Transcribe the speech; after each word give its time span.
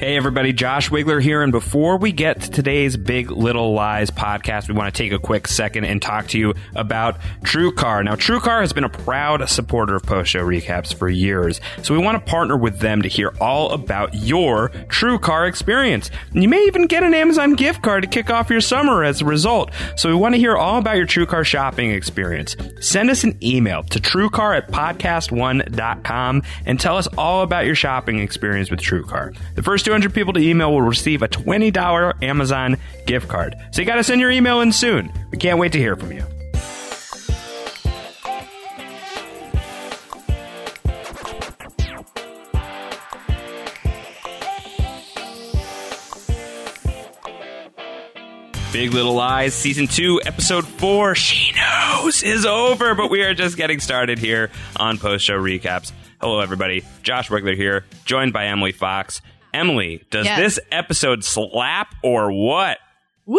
Hey, 0.00 0.16
everybody, 0.16 0.54
Josh 0.54 0.88
Wigler 0.88 1.20
here. 1.20 1.42
And 1.42 1.52
before 1.52 1.98
we 1.98 2.10
get 2.10 2.40
to 2.40 2.50
today's 2.50 2.96
Big 2.96 3.30
Little 3.30 3.74
Lies 3.74 4.10
podcast, 4.10 4.66
we 4.66 4.72
want 4.72 4.94
to 4.94 4.98
take 4.98 5.12
a 5.12 5.18
quick 5.18 5.46
second 5.46 5.84
and 5.84 6.00
talk 6.00 6.28
to 6.28 6.38
you 6.38 6.54
about 6.74 7.20
TrueCar. 7.42 8.02
Now, 8.02 8.14
TrueCar 8.14 8.62
has 8.62 8.72
been 8.72 8.84
a 8.84 8.88
proud 8.88 9.46
supporter 9.50 9.96
of 9.96 10.04
post 10.04 10.30
show 10.30 10.42
recaps 10.42 10.94
for 10.94 11.10
years. 11.10 11.60
So 11.82 11.92
we 11.92 12.02
want 12.02 12.16
to 12.16 12.30
partner 12.30 12.56
with 12.56 12.78
them 12.78 13.02
to 13.02 13.08
hear 13.10 13.34
all 13.42 13.72
about 13.72 14.14
your 14.14 14.70
TrueCar 14.70 15.46
experience. 15.46 16.10
You 16.32 16.48
may 16.48 16.64
even 16.64 16.86
get 16.86 17.02
an 17.02 17.12
Amazon 17.12 17.52
gift 17.52 17.82
card 17.82 18.02
to 18.02 18.08
kick 18.08 18.30
off 18.30 18.48
your 18.48 18.62
summer 18.62 19.04
as 19.04 19.20
a 19.20 19.26
result. 19.26 19.70
So 19.96 20.08
we 20.08 20.14
want 20.14 20.34
to 20.34 20.38
hear 20.38 20.56
all 20.56 20.78
about 20.78 20.96
your 20.96 21.06
TrueCar 21.06 21.44
shopping 21.44 21.90
experience. 21.90 22.56
Send 22.80 23.10
us 23.10 23.22
an 23.22 23.36
email 23.44 23.82
to 23.82 24.00
truecar 24.00 24.56
at 24.56 24.70
podcast1.com 24.70 26.42
and 26.64 26.80
tell 26.80 26.96
us 26.96 27.06
all 27.18 27.42
about 27.42 27.66
your 27.66 27.74
shopping 27.74 28.20
experience 28.20 28.70
with 28.70 28.80
TrueCar. 28.80 29.36
The 29.56 29.62
first 29.62 29.89
200 29.90 30.14
people 30.14 30.32
to 30.32 30.38
email 30.38 30.70
will 30.70 30.82
receive 30.82 31.20
a 31.20 31.26
$20 31.26 32.22
Amazon 32.22 32.76
gift 33.06 33.26
card. 33.26 33.56
So 33.72 33.82
you 33.82 33.86
got 33.88 33.96
to 33.96 34.04
send 34.04 34.20
your 34.20 34.30
email 34.30 34.60
in 34.60 34.70
soon. 34.70 35.12
We 35.32 35.38
can't 35.38 35.58
wait 35.58 35.72
to 35.72 35.78
hear 35.78 35.96
from 35.96 36.12
you. 36.12 36.24
Big 48.72 48.94
Little 48.94 49.14
Lies, 49.14 49.54
Season 49.54 49.88
2, 49.88 50.20
Episode 50.24 50.64
4, 50.64 51.16
She 51.16 51.52
Knows, 51.56 52.22
is 52.22 52.46
over, 52.46 52.94
but 52.94 53.10
we 53.10 53.24
are 53.24 53.34
just 53.34 53.56
getting 53.56 53.80
started 53.80 54.20
here 54.20 54.52
on 54.76 54.98
post 54.98 55.24
show 55.24 55.36
recaps. 55.36 55.90
Hello, 56.20 56.38
everybody. 56.38 56.84
Josh 57.02 57.28
Wigler 57.28 57.56
here, 57.56 57.84
joined 58.04 58.32
by 58.32 58.46
Emily 58.46 58.70
Fox. 58.70 59.20
Emily, 59.52 60.02
does 60.10 60.26
Yes. 60.26 60.38
this 60.38 60.60
episode 60.70 61.24
slap 61.24 61.94
or 62.02 62.30
what? 62.32 62.78
Woo! 63.26 63.38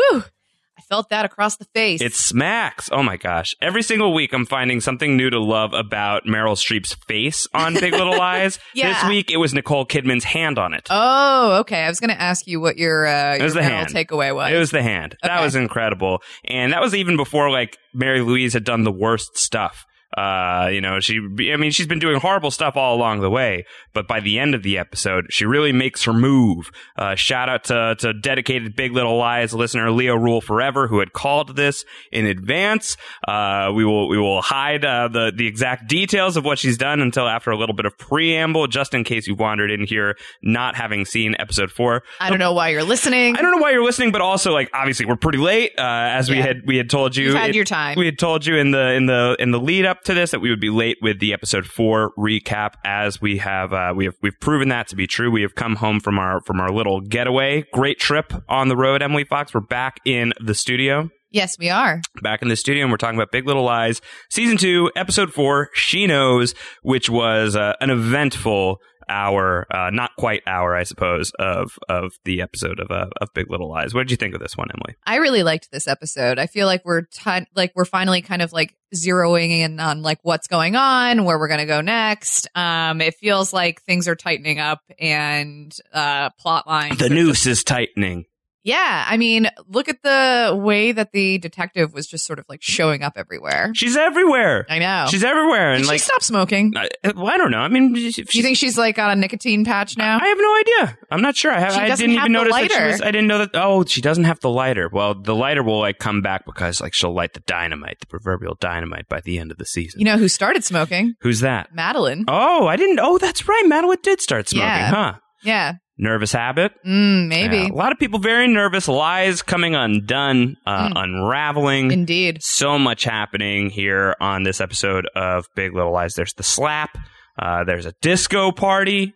I 0.78 0.82
felt 0.94 1.10
that 1.10 1.24
across 1.26 1.56
the 1.58 1.66
face. 1.74 2.02
It 2.02 2.14
smacks. 2.14 2.90
Oh 2.92 3.02
my 3.04 3.16
gosh. 3.16 3.54
Every 3.62 3.82
single 3.84 4.14
week 4.14 4.34
I'm 4.34 4.46
finding 4.46 4.82
something 4.82 5.16
new 5.16 5.30
to 5.30 5.40
love 5.40 5.74
about 5.74 6.26
Meryl 6.26 6.56
Streep's 6.58 6.96
face 7.08 7.48
on 7.54 7.76
Big 7.76 7.94
Little 7.94 8.18
Lies. 8.18 8.60
Yeah. 8.74 8.94
This 9.02 9.08
week 9.10 9.32
it 9.32 9.38
was 9.38 9.54
Nicole 9.54 9.86
Kidman's 9.86 10.24
hand 10.26 10.58
on 10.60 10.74
it. 10.74 10.88
Oh, 10.90 11.60
okay. 11.62 11.84
I 11.84 11.88
was 11.88 12.00
going 12.02 12.10
to 12.10 12.20
ask 12.22 12.46
you 12.48 12.60
what 12.60 12.78
your 12.78 13.06
uh, 13.06 13.36
your 13.36 13.44
was 13.46 13.54
the 13.54 13.64
hand. 13.64 13.90
takeaway 13.90 14.36
was. 14.36 14.52
It 14.52 14.58
was 14.58 14.72
the 14.72 14.82
hand. 14.84 15.16
That 15.24 15.42
was 15.42 15.56
incredible. 15.56 16.22
And 16.46 16.74
that 16.74 16.82
was 16.82 16.94
even 16.96 17.16
before 17.16 17.50
like 17.52 17.78
Mary 17.94 18.22
Louise 18.22 18.54
had 18.54 18.64
done 18.66 18.84
the 18.84 18.92
worst 18.92 19.38
stuff. 19.38 19.86
Uh, 20.18 20.70
you 20.72 20.82
know, 20.82 21.00
she, 21.00 21.20
I 21.54 21.56
mean, 21.58 21.72
she's 21.72 21.88
been 21.88 22.00
doing 22.00 22.20
horrible 22.20 22.52
stuff 22.52 22.76
all 22.76 22.96
along 22.96 23.22
the 23.22 23.30
way, 23.30 23.66
but 23.94 24.08
by 24.08 24.20
the 24.20 24.40
end 24.40 24.54
of 24.56 24.64
the 24.64 24.78
episode, 24.78 25.28
she 25.30 25.46
really 25.46 25.72
makes 25.72 26.04
her 26.04 26.14
move. 26.14 26.72
Uh, 26.98 27.16
shout 27.16 27.48
out 27.50 27.64
to, 27.66 27.96
to 28.00 28.14
dedicated 28.14 28.76
Big 28.76 28.92
Little 28.92 29.18
Lies 29.18 29.54
listener 29.54 29.90
Leo 29.92 30.16
Rule 30.16 30.42
Forever, 30.42 30.88
who 30.88 31.00
had 31.00 31.14
called 31.14 31.56
this 31.56 31.86
in 32.12 32.26
advance. 32.26 32.98
Uh, 33.28 33.72
we 33.74 33.86
will, 33.86 34.10
we 34.10 34.18
will 34.18 34.42
hide, 34.42 34.84
uh, 34.84 35.08
the, 35.08 35.32
the 35.36 35.48
exact 35.48 35.88
details 35.88 36.36
of 36.38 36.44
what 36.44 36.60
she's 36.60 36.78
done 36.78 37.00
until 37.02 37.28
after 37.28 37.52
a 37.52 37.58
little 37.58 37.76
bit 37.76 37.86
of 37.86 37.98
preamble, 37.98 38.68
just 38.68 38.94
in 38.94 39.04
case 39.04 39.28
you 39.28 39.36
wandered 39.36 39.72
in 39.72 39.86
here 39.86 40.18
not 40.42 40.76
having 40.76 41.06
seen 41.06 41.36
episode 41.40 41.72
four. 41.72 42.04
I 42.20 42.30
don't 42.30 42.40
know 42.40 42.54
why 42.54 42.70
you're 42.70 42.84
listening. 42.84 43.38
I 43.38 43.42
don't 43.42 43.52
know 43.52 43.62
why 43.62 43.72
you're 43.72 43.84
listening, 43.84 44.12
but 44.12 44.22
also 44.22 44.52
like 44.52 44.70
obviously 44.74 45.06
we're 45.06 45.16
pretty 45.16 45.38
late. 45.38 45.72
Uh, 45.78 45.82
as 45.82 46.30
we 46.30 46.38
had 46.38 46.62
we 46.66 46.78
had 46.78 46.90
told 46.90 47.16
you, 47.16 47.28
You've 47.28 47.36
had 47.36 47.50
it- 47.52 47.56
your 47.56 47.66
time. 47.66 47.98
We 47.98 48.06
had 48.06 48.20
told 48.20 48.46
you 48.46 48.58
in 48.58 48.72
the 48.72 48.92
in 48.92 49.06
the 49.06 49.36
in 49.40 49.52
the 49.52 49.60
lead 49.60 49.86
up 49.86 50.01
to 50.06 50.14
this 50.14 50.32
that 50.32 50.40
we 50.40 50.50
would 50.50 50.60
be 50.60 50.70
late 50.70 50.98
with 51.02 51.20
the 51.20 51.34
episode 51.34 51.66
four 51.66 52.12
recap. 52.18 52.74
As 52.86 53.22
we 53.22 53.38
have 53.38 53.74
uh, 53.74 53.94
we 53.96 54.06
have 54.06 54.16
we've 54.22 54.40
proven 54.40 54.70
that 54.70 54.88
to 54.90 54.96
be 54.96 55.08
true. 55.08 55.32
We 55.32 55.42
have 55.42 55.56
come 55.56 55.76
home 55.76 56.00
from 56.00 56.20
our 56.20 56.42
from 56.42 56.60
our 56.60 56.70
little 56.70 57.02
getaway, 57.02 57.66
great 57.74 58.00
trip 58.00 58.34
on 58.50 58.68
the 58.68 58.76
road. 58.76 59.02
Emily 59.02 59.24
Fox, 59.24 59.54
we're 59.54 59.62
back 59.62 60.00
in 60.06 60.34
the 60.40 60.54
studio. 60.54 61.10
Yes, 61.32 61.58
we 61.58 61.70
are. 61.70 62.02
Back 62.22 62.42
in 62.42 62.50
the 62.50 62.58
studio, 62.58 62.84
and 62.84 62.92
we're 62.92 62.98
talking 62.98 63.18
about 63.18 63.32
Big 63.32 63.48
Little 63.48 63.64
Lies, 63.64 64.02
season 64.30 64.58
two, 64.58 64.92
episode 64.98 65.32
four. 65.34 65.70
She 65.74 66.06
knows, 66.06 66.54
which 66.84 67.10
was 67.10 67.56
uh, 67.56 67.74
an 67.80 67.90
eventful 67.90 68.80
hour, 69.12 69.68
uh, 69.70 69.90
not 69.92 70.12
quite 70.18 70.42
hour, 70.48 70.76
I 70.76 70.84
suppose, 70.84 71.32
of 71.38 71.78
of 71.90 72.14
the 72.26 72.42
episode 72.42 72.80
of 72.80 72.90
uh, 72.90 73.08
of 73.20 73.30
Big 73.34 73.52
Little 73.52 73.70
Lies. 73.70 73.94
What 73.94 74.04
did 74.04 74.12
you 74.12 74.18
think 74.18 74.34
of 74.34 74.42
this 74.42 74.58
one, 74.58 74.70
Emily? 74.74 74.96
I 75.06 75.18
really 75.18 75.44
liked 75.44 75.72
this 75.72 75.88
episode. 75.88 76.40
I 76.40 76.48
feel 76.48 76.66
like 76.66 76.84
we're 76.86 77.02
ti 77.02 77.46
like 77.56 77.74
we're 77.76 77.86
finally 77.86 78.22
kind 78.22 78.42
of 78.42 78.54
like 78.54 78.76
zeroing 78.96 79.50
in 79.50 79.80
on 79.80 80.02
like 80.02 80.20
what's 80.24 80.48
going 80.48 80.76
on, 80.76 81.26
where 81.26 81.38
we're 81.38 81.48
going 81.48 81.60
to 81.60 81.66
go 81.66 81.82
next. 81.82 82.48
Um, 82.56 83.02
it 83.02 83.16
feels 83.16 83.54
like 83.54 83.82
things 83.84 84.08
are 84.08 84.16
tightening 84.16 84.60
up 84.60 84.82
and 85.00 85.76
uh 85.94 86.30
plot 86.40 86.68
lines. 86.68 86.98
The 86.98 87.10
noose 87.10 87.46
is 87.46 87.64
tightening. 87.64 88.26
Yeah, 88.64 89.06
I 89.08 89.18
mean, 89.18 89.48
look 89.68 89.90
at 89.90 90.04
the 90.04 90.56
way 90.62 90.92
that 90.92 91.12
the 91.14 91.40
detective 91.40 91.94
was 91.94 92.06
just 92.06 92.26
sort 92.26 92.38
of 92.38 92.46
like 92.48 92.62
showing 92.62 93.02
up 93.02 93.14
everywhere. 93.16 93.72
She's 93.74 93.98
everywhere. 93.98 94.66
I 94.70 94.78
know. 94.80 95.08
She's 95.10 95.24
everywhere, 95.24 95.72
Did 95.72 95.78
and 95.78 95.86
she 95.86 95.92
like, 95.92 96.02
stop 96.02 96.22
smoking? 96.22 96.74
I, 96.76 96.90
well, 97.16 97.28
I 97.28 97.38
don't 97.38 97.50
know. 97.50 97.58
I 97.60 97.70
mean, 97.70 97.96
she, 97.96 98.24
Do 98.24 98.38
you 98.38 98.44
think 98.44 98.58
she's 98.58 98.78
like 98.78 99.00
on 99.00 99.10
a 99.10 99.16
nicotine 99.16 99.66
patch 99.66 99.98
now? 99.98 100.20
I 100.22 100.28
have 100.28 100.38
no 100.38 100.56
idea. 100.86 100.98
I'm 101.10 101.22
not 101.22 101.36
sure. 101.36 101.52
I, 101.52 101.60
have, 101.60 101.74
She 101.74 101.80
I 101.80 101.96
didn't 101.96 102.12
have 102.16 102.20
even 102.26 102.32
notice 102.34 102.54
that 102.54 102.72
she 102.72 102.84
was. 102.84 103.02
I 103.02 103.06
didn't 103.12 103.28
know 103.28 103.40
that. 103.40 103.50
Oh, 103.56 103.84
she 103.86 104.02
doesn't 104.02 104.26
have 104.26 104.40
the 104.42 104.50
lighter. 104.50 104.90
Well, 104.92 105.16
the 105.20 105.34
lighter 105.36 105.64
will 105.64 105.80
like 105.80 105.98
come 105.98 106.22
back 106.22 106.46
because 106.46 106.82
like 106.82 106.94
she'll 106.94 107.14
light 107.14 107.34
the 107.34 107.40
dynamite, 107.42 108.00
the 108.00 108.06
proverbial 108.08 108.56
dynamite, 108.60 109.10
by 109.10 109.22
the 109.22 109.40
end 109.40 109.52
of 109.52 109.58
the 109.58 109.66
season. 109.66 110.00
you 110.00 110.06
know 110.06 110.18
who 110.18 110.28
started 110.28 110.64
smoking? 110.64 111.16
Who's 111.22 111.40
that? 111.40 111.74
Madeline. 111.74 112.26
Oh, 112.28 112.68
I 112.68 112.76
didn't. 112.76 113.00
Oh, 113.02 113.18
that's 113.18 113.48
right. 113.48 113.64
Madeline 113.66 113.98
did 114.04 114.22
start 114.22 114.50
smoking, 114.50 114.68
Yeah. 114.68 114.90
huh? 114.90 115.14
Yeah. 115.44 115.74
Nervous 116.02 116.32
habit. 116.32 116.72
Mm, 116.86 117.28
maybe. 117.28 117.58
Yeah, 117.58 117.68
a 117.68 117.74
lot 117.76 117.92
of 117.92 118.00
people 118.00 118.18
very 118.20 118.48
nervous. 118.48 118.88
Lies 118.88 119.44
coming 119.44 119.76
undone, 119.76 120.58
uh, 120.66 120.90
Mm. 120.90 120.94
unraveling. 121.04 121.92
Indeed. 121.92 122.40
so 122.42 122.80
much 122.80 123.04
happening 123.04 123.70
here 123.70 124.16
on 124.20 124.42
this 124.42 124.60
episode 124.60 125.08
of 125.16 125.46
Big 125.56 125.76
Little 125.76 125.92
Lies. 125.94 126.16
There's 126.16 126.34
the 126.34 126.42
slap. 126.44 126.98
Uh, 127.40 127.64
there's 127.66 127.86
a 127.86 127.94
disco 128.02 128.52
party. 128.52 129.14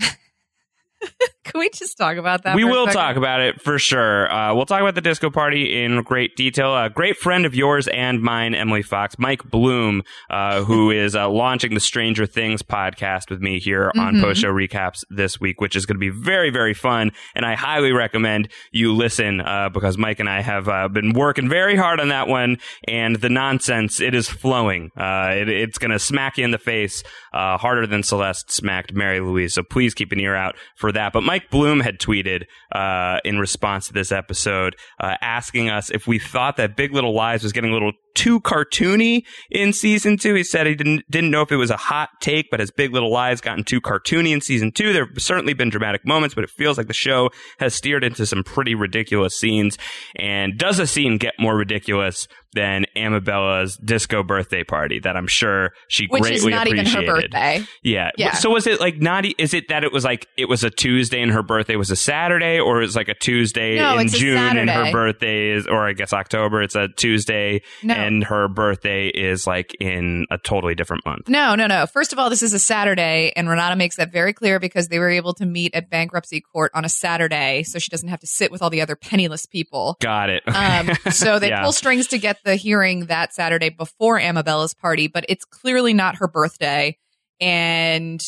Can 1.52 1.60
we 1.60 1.68
just 1.70 1.96
talk 1.96 2.16
about 2.16 2.42
that? 2.44 2.56
we 2.56 2.64
will 2.64 2.86
talk 2.86 3.16
about 3.16 3.40
it 3.40 3.60
for 3.60 3.78
sure. 3.78 4.30
Uh, 4.32 4.54
we'll 4.54 4.66
talk 4.66 4.80
about 4.80 4.94
the 4.94 5.00
disco 5.00 5.30
party 5.30 5.82
in 5.84 6.02
great 6.02 6.36
detail. 6.36 6.76
A 6.76 6.90
great 6.90 7.16
friend 7.16 7.46
of 7.46 7.54
yours 7.54 7.88
and 7.88 8.20
mine, 8.22 8.54
Emily 8.54 8.82
Fox, 8.82 9.18
Mike 9.18 9.44
Bloom, 9.44 10.02
uh, 10.30 10.64
who 10.64 10.90
is 11.02 11.14
uh, 11.14 11.28
launching 11.28 11.74
the 11.74 11.80
Stranger 11.80 12.26
Things 12.26 12.62
podcast 12.62 13.30
with 13.30 13.40
me 13.40 13.58
here 13.60 13.92
on 13.96 14.16
Mhm. 14.16 14.20
post 14.22 14.40
show 14.40 14.52
recaps 14.52 15.04
this 15.10 15.40
week, 15.40 15.60
which 15.60 15.76
is 15.76 15.86
going 15.86 15.96
to 15.96 16.00
be 16.00 16.08
very, 16.10 16.50
very 16.50 16.74
fun. 16.74 17.12
And 17.34 17.44
I 17.44 17.54
highly 17.54 17.92
recommend 17.92 18.48
you 18.72 18.92
listen 18.92 19.40
uh, 19.40 19.68
because 19.68 19.96
Mike 19.98 20.20
and 20.20 20.28
I 20.28 20.40
have 20.42 20.68
uh, 20.68 20.88
been 20.88 21.12
working 21.12 21.48
very 21.48 21.76
hard 21.76 22.00
on 22.00 22.08
that 22.08 22.28
one, 22.28 22.58
and 22.88 23.16
the 23.16 23.28
nonsense 23.28 24.00
it 24.00 24.14
is 24.14 24.28
flowing. 24.28 24.90
Uh, 24.96 25.30
it, 25.36 25.48
it's 25.48 25.78
going 25.78 25.90
to 25.90 25.98
smack 25.98 26.38
you 26.38 26.44
in 26.44 26.50
the 26.50 26.58
face 26.58 27.02
uh, 27.32 27.58
harder 27.58 27.86
than 27.86 28.02
Celeste 28.02 28.50
smacked 28.50 28.92
Mary 28.94 29.20
Louise. 29.20 29.54
So 29.54 29.62
please 29.62 29.94
keep 29.94 30.10
an 30.12 30.20
ear 30.20 30.34
out 30.34 30.56
for 30.76 30.90
that. 30.92 31.12
But 31.12 31.22
Mike 31.22 31.35
Bloom 31.50 31.80
had 31.80 31.98
tweeted 31.98 32.44
uh, 32.72 33.18
in 33.24 33.38
response 33.38 33.86
to 33.88 33.92
this 33.92 34.12
episode, 34.12 34.76
uh, 35.00 35.16
asking 35.20 35.70
us 35.70 35.90
if 35.90 36.06
we 36.06 36.18
thought 36.18 36.56
that 36.56 36.76
Big 36.76 36.92
Little 36.92 37.14
Lies 37.14 37.42
was 37.42 37.52
getting 37.52 37.70
a 37.70 37.74
little 37.74 37.92
too 38.14 38.40
cartoony 38.40 39.22
in 39.50 39.72
season 39.72 40.16
two. 40.16 40.34
He 40.34 40.42
said 40.42 40.66
he 40.66 40.74
didn't 40.74 41.04
didn't 41.10 41.30
know 41.30 41.42
if 41.42 41.52
it 41.52 41.56
was 41.56 41.70
a 41.70 41.76
hot 41.76 42.08
take, 42.20 42.50
but 42.50 42.60
has 42.60 42.70
Big 42.70 42.92
Little 42.92 43.12
Lies 43.12 43.40
gotten 43.40 43.62
too 43.62 43.80
cartoony 43.80 44.32
in 44.32 44.40
season 44.40 44.72
two? 44.72 44.92
There 44.92 45.06
have 45.06 45.22
certainly 45.22 45.52
been 45.52 45.68
dramatic 45.68 46.06
moments, 46.06 46.34
but 46.34 46.42
it 46.42 46.50
feels 46.50 46.78
like 46.78 46.88
the 46.88 46.94
show 46.94 47.30
has 47.58 47.74
steered 47.74 48.02
into 48.02 48.26
some 48.26 48.42
pretty 48.42 48.74
ridiculous 48.74 49.36
scenes. 49.36 49.78
And 50.16 50.58
does 50.58 50.78
a 50.78 50.86
scene 50.86 51.18
get 51.18 51.34
more 51.38 51.56
ridiculous 51.56 52.26
than 52.56 52.86
Amabella's 52.96 53.76
disco 53.76 54.22
birthday 54.24 54.64
party 54.64 54.98
that 55.00 55.16
I'm 55.16 55.26
sure 55.28 55.72
she 55.88 56.06
Which 56.06 56.22
greatly 56.22 56.36
is 56.38 56.46
not 56.46 56.66
even 56.66 56.86
her 56.86 57.00
appreciated? 57.02 57.30
birthday. 57.30 57.64
Yeah. 57.82 58.10
Yeah. 58.18 58.34
So 58.34 58.50
was 58.50 58.66
it 58.66 58.80
like 58.80 58.96
not? 59.00 59.24
Is 59.38 59.54
it 59.54 59.68
that 59.68 59.84
it 59.84 59.92
was 59.92 60.02
like 60.04 60.26
it 60.36 60.48
was 60.48 60.64
a 60.64 60.70
Tuesday 60.70 61.22
and 61.22 61.30
her 61.32 61.42
birthday 61.42 61.76
was 61.76 61.90
a 61.90 61.96
Saturday, 61.96 62.58
or 62.58 62.78
it 62.78 62.86
was 62.86 62.96
like 62.96 63.08
a 63.08 63.14
Tuesday 63.14 63.76
No, 63.76 63.98
in 63.98 64.08
June 64.08 64.56
and 64.56 64.68
her 64.68 64.90
birthday 64.90 65.50
is, 65.50 65.66
or 65.66 65.86
I 65.86 65.92
guess 65.92 66.12
October? 66.12 66.62
It's 66.62 66.74
a 66.74 66.88
Tuesday 66.88 67.62
No. 67.82 67.94
and 67.94 68.24
her 68.24 68.48
birthday 68.48 69.08
is 69.08 69.46
like 69.46 69.76
in 69.78 70.26
a 70.30 70.38
totally 70.38 70.74
different 70.74 71.04
month. 71.06 71.28
No, 71.28 71.54
no, 71.54 71.66
no. 71.66 71.86
First 71.86 72.12
of 72.12 72.18
all, 72.18 72.30
this 72.30 72.42
is 72.42 72.52
a 72.52 72.58
Saturday, 72.58 73.32
and 73.36 73.48
Renata 73.48 73.76
makes 73.76 73.96
that 73.96 74.10
very 74.12 74.32
clear 74.32 74.58
because 74.58 74.88
they 74.88 74.98
were 74.98 75.10
able 75.10 75.34
to 75.34 75.46
meet 75.46 75.74
at 75.74 75.90
bankruptcy 75.90 76.40
court 76.40 76.70
on 76.74 76.84
a 76.84 76.88
Saturday, 76.88 77.62
so 77.62 77.78
she 77.78 77.90
doesn't 77.90 78.08
have 78.08 78.20
to 78.20 78.26
sit 78.26 78.50
with 78.50 78.62
all 78.62 78.70
the 78.70 78.80
other 78.80 78.96
penniless 78.96 79.46
people. 79.46 79.96
Got 80.00 80.30
it. 80.30 80.42
Um, 80.46 80.90
so 81.10 81.38
they 81.38 81.48
Yeah. 81.56 81.62
pull 81.62 81.72
strings 81.72 82.06
to 82.08 82.18
get 82.18 82.42
the 82.46 82.56
hearing 82.56 83.06
that 83.06 83.34
Saturday 83.34 83.68
before 83.68 84.18
Amabella's 84.18 84.72
party, 84.72 85.08
but 85.08 85.26
it's 85.28 85.44
clearly 85.44 85.92
not 85.92 86.16
her 86.16 86.28
birthday. 86.28 86.96
And 87.40 88.22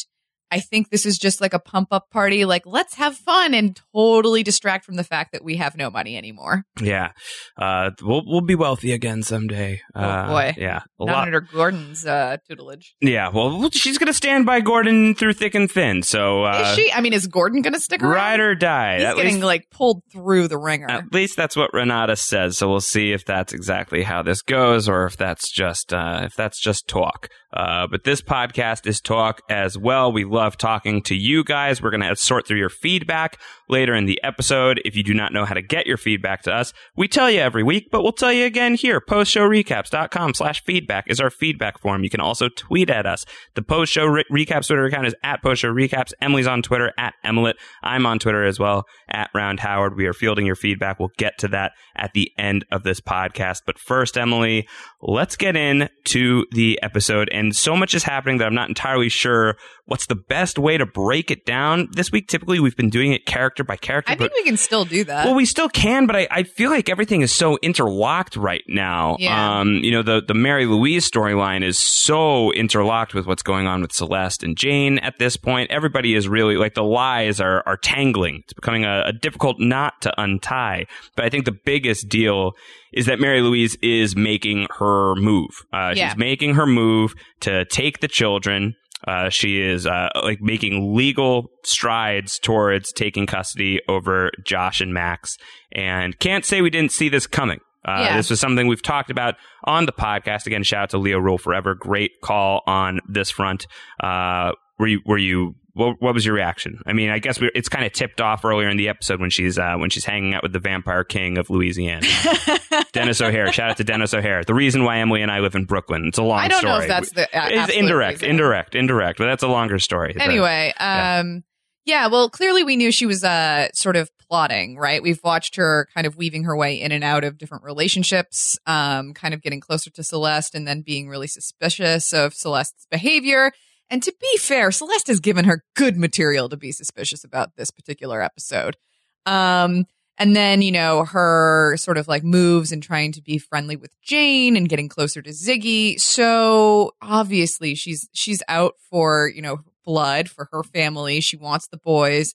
I 0.50 0.60
think 0.60 0.90
this 0.90 1.04
is 1.06 1.18
just 1.18 1.40
like 1.40 1.52
a 1.54 1.58
pump 1.58 1.88
up 1.90 2.10
party. 2.10 2.44
Like, 2.44 2.62
let's 2.66 2.94
have 2.94 3.16
fun 3.16 3.54
and 3.54 3.78
totally 3.94 4.42
distract 4.42 4.84
from 4.84 4.96
the 4.96 5.04
fact 5.04 5.32
that 5.32 5.44
we 5.44 5.56
have 5.56 5.76
no 5.76 5.90
money 5.90 6.16
anymore. 6.16 6.64
Yeah, 6.80 7.12
uh, 7.56 7.90
we'll 8.02 8.22
we'll 8.26 8.40
be 8.40 8.54
wealthy 8.54 8.92
again 8.92 9.22
someday. 9.22 9.80
Oh, 9.94 10.00
Uh, 10.00 10.28
boy. 10.28 10.54
yeah, 10.56 10.80
a 11.00 11.04
Not 11.04 11.12
lot. 11.12 11.26
under 11.26 11.40
Gordon's 11.40 12.06
uh, 12.06 12.36
tutelage. 12.48 12.94
Yeah, 13.00 13.28
well, 13.30 13.70
she's 13.70 13.98
gonna 13.98 14.12
stand 14.12 14.46
by 14.46 14.60
Gordon 14.60 15.14
through 15.14 15.34
thick 15.34 15.54
and 15.54 15.70
thin. 15.70 16.02
So 16.02 16.44
uh, 16.44 16.62
is 16.70 16.74
she? 16.76 16.92
I 16.92 17.00
mean, 17.00 17.12
is 17.12 17.26
Gordon 17.26 17.62
going 17.62 17.74
to 17.74 17.80
stick 17.80 18.02
around? 18.02 18.12
ride 18.14 18.40
or 18.40 18.54
die. 18.54 18.96
He's 18.96 19.04
At 19.04 19.16
getting 19.16 19.34
least, 19.34 19.44
like 19.44 19.70
pulled 19.70 20.02
through 20.12 20.48
the 20.48 20.58
ringer. 20.58 20.88
at 20.90 21.12
least 21.12 21.36
that's 21.36 21.56
what 21.56 21.72
Renata 21.74 22.16
says. 22.16 22.56
So 22.58 22.68
we'll 22.68 22.80
see 22.80 23.12
if 23.12 23.24
that's 23.24 23.52
exactly 23.52 24.02
how 24.02 24.22
this 24.22 24.42
goes, 24.42 24.88
or 24.88 25.04
if 25.06 25.16
that's 25.16 25.50
just 25.52 25.92
uh, 25.92 26.22
if 26.24 26.34
that's 26.34 26.60
just 26.60 26.88
talk. 26.88 27.28
Uh, 27.52 27.86
but 27.90 28.04
this 28.04 28.20
podcast 28.20 28.86
is 28.86 29.00
talk 29.00 29.40
as 29.48 29.76
well. 29.78 30.12
We 30.12 30.24
love 30.24 30.37
talking 30.56 31.02
to 31.02 31.14
you 31.14 31.44
guys. 31.44 31.82
We're 31.82 31.90
gonna 31.90 32.16
sort 32.16 32.46
through 32.46 32.58
your 32.58 32.68
feedback 32.68 33.38
later 33.68 33.94
in 33.94 34.06
the 34.06 34.20
episode. 34.22 34.80
If 34.84 34.96
you 34.96 35.02
do 35.02 35.14
not 35.14 35.32
know 35.32 35.44
how 35.44 35.54
to 35.54 35.62
get 35.62 35.86
your 35.86 35.96
feedback 35.96 36.42
to 36.42 36.52
us, 36.52 36.72
we 36.96 37.08
tell 37.08 37.30
you 37.30 37.40
every 37.40 37.62
week, 37.62 37.88
but 37.90 38.02
we'll 38.02 38.12
tell 38.12 38.32
you 38.32 38.44
again 38.44 38.74
here. 38.74 39.00
Postshowrecaps.com 39.00 40.34
slash 40.34 40.64
feedback 40.64 41.04
is 41.08 41.20
our 41.20 41.30
feedback 41.30 41.80
form. 41.80 42.04
You 42.04 42.10
can 42.10 42.20
also 42.20 42.48
tweet 42.48 42.90
at 42.90 43.06
us. 43.06 43.24
The 43.54 43.62
post 43.62 43.92
show 43.92 44.06
re- 44.06 44.24
recaps 44.32 44.66
Twitter 44.68 44.84
account 44.84 45.06
is 45.06 45.14
at 45.22 45.42
post 45.42 45.62
show 45.62 45.72
recaps. 45.72 46.12
Emily's 46.20 46.46
on 46.46 46.62
Twitter 46.62 46.92
at 46.98 47.14
Emilet. 47.24 47.54
I'm 47.82 48.06
on 48.06 48.18
Twitter 48.18 48.44
as 48.44 48.58
well 48.58 48.84
at 49.08 49.30
Round 49.34 49.60
Howard. 49.60 49.96
We 49.96 50.06
are 50.06 50.12
fielding 50.12 50.46
your 50.46 50.56
feedback. 50.56 50.98
We'll 50.98 51.12
get 51.16 51.38
to 51.38 51.48
that 51.48 51.72
at 51.96 52.12
the 52.12 52.30
end 52.38 52.64
of 52.70 52.82
this 52.82 53.00
podcast. 53.00 53.62
But 53.66 53.78
first, 53.78 54.16
Emily, 54.16 54.68
let's 55.02 55.36
get 55.36 55.56
into 55.56 56.44
the 56.52 56.78
episode. 56.82 57.28
And 57.32 57.54
so 57.54 57.76
much 57.76 57.94
is 57.94 58.04
happening 58.04 58.38
that 58.38 58.46
I'm 58.46 58.54
not 58.54 58.68
entirely 58.68 59.08
sure 59.08 59.56
what's 59.86 60.06
the 60.06 60.14
best 60.14 60.58
way 60.58 60.76
to 60.76 60.86
break 60.86 61.30
it 61.30 61.44
down. 61.44 61.88
This 61.92 62.12
week, 62.12 62.28
typically, 62.28 62.60
we've 62.60 62.76
been 62.76 62.90
doing 62.90 63.12
it 63.12 63.26
character 63.26 63.57
by 63.64 63.76
character. 63.76 64.12
I 64.12 64.16
think 64.16 64.32
we 64.34 64.42
can 64.44 64.56
still 64.56 64.84
do 64.84 65.04
that. 65.04 65.26
well, 65.26 65.34
we 65.34 65.44
still 65.44 65.68
can, 65.68 66.06
but 66.06 66.16
I, 66.16 66.28
I 66.30 66.42
feel 66.44 66.70
like 66.70 66.88
everything 66.88 67.22
is 67.22 67.34
so 67.34 67.58
interlocked 67.62 68.36
right 68.36 68.64
now. 68.68 69.16
Yeah. 69.18 69.60
Um, 69.60 69.74
you 69.82 69.90
know, 69.90 70.02
the, 70.02 70.22
the 70.26 70.34
Mary 70.34 70.66
Louise 70.66 71.08
storyline 71.10 71.64
is 71.64 71.78
so 71.78 72.52
interlocked 72.52 73.14
with 73.14 73.26
what's 73.26 73.42
going 73.42 73.66
on 73.66 73.80
with 73.82 73.92
Celeste 73.92 74.42
and 74.42 74.56
Jane 74.56 74.98
at 74.98 75.18
this 75.18 75.36
point. 75.36 75.70
Everybody 75.70 76.14
is 76.14 76.28
really 76.28 76.56
like 76.56 76.74
the 76.74 76.82
lies 76.84 77.40
are, 77.40 77.62
are 77.66 77.76
tangling. 77.76 78.40
It's 78.44 78.52
becoming 78.52 78.84
a, 78.84 79.04
a 79.06 79.12
difficult 79.12 79.58
knot 79.58 79.94
to 80.02 80.20
untie. 80.20 80.86
But 81.16 81.24
I 81.24 81.28
think 81.28 81.44
the 81.44 81.52
biggest 81.64 82.08
deal 82.08 82.52
is 82.92 83.06
that 83.06 83.20
Mary 83.20 83.42
Louise 83.42 83.76
is 83.82 84.16
making 84.16 84.66
her 84.78 85.14
move. 85.16 85.50
Uh, 85.72 85.92
Yeah. 85.94 86.08
She's 86.10 86.16
making 86.18 86.54
her 86.54 86.66
move 86.66 87.14
to 87.40 87.64
take 87.66 88.00
the 88.00 88.08
children. 88.08 88.74
Uh, 89.06 89.28
she 89.28 89.60
is 89.60 89.86
uh, 89.86 90.08
like 90.22 90.40
making 90.40 90.94
legal 90.96 91.50
strides 91.64 92.38
towards 92.38 92.92
taking 92.92 93.26
custody 93.26 93.80
over 93.88 94.30
Josh 94.44 94.80
and 94.80 94.92
Max, 94.92 95.38
and 95.72 96.18
can't 96.18 96.44
say 96.44 96.60
we 96.62 96.70
didn't 96.70 96.92
see 96.92 97.08
this 97.08 97.26
coming. 97.26 97.60
Uh, 97.84 98.00
Yeah. 98.00 98.16
This 98.16 98.28
was 98.30 98.40
something 98.40 98.66
we've 98.66 98.82
talked 98.82 99.10
about 99.10 99.36
on 99.64 99.86
the 99.86 99.92
podcast. 99.92 100.46
Again, 100.46 100.62
shout 100.62 100.82
out 100.84 100.90
to 100.90 100.98
Leo 100.98 101.18
Rule 101.18 101.38
Forever. 101.38 101.74
Great 101.74 102.20
call 102.22 102.62
on 102.66 103.00
this 103.08 103.30
front. 103.30 103.66
Uh, 104.02 104.52
were 104.78 104.88
you 104.88 105.00
were 105.06 105.18
you 105.18 105.54
what, 105.78 106.02
what 106.02 106.12
was 106.14 106.26
your 106.26 106.34
reaction? 106.34 106.80
I 106.86 106.92
mean, 106.92 107.08
I 107.10 107.18
guess 107.18 107.40
we, 107.40 107.50
it's 107.54 107.68
kind 107.68 107.86
of 107.86 107.92
tipped 107.92 108.20
off 108.20 108.44
earlier 108.44 108.68
in 108.68 108.76
the 108.76 108.88
episode 108.88 109.20
when 109.20 109.30
she's 109.30 109.58
uh, 109.58 109.76
when 109.76 109.88
she's 109.90 110.04
hanging 110.04 110.34
out 110.34 110.42
with 110.42 110.52
the 110.52 110.58
vampire 110.58 111.04
king 111.04 111.38
of 111.38 111.48
Louisiana, 111.48 112.06
Denis 112.92 113.20
O'Hare. 113.20 113.50
Shout 113.52 113.70
out 113.70 113.76
to 113.78 113.84
Denis 113.84 114.12
O'Hare. 114.14 114.44
The 114.44 114.54
reason 114.54 114.84
why 114.84 114.98
Emily 114.98 115.22
and 115.22 115.30
I 115.30 115.40
live 115.40 115.54
in 115.54 115.64
Brooklyn. 115.64 116.04
It's 116.06 116.18
a 116.18 116.22
long 116.22 116.38
I 116.40 116.48
don't 116.48 116.58
story. 116.58 116.72
know 116.74 116.80
if 116.82 116.88
that's 116.88 117.12
the 117.12 117.22
a- 117.32 117.62
It's 117.64 117.72
indirect, 117.72 118.20
reason. 118.20 118.30
indirect, 118.30 118.74
indirect, 118.74 119.18
but 119.18 119.26
that's 119.26 119.42
a 119.42 119.48
longer 119.48 119.78
story. 119.78 120.12
But- 120.14 120.22
Anyway, 120.24 120.72
yeah. 120.78 121.20
um, 121.20 121.44
yeah. 121.86 122.08
Well, 122.08 122.28
clearly 122.28 122.64
we 122.64 122.76
knew 122.76 122.90
she 122.92 123.06
was 123.06 123.24
uh 123.24 123.68
sort 123.72 123.96
of 123.96 124.10
plotting, 124.28 124.76
right? 124.76 125.02
We've 125.02 125.20
watched 125.24 125.56
her 125.56 125.88
kind 125.94 126.06
of 126.06 126.16
weaving 126.16 126.44
her 126.44 126.54
way 126.54 126.78
in 126.80 126.92
and 126.92 127.02
out 127.02 127.24
of 127.24 127.38
different 127.38 127.64
relationships, 127.64 128.58
um, 128.66 129.14
kind 129.14 129.32
of 129.32 129.40
getting 129.40 129.60
closer 129.60 129.88
to 129.90 130.02
Celeste, 130.02 130.54
and 130.54 130.68
then 130.68 130.82
being 130.82 131.08
really 131.08 131.26
suspicious 131.28 132.12
of 132.12 132.34
Celeste's 132.34 132.86
behavior. 132.90 133.52
And 133.90 134.02
to 134.02 134.14
be 134.20 134.36
fair, 134.38 134.70
Celeste 134.70 135.08
has 135.08 135.20
given 135.20 135.46
her 135.46 135.64
good 135.74 135.96
material 135.96 136.48
to 136.48 136.56
be 136.56 136.72
suspicious 136.72 137.24
about 137.24 137.56
this 137.56 137.70
particular 137.70 138.22
episode. 138.22 138.76
Um, 139.24 139.86
and 140.18 140.34
then, 140.34 140.62
you 140.62 140.72
know, 140.72 141.04
her 141.04 141.76
sort 141.76 141.96
of 141.96 142.08
like 142.08 142.24
moves 142.24 142.72
and 142.72 142.82
trying 142.82 143.12
to 143.12 143.22
be 143.22 143.38
friendly 143.38 143.76
with 143.76 143.94
Jane 144.02 144.56
and 144.56 144.68
getting 144.68 144.88
closer 144.88 145.22
to 145.22 145.30
Ziggy. 145.30 145.98
So 146.00 146.92
obviously 147.00 147.74
she's, 147.74 148.08
she's 148.12 148.42
out 148.48 148.74
for, 148.90 149.30
you 149.32 149.40
know, 149.40 149.60
blood 149.84 150.28
for 150.28 150.48
her 150.52 150.62
family. 150.62 151.20
She 151.20 151.36
wants 151.36 151.68
the 151.68 151.78
boys. 151.78 152.34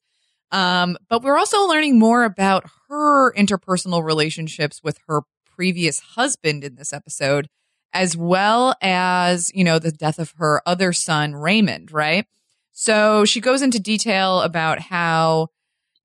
Um, 0.51 0.97
but 1.09 1.23
we're 1.23 1.37
also 1.37 1.67
learning 1.67 1.99
more 1.99 2.23
about 2.23 2.65
her 2.89 3.33
interpersonal 3.33 4.03
relationships 4.03 4.81
with 4.83 4.99
her 5.07 5.21
previous 5.55 5.99
husband 5.99 6.63
in 6.63 6.75
this 6.75 6.93
episode, 6.93 7.47
as 7.93 8.17
well 8.17 8.75
as, 8.81 9.51
you 9.53 9.63
know, 9.63 9.79
the 9.79 9.91
death 9.91 10.19
of 10.19 10.33
her 10.37 10.61
other 10.65 10.93
son, 10.93 11.35
Raymond, 11.35 11.91
right? 11.91 12.25
So 12.71 13.23
she 13.23 13.39
goes 13.39 13.61
into 13.61 13.79
detail 13.79 14.41
about 14.41 14.79
how, 14.79 15.49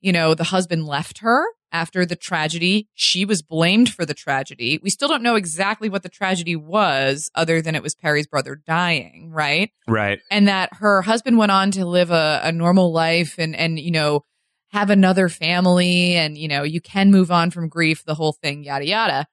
you 0.01 0.13
know, 0.13 0.35
the 0.35 0.45
husband 0.45 0.87
left 0.87 1.19
her 1.19 1.45
after 1.73 2.05
the 2.05 2.17
tragedy. 2.17 2.89
She 2.95 3.25
was 3.25 3.43
blamed 3.43 3.93
for 3.93 4.05
the 4.05 4.15
tragedy. 4.15 4.79
We 4.83 4.91
still 4.91 5.09
don't 5.09 5.23
know 5.23 5.35
exactly 5.35 5.89
what 5.89 6.03
the 6.03 6.09
tragedy 6.09 6.57
was, 6.57 7.31
other 7.35 7.63
than 7.63 7.75
it 7.75 7.83
was 7.83 7.95
Perry's 7.95 8.27
brother 8.27 8.55
dying, 8.55 9.31
right? 9.33 9.71
right. 9.87 10.21
And 10.31 10.49
that 10.49 10.75
her 10.75 11.03
husband 11.03 11.39
went 11.39 11.53
on 11.53 11.71
to 11.73 11.87
live 11.87 12.11
a, 12.11 12.41
a 12.45 12.53
normal 12.53 12.93
life 12.93 13.37
and, 13.39 13.57
and, 13.57 13.79
you 13.79 13.91
know, 13.91 14.25
have 14.71 14.91
another 14.91 15.31
family 15.31 16.15
and, 16.15 16.37
you 16.37 16.49
know, 16.49 16.63
you 16.63 16.81
can 16.81 17.11
move 17.11 17.31
on 17.31 17.51
from 17.51 17.69
grief, 17.69 18.05
the 18.05 18.15
whole 18.15 18.33
thing, 18.33 18.65
yada, 18.65 18.85
yada. 18.85 19.27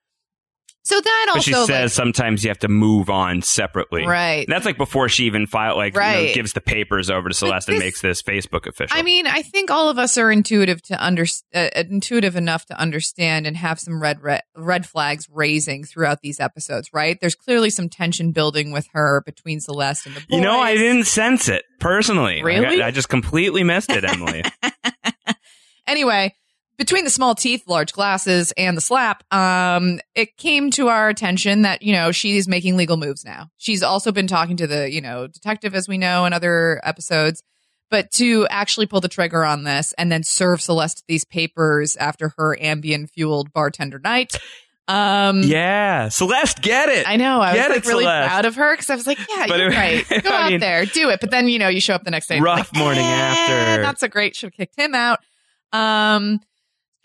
So 0.85 1.01
that 1.01 1.31
But 1.33 1.41
she 1.41 1.53
also, 1.55 1.73
says 1.73 1.93
sometimes 1.93 2.43
you 2.43 2.49
have 2.51 2.59
to 2.59 2.67
move 2.67 3.09
on 3.09 3.41
separately. 3.41 4.05
right. 4.05 4.45
And 4.47 4.53
that's 4.53 4.65
like 4.65 4.77
before 4.77 5.09
she 5.09 5.25
even 5.25 5.47
file, 5.47 5.75
like, 5.75 5.95
you 5.95 5.99
know, 5.99 6.33
gives 6.33 6.53
the 6.53 6.61
papers 6.61 7.09
over 7.09 7.27
to 7.27 7.33
Celeste 7.33 7.69
and 7.69 7.79
makes 7.79 8.01
this 8.01 8.21
Facebook 8.21 8.67
official. 8.67 8.95
I 8.95 9.01
mean, 9.01 9.25
I 9.25 9.41
think 9.41 9.71
all 9.71 9.89
of 9.89 9.97
us 9.97 10.15
are 10.19 10.31
intuitive 10.31 10.83
to 10.83 11.03
under, 11.03 11.25
uh, 11.55 11.69
intuitive 11.75 12.35
enough 12.35 12.67
to 12.67 12.79
understand 12.79 13.47
and 13.47 13.57
have 13.57 13.79
some 13.79 13.99
red, 13.99 14.21
red 14.21 14.43
red 14.55 14.85
flags 14.85 15.27
raising 15.31 15.83
throughout 15.83 16.21
these 16.21 16.39
episodes, 16.39 16.89
right? 16.93 17.17
There's 17.19 17.35
clearly 17.35 17.71
some 17.71 17.89
tension 17.89 18.31
building 18.31 18.71
with 18.71 18.87
her 18.93 19.23
between 19.25 19.59
Celeste 19.61 20.05
and 20.05 20.15
the 20.15 20.19
boys. 20.19 20.27
you 20.29 20.41
know, 20.41 20.59
I 20.59 20.75
didn't 20.75 21.05
sense 21.05 21.49
it 21.49 21.63
personally. 21.79 22.43
Really? 22.43 22.83
I, 22.83 22.87
I 22.87 22.91
just 22.91 23.09
completely 23.09 23.63
missed 23.63 23.89
it, 23.89 24.03
Emily. 24.03 24.43
anyway, 25.87 26.35
between 26.77 27.03
the 27.03 27.09
small 27.09 27.35
teeth, 27.35 27.63
large 27.67 27.93
glasses, 27.93 28.51
and 28.57 28.75
the 28.75 28.81
slap, 28.81 29.23
um, 29.33 29.99
it 30.15 30.35
came 30.37 30.71
to 30.71 30.87
our 30.89 31.09
attention 31.09 31.61
that, 31.63 31.81
you 31.81 31.93
know, 31.93 32.11
she's 32.11 32.47
making 32.47 32.75
legal 32.77 32.97
moves 32.97 33.23
now. 33.23 33.49
She's 33.57 33.81
also 33.83 34.11
been 34.11 34.27
talking 34.27 34.57
to 34.57 34.67
the, 34.67 34.91
you 34.91 35.01
know, 35.01 35.27
detective, 35.27 35.73
as 35.75 35.87
we 35.87 35.97
know 35.97 36.25
in 36.25 36.33
other 36.33 36.81
episodes. 36.83 37.41
But 37.91 38.11
to 38.13 38.47
actually 38.49 38.87
pull 38.87 38.99
the 38.99 39.07
trigger 39.07 39.45
on 39.45 39.63
this 39.63 39.93
and 39.97 40.11
then 40.11 40.23
serve 40.23 40.59
Celeste 40.61 41.03
these 41.07 41.23
papers 41.23 41.95
after 41.95 42.33
her 42.37 42.57
Ambien 42.59 43.07
fueled 43.09 43.53
bartender 43.53 43.99
night. 43.99 44.35
Um, 44.87 45.41
yeah. 45.43 46.09
Celeste, 46.09 46.61
get 46.61 46.89
it. 46.89 47.07
I 47.07 47.15
know. 47.15 47.41
I 47.41 47.53
Get 47.53 47.69
was 47.69 47.77
it, 47.77 47.79
like 47.79 47.87
really 47.87 48.03
Celeste. 48.05 48.27
proud 48.29 48.45
of 48.45 48.55
her 48.55 48.73
because 48.73 48.89
I 48.89 48.95
was 48.95 49.07
like, 49.07 49.19
yeah, 49.19 49.45
But 49.47 49.59
you're 49.59 49.71
it- 49.71 49.75
right. 50.11 50.23
Go 50.23 50.29
I 50.29 50.43
out 50.43 50.49
mean- 50.51 50.59
there, 50.59 50.85
do 50.85 51.09
it. 51.09 51.19
But 51.21 51.31
then, 51.31 51.47
you 51.47 51.57
know, 51.59 51.67
you 51.69 51.79
show 51.79 51.93
up 51.95 52.03
the 52.03 52.11
next 52.11 52.27
day. 52.27 52.39
Rough 52.39 52.71
like, 52.73 52.81
morning 52.81 53.03
"Eh, 53.03 53.07
after." 53.07 53.81
Not 53.83 53.99
so 53.99 54.07
great. 54.07 54.35
Should 54.35 54.47
have 54.47 54.53
kicked 54.53 54.75
him 54.79 54.93
out. 54.95 55.19
Um, 55.71 56.39